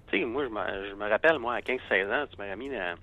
[0.10, 2.70] tu sais, moi, je me, je me rappelle, moi, à 15-16 ans, tu m'aurais mis
[2.70, 2.96] dans,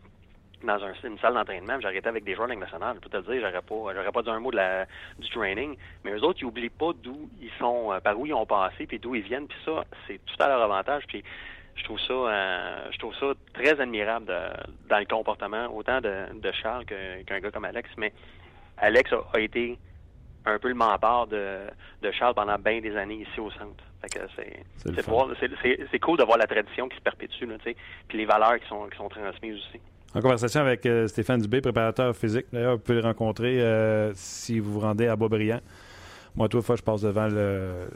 [0.63, 2.97] dans un- une salle d'entraînement, j'arrêtais avec des joueurs de nationale.
[2.97, 4.87] Je peux te le dire, j'aurais pas, j'aurais pas dit un mot de la,
[5.19, 5.77] du training.
[6.05, 8.87] Mais eux autres, ils oublient pas d'où ils sont, euh, par où ils ont passé,
[8.87, 9.47] puis d'où ils viennent.
[9.47, 11.05] Puis ça, c'est tout à leur avantage.
[11.07, 11.23] Puis
[11.77, 16.33] je trouve ça, euh, je trouve ça très admirable de- dans le comportement, autant de,
[16.35, 17.89] de Charles qu'un gars comme Alex.
[17.97, 18.13] Mais
[18.79, 19.79] Alex a, a été
[20.45, 21.59] un peu le mentor de,
[22.03, 23.85] de Charles pendant bien des années ici au centre.
[24.01, 27.77] Fait que c'est cool de voir la tradition qui se perpétue, là, puis
[28.19, 29.81] les valeurs qui sont, qui sont transmises aussi.
[30.15, 32.47] En conversation avec euh, Stéphane Dubé, préparateur physique.
[32.53, 35.61] D'ailleurs, vous pouvez le rencontrer euh, si vous vous rendez à Boisbriand.
[36.39, 37.27] Moi, trois fois, je passe devant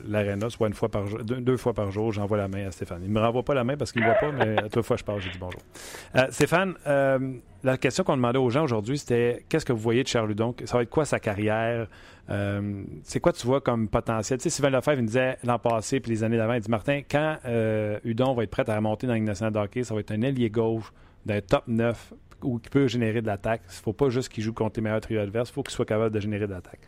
[0.09, 3.01] l'aréna, soit une fois par jour, deux, fois par jour, j'envoie la main à Stéphane.
[3.03, 4.83] Il ne me renvoie pas la main parce qu'il ne voit pas, mais à trois
[4.83, 5.61] fois, je passe, je dis bonjour.
[6.17, 10.03] Euh, Stéphane, euh, la question qu'on demandait aux gens aujourd'hui, c'était qu'est-ce que vous voyez
[10.03, 10.57] de Charles Hudon?
[10.65, 11.87] Ça va être quoi sa carrière?
[12.31, 14.41] Euh, c'est quoi tu vois comme potentiel?
[14.41, 16.71] Tu sais, Sylvain Lefebvre, il me disait l'an passé puis les années d'avant, il dit
[16.71, 20.01] Martin, quand euh, Hudon va être prêt à remonter dans la Ligue nationale ça va
[20.01, 20.93] être un ailier gauche
[21.27, 23.63] d'un top 9 ou qui peut générer de l'attaque.
[23.65, 25.75] Il ne faut pas juste qu'il joue contre les meilleurs trios adverses, il faut qu'il
[25.75, 26.81] soit capable de générer de l'attaque.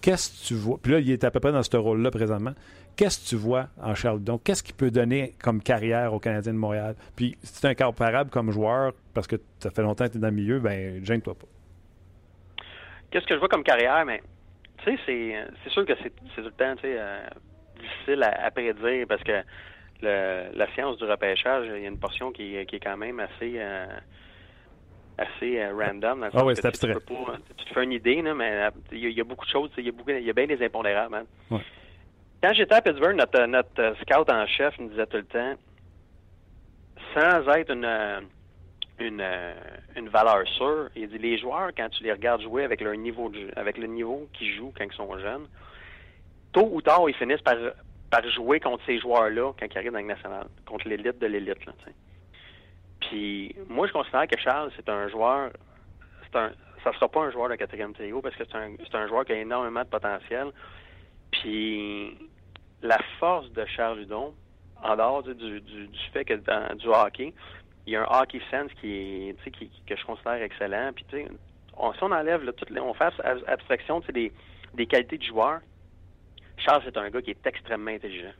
[0.00, 0.78] Qu'est-ce que tu vois?
[0.82, 2.52] Puis là, il est à peu près dans ce rôle-là présentement.
[2.96, 4.38] Qu'est-ce que tu vois en Charles Hudon?
[4.38, 6.94] Qu'est-ce qu'il peut donner comme carrière au Canadien de Montréal?
[7.16, 10.20] Puis, si c'est un comparable comme joueur, parce que ça fait longtemps que tu es
[10.20, 11.46] dans le milieu, ben gêne-toi pas.
[13.10, 14.04] Qu'est-ce que je vois comme carrière?
[14.04, 14.22] Mais,
[14.84, 17.26] tu sais, c'est, sûr que c'est, tout le temps, tu sais, euh,
[17.80, 19.42] difficile à prédire parce que
[20.02, 23.20] le, la science du repêchage, il y a une portion qui, qui est quand même
[23.20, 23.86] assez, euh,
[25.18, 26.20] assez euh, random.
[26.20, 26.94] dans le Ah oui, c'est tu- tu abstrait.
[26.94, 29.44] pas- Tu te fais une idée, là, mais il y, a- il y a beaucoup
[29.46, 31.14] de choses, tu il y a, beaucoup, il y a bien des impondérables.
[31.14, 31.24] hein.
[31.50, 31.60] Ouais.
[32.42, 35.54] Quand j'étais à Pittsburgh, notre, notre euh, scout en chef nous disait tout le temps,
[37.14, 38.28] sans être une,
[38.98, 39.24] une,
[39.96, 43.28] une valeur sûre, il dit les joueurs, quand tu les regardes jouer avec leur niveau
[43.28, 45.46] de avec le niveau qu'ils jouent quand ils sont jeunes,
[46.52, 47.54] tôt ou tard, ils finissent par,
[48.14, 51.26] par jouer contre ces joueurs-là quand ils arrivent dans la Ligue nationale, contre l'élite de
[51.26, 51.58] l'élite.
[53.00, 55.50] Puis moi, je considère que Charles, c'est un joueur,
[56.22, 56.52] c'est un,
[56.84, 59.24] ça sera pas un joueur de quatrième trio parce que c'est un, c'est un joueur
[59.24, 60.52] qui a énormément de potentiel.
[61.32, 62.16] Puis
[62.82, 64.32] la force de Charles Hudon,
[64.80, 67.34] en dehors du, du, du fait que dans du hockey,
[67.86, 69.50] il y a un hockey sense qui est,
[69.86, 70.92] que je considère excellent.
[70.94, 71.26] Puis, si
[71.76, 73.12] on enlève là, toutes les, on fait
[73.48, 74.32] abstraction des,
[74.74, 75.60] des qualités du joueur,
[76.64, 78.32] Charles, c'est un gars qui est extrêmement intelligent.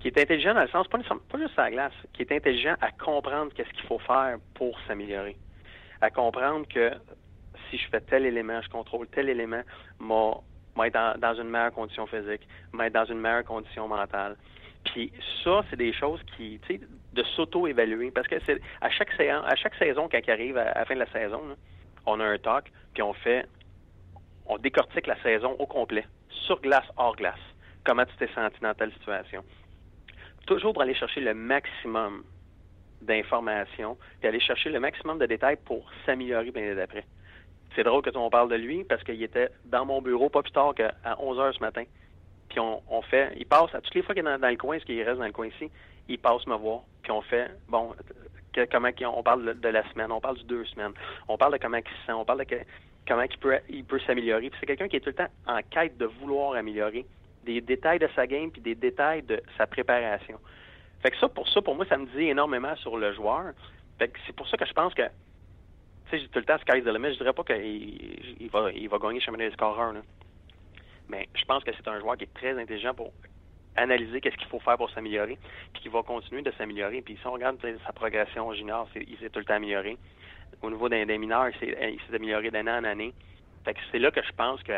[0.00, 0.98] Qui est intelligent dans le sens, pas,
[1.38, 5.36] juste à la glace, qui est intelligent à comprendre qu'est-ce qu'il faut faire pour s'améliorer.
[6.00, 6.92] À comprendre que
[7.70, 9.62] si je fais tel élément, je contrôle tel élément,
[10.76, 14.36] m'être dans, dans une meilleure condition physique, m'être dans une meilleure condition mentale.
[14.84, 15.12] Puis
[15.44, 16.80] ça, c'est des choses qui, tu sais,
[17.12, 18.10] de s'auto-évaluer.
[18.10, 20.94] Parce que c'est à chaque saison, à chaque saison, quand il arrive à, la fin
[20.94, 21.40] de la saison,
[22.06, 23.46] on a un talk, puis on fait,
[24.46, 26.04] on décortique la saison au complet,
[26.46, 27.38] sur glace, hors glace.
[27.84, 29.44] Comment tu t'es senti dans telle situation?
[30.46, 32.24] Toujours pour aller chercher le maximum
[33.00, 37.04] d'informations, puis aller chercher le maximum de détails pour s'améliorer bien d'après.
[37.74, 40.52] C'est drôle que on parle de lui parce qu'il était dans mon bureau pas plus
[40.52, 41.84] tard qu'à 11 heures ce matin.
[42.48, 44.84] Puis on, fait, il passe, à toutes les fois qu'il est dans, le coin, ce
[44.84, 45.70] qu'il reste dans le coin ici,
[46.08, 46.82] il passe me voir.
[47.02, 47.94] Puis on fait, bon,
[48.70, 50.92] comment on parle de la semaine, on parle de deux semaines,
[51.28, 52.58] on parle de comment il se sent, on parle de
[53.06, 53.24] comment
[53.68, 54.50] il peut, s'améliorer.
[54.50, 57.04] Puis c'est quelqu'un qui est tout le temps en quête de vouloir améliorer
[57.44, 60.38] des détails de sa game puis des détails de sa préparation.
[61.02, 63.52] Fait que ça, pour ça, pour moi, ça me dit énormément sur le joueur.
[63.98, 65.02] Fait que c'est pour ça que je pense que
[66.10, 67.12] tu sais, tout le temps, sky's the limit.
[67.12, 69.94] Je dirais pas qu'il il va, il va gagner championnat des scoreurs.
[71.08, 73.12] Mais je pense que c'est un joueur qui est très intelligent pour
[73.76, 75.38] analyser qu'est-ce qu'il faut faire pour s'améliorer,
[75.72, 77.02] puis qui va continuer de s'améliorer.
[77.02, 79.96] Puis si on regarde sa progression junior, il s'est tout le temps amélioré.
[80.60, 83.14] Au niveau des, mineurs, il s'est amélioré d'année en année.
[83.64, 84.72] Fait que c'est là que je pense que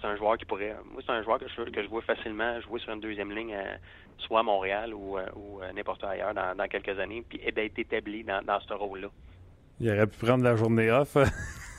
[0.00, 0.76] c'est un joueur qui pourrait.
[0.92, 3.54] Moi, c'est un joueur que je, que je vois facilement jouer sur une deuxième ligne,
[3.54, 3.76] euh,
[4.18, 7.78] soit à Montréal ou, euh, ou euh, n'importe où ailleurs dans, quelques années, puis d'être
[7.78, 9.08] établi dans, dans ce rôle-là.
[9.80, 11.16] Il aurait pu prendre la journée off.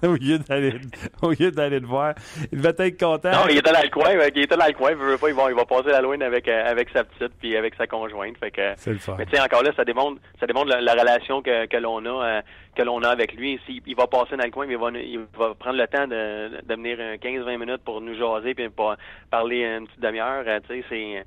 [0.08, 0.74] au lieu d'aller
[1.22, 2.14] au lieu d'aller le voir.
[2.52, 3.30] Il devait être content.
[3.30, 5.34] Non, il était dans le coin, il était dans le coin, il veut pas, il
[5.34, 8.38] va, il va passer la loin avec euh, avec sa petite puis avec sa conjointe,
[8.38, 9.16] fait que C'est le fun.
[9.18, 12.26] Mais tu sais encore là, ça démontre ça démontre la, relation que, que l'on a
[12.26, 12.42] euh,
[12.74, 13.60] que l'on a avec lui.
[13.68, 16.06] Il, il va passer dans le coin, mais il va il va prendre le temps
[16.06, 18.94] de, de venir 15-20 minutes pour nous jaser puis pour
[19.30, 21.24] parler une petite demi-heure, euh, tu sais, c'est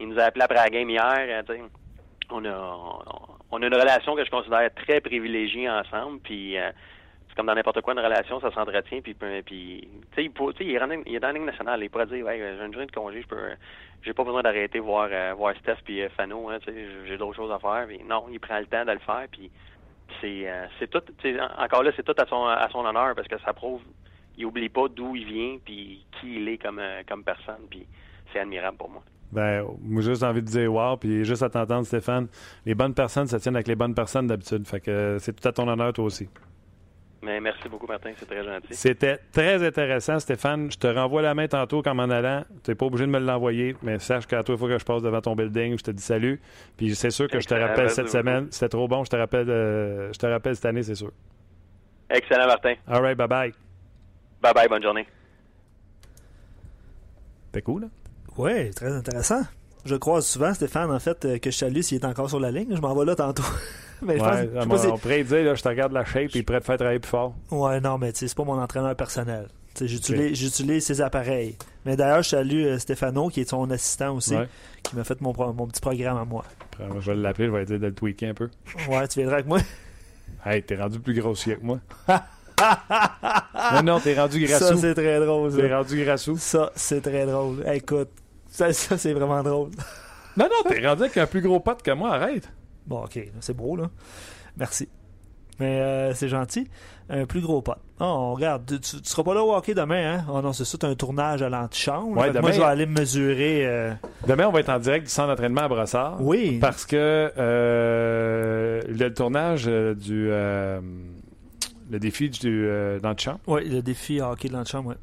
[0.00, 1.60] il nous a appelé après la game hier, tu sais.
[2.30, 6.70] On a on a une relation que je considère très privilégiée ensemble, puis euh,
[7.32, 10.76] c'est comme dans n'importe quoi une relation, ça s'entretient, puis, puis tu sais, il, il,
[10.76, 12.92] est il est dans la ligne nationale, il pourrait dire, ouais, j'ai une journée de
[12.92, 13.36] congé, je peux,
[14.02, 16.58] j'ai pas besoin d'arrêter voir euh, voir Steph puis euh, Fano, hein,
[17.06, 19.50] j'ai d'autres choses à faire, non, il prend le temps de le faire, puis
[20.20, 20.46] c'est,
[20.78, 21.02] c'est tout,
[21.56, 23.80] encore là, c'est tout à son à son honneur parce que ça prouve,
[24.36, 27.86] il oublie pas d'où il vient, puis qui il est comme comme personne, puis
[28.30, 29.02] c'est admirable pour moi.
[29.32, 32.28] Ben, moi, juste envie de dire wow, puis juste à t'entendre, Stéphane.
[32.66, 34.66] Les bonnes personnes ça tient avec les bonnes personnes d'habitude.
[34.66, 36.28] Fait que c'est tout à ton honneur, toi aussi.
[37.22, 38.10] Mais merci beaucoup, Martin.
[38.18, 38.74] C'est très gentil.
[38.74, 40.72] C'était très intéressant, Stéphane.
[40.72, 42.44] Je te renvoie la main tantôt comme en allant.
[42.64, 44.84] Tu n'es pas obligé de me l'envoyer, mais sache qu'à toi, il faut que je
[44.84, 45.78] passe devant ton building.
[45.78, 46.40] Je te dis salut.
[46.76, 48.48] Puis c'est sûr que je te rappelle cette semaine.
[48.50, 49.04] C'était trop bon.
[49.04, 51.12] Je te rappelle, euh, je te rappelle cette année, c'est sûr.
[52.10, 52.74] Excellent, Martin.
[52.88, 53.52] All right, bye-bye.
[54.42, 54.68] Bye-bye.
[54.68, 55.06] Bonne journée.
[57.46, 57.88] C'était cool, là?
[58.36, 59.42] Oui, très intéressant.
[59.84, 62.50] Je croise souvent Stéphane, en fait, euh, que je salue s'il est encore sur la
[62.50, 62.74] ligne.
[62.74, 63.42] Je m'en vais là tantôt.
[64.06, 64.50] mais ouais,
[64.90, 66.98] on pourrait dire, là, je te regarde la shape et il prêt te faire travailler
[66.98, 67.34] plus fort.
[67.50, 69.48] Ouais, non, mais c'est pas mon entraîneur personnel.
[69.80, 71.56] J'utilise ses appareils.
[71.86, 74.34] Mais d'ailleurs, je salue euh, Stéphano, qui est son assistant aussi,
[74.82, 76.44] qui m'a fait mon, mon, petit programme à moi.
[76.78, 78.50] je vais l'appeler, je vais dire de le tweaker un peu.
[78.88, 79.58] Ouais, tu viendras avec moi?
[80.44, 81.78] Hey, t'es rendu plus grossier que moi.
[82.08, 84.64] non, non, t'es rendu grassou.
[84.64, 85.54] Ça, c'est très drôle.
[85.54, 86.36] T'es rendu grassou.
[86.36, 87.64] Ça, c'est très drôle.
[87.72, 88.08] Écoute,
[88.48, 89.70] ça, c'est vraiment drôle.
[90.36, 92.48] Non, non, t'es rendu avec un plus gros pote que moi, arrête.
[92.86, 93.90] Bon, ok, c'est beau, là.
[94.56, 94.88] Merci.
[95.60, 96.68] Mais euh, c'est gentil.
[97.08, 97.78] Un plus gros pote.
[98.00, 100.24] Oh, regarde, tu, tu, seras pas là au hockey demain, hein?
[100.32, 102.16] Oh non, c'est ça, un tournage à l'antichambre.
[102.16, 103.66] Ouais, demain, moi, je vais aller me mesurer.
[103.66, 103.92] Euh,
[104.26, 106.16] demain, on va être en direct du centre d'entraînement à Brossard.
[106.20, 106.58] Oui.
[106.60, 110.28] Parce que euh, le tournage du.
[110.28, 110.80] le
[111.92, 112.68] défi du,
[113.02, 113.40] l'antichambre.
[113.46, 114.96] Oui, le défi hockey de l'antichambre, oui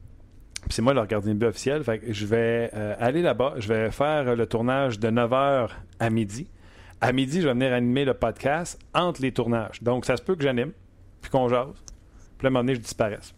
[0.69, 1.83] c'est moi le gardien de but officiel.
[1.83, 3.55] Fait je vais euh, aller là-bas.
[3.57, 5.69] Je vais faire le tournage de 9h
[5.99, 6.47] à midi.
[7.01, 9.81] À midi, je vais venir animer le podcast entre les tournages.
[9.81, 10.71] Donc, ça se peut que j'anime,
[11.21, 11.83] puis qu'on jase.
[12.37, 13.33] Puis à un moment donné, je disparaisse.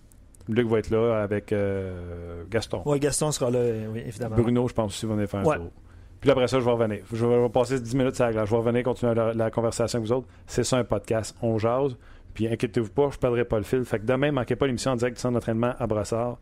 [0.47, 2.81] Luc va être là avec euh, Gaston.
[2.85, 3.59] Oui, Gaston sera là,
[3.93, 4.35] oui, évidemment.
[4.35, 5.71] Bruno, je pense aussi, va venir faire un tour.
[6.19, 7.03] Puis après ça, je vais revenir.
[7.11, 8.45] Je vais passer 10 minutes sur la glace.
[8.45, 10.27] Je vais revenir continuer la, conversation avec vous autres.
[10.45, 11.35] C'est ça un podcast.
[11.41, 11.97] On jase.
[12.33, 13.83] Puis inquiétez-vous pas, je ne perdrai pas le fil.
[13.83, 16.37] Fait que demain, ne manquez pas l'émission en direct du centre d'entraînement à Brassard.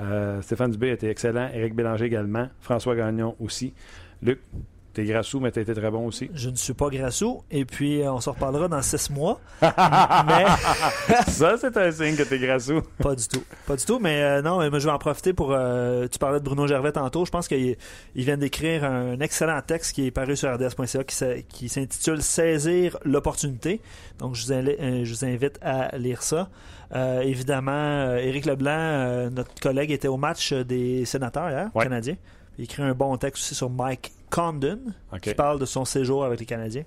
[0.00, 1.48] Euh, Stéphane Dubé a été excellent.
[1.52, 2.48] Éric Bélanger également.
[2.60, 3.72] François Gagnon aussi.
[4.22, 4.40] Luc,
[4.94, 6.30] T'es grassou, mais t'as été très bon aussi.
[6.34, 7.42] Je ne suis pas grassou.
[7.50, 9.40] Et puis, euh, on se reparlera dans six mois.
[9.62, 10.44] mais...
[11.28, 12.82] Ça, c'est un signe que t'es grassou.
[12.98, 13.42] pas du tout.
[13.66, 13.98] Pas du tout.
[13.98, 15.52] Mais euh, non, mais je vais en profiter pour.
[15.52, 17.24] euh, tu parlais de Bruno Gervais tantôt.
[17.24, 17.76] Je pense qu'il
[18.14, 21.04] il vient d'écrire un excellent texte qui est paru sur rds.ca
[21.48, 23.80] qui, s'intitule Saisir l'opportunité.
[24.18, 26.50] Donc, je vous, inli- je vous invite à lire ça.
[26.94, 31.84] Euh, évidemment, Éric Leblanc, notre collègue, était au match des sénateurs hier, Ouais.
[31.84, 32.16] canadiens.
[32.58, 34.80] Il écrit un bon texte aussi sur Mike Condon,
[35.20, 36.84] qui parle de son séjour avec les Canadiens.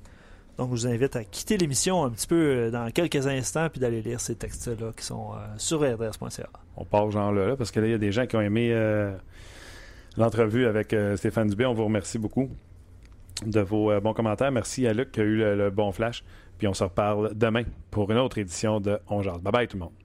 [0.57, 3.81] Donc, je vous invite à quitter l'émission un petit peu euh, dans quelques instants puis
[3.81, 6.47] d'aller lire ces textes-là qui sont euh, sur rds.ca.
[6.77, 8.41] On part genre là, là, parce que là, il y a des gens qui ont
[8.41, 9.13] aimé euh,
[10.15, 11.65] l'entrevue avec euh, Stéphane Dubé.
[11.65, 12.49] On vous remercie beaucoup
[13.45, 14.51] de vos bons commentaires.
[14.51, 16.23] Merci à Luc qui a eu le, le bon flash.
[16.57, 19.41] Puis on se reparle demain pour une autre édition de On Jase.
[19.41, 20.04] Bye bye tout le monde.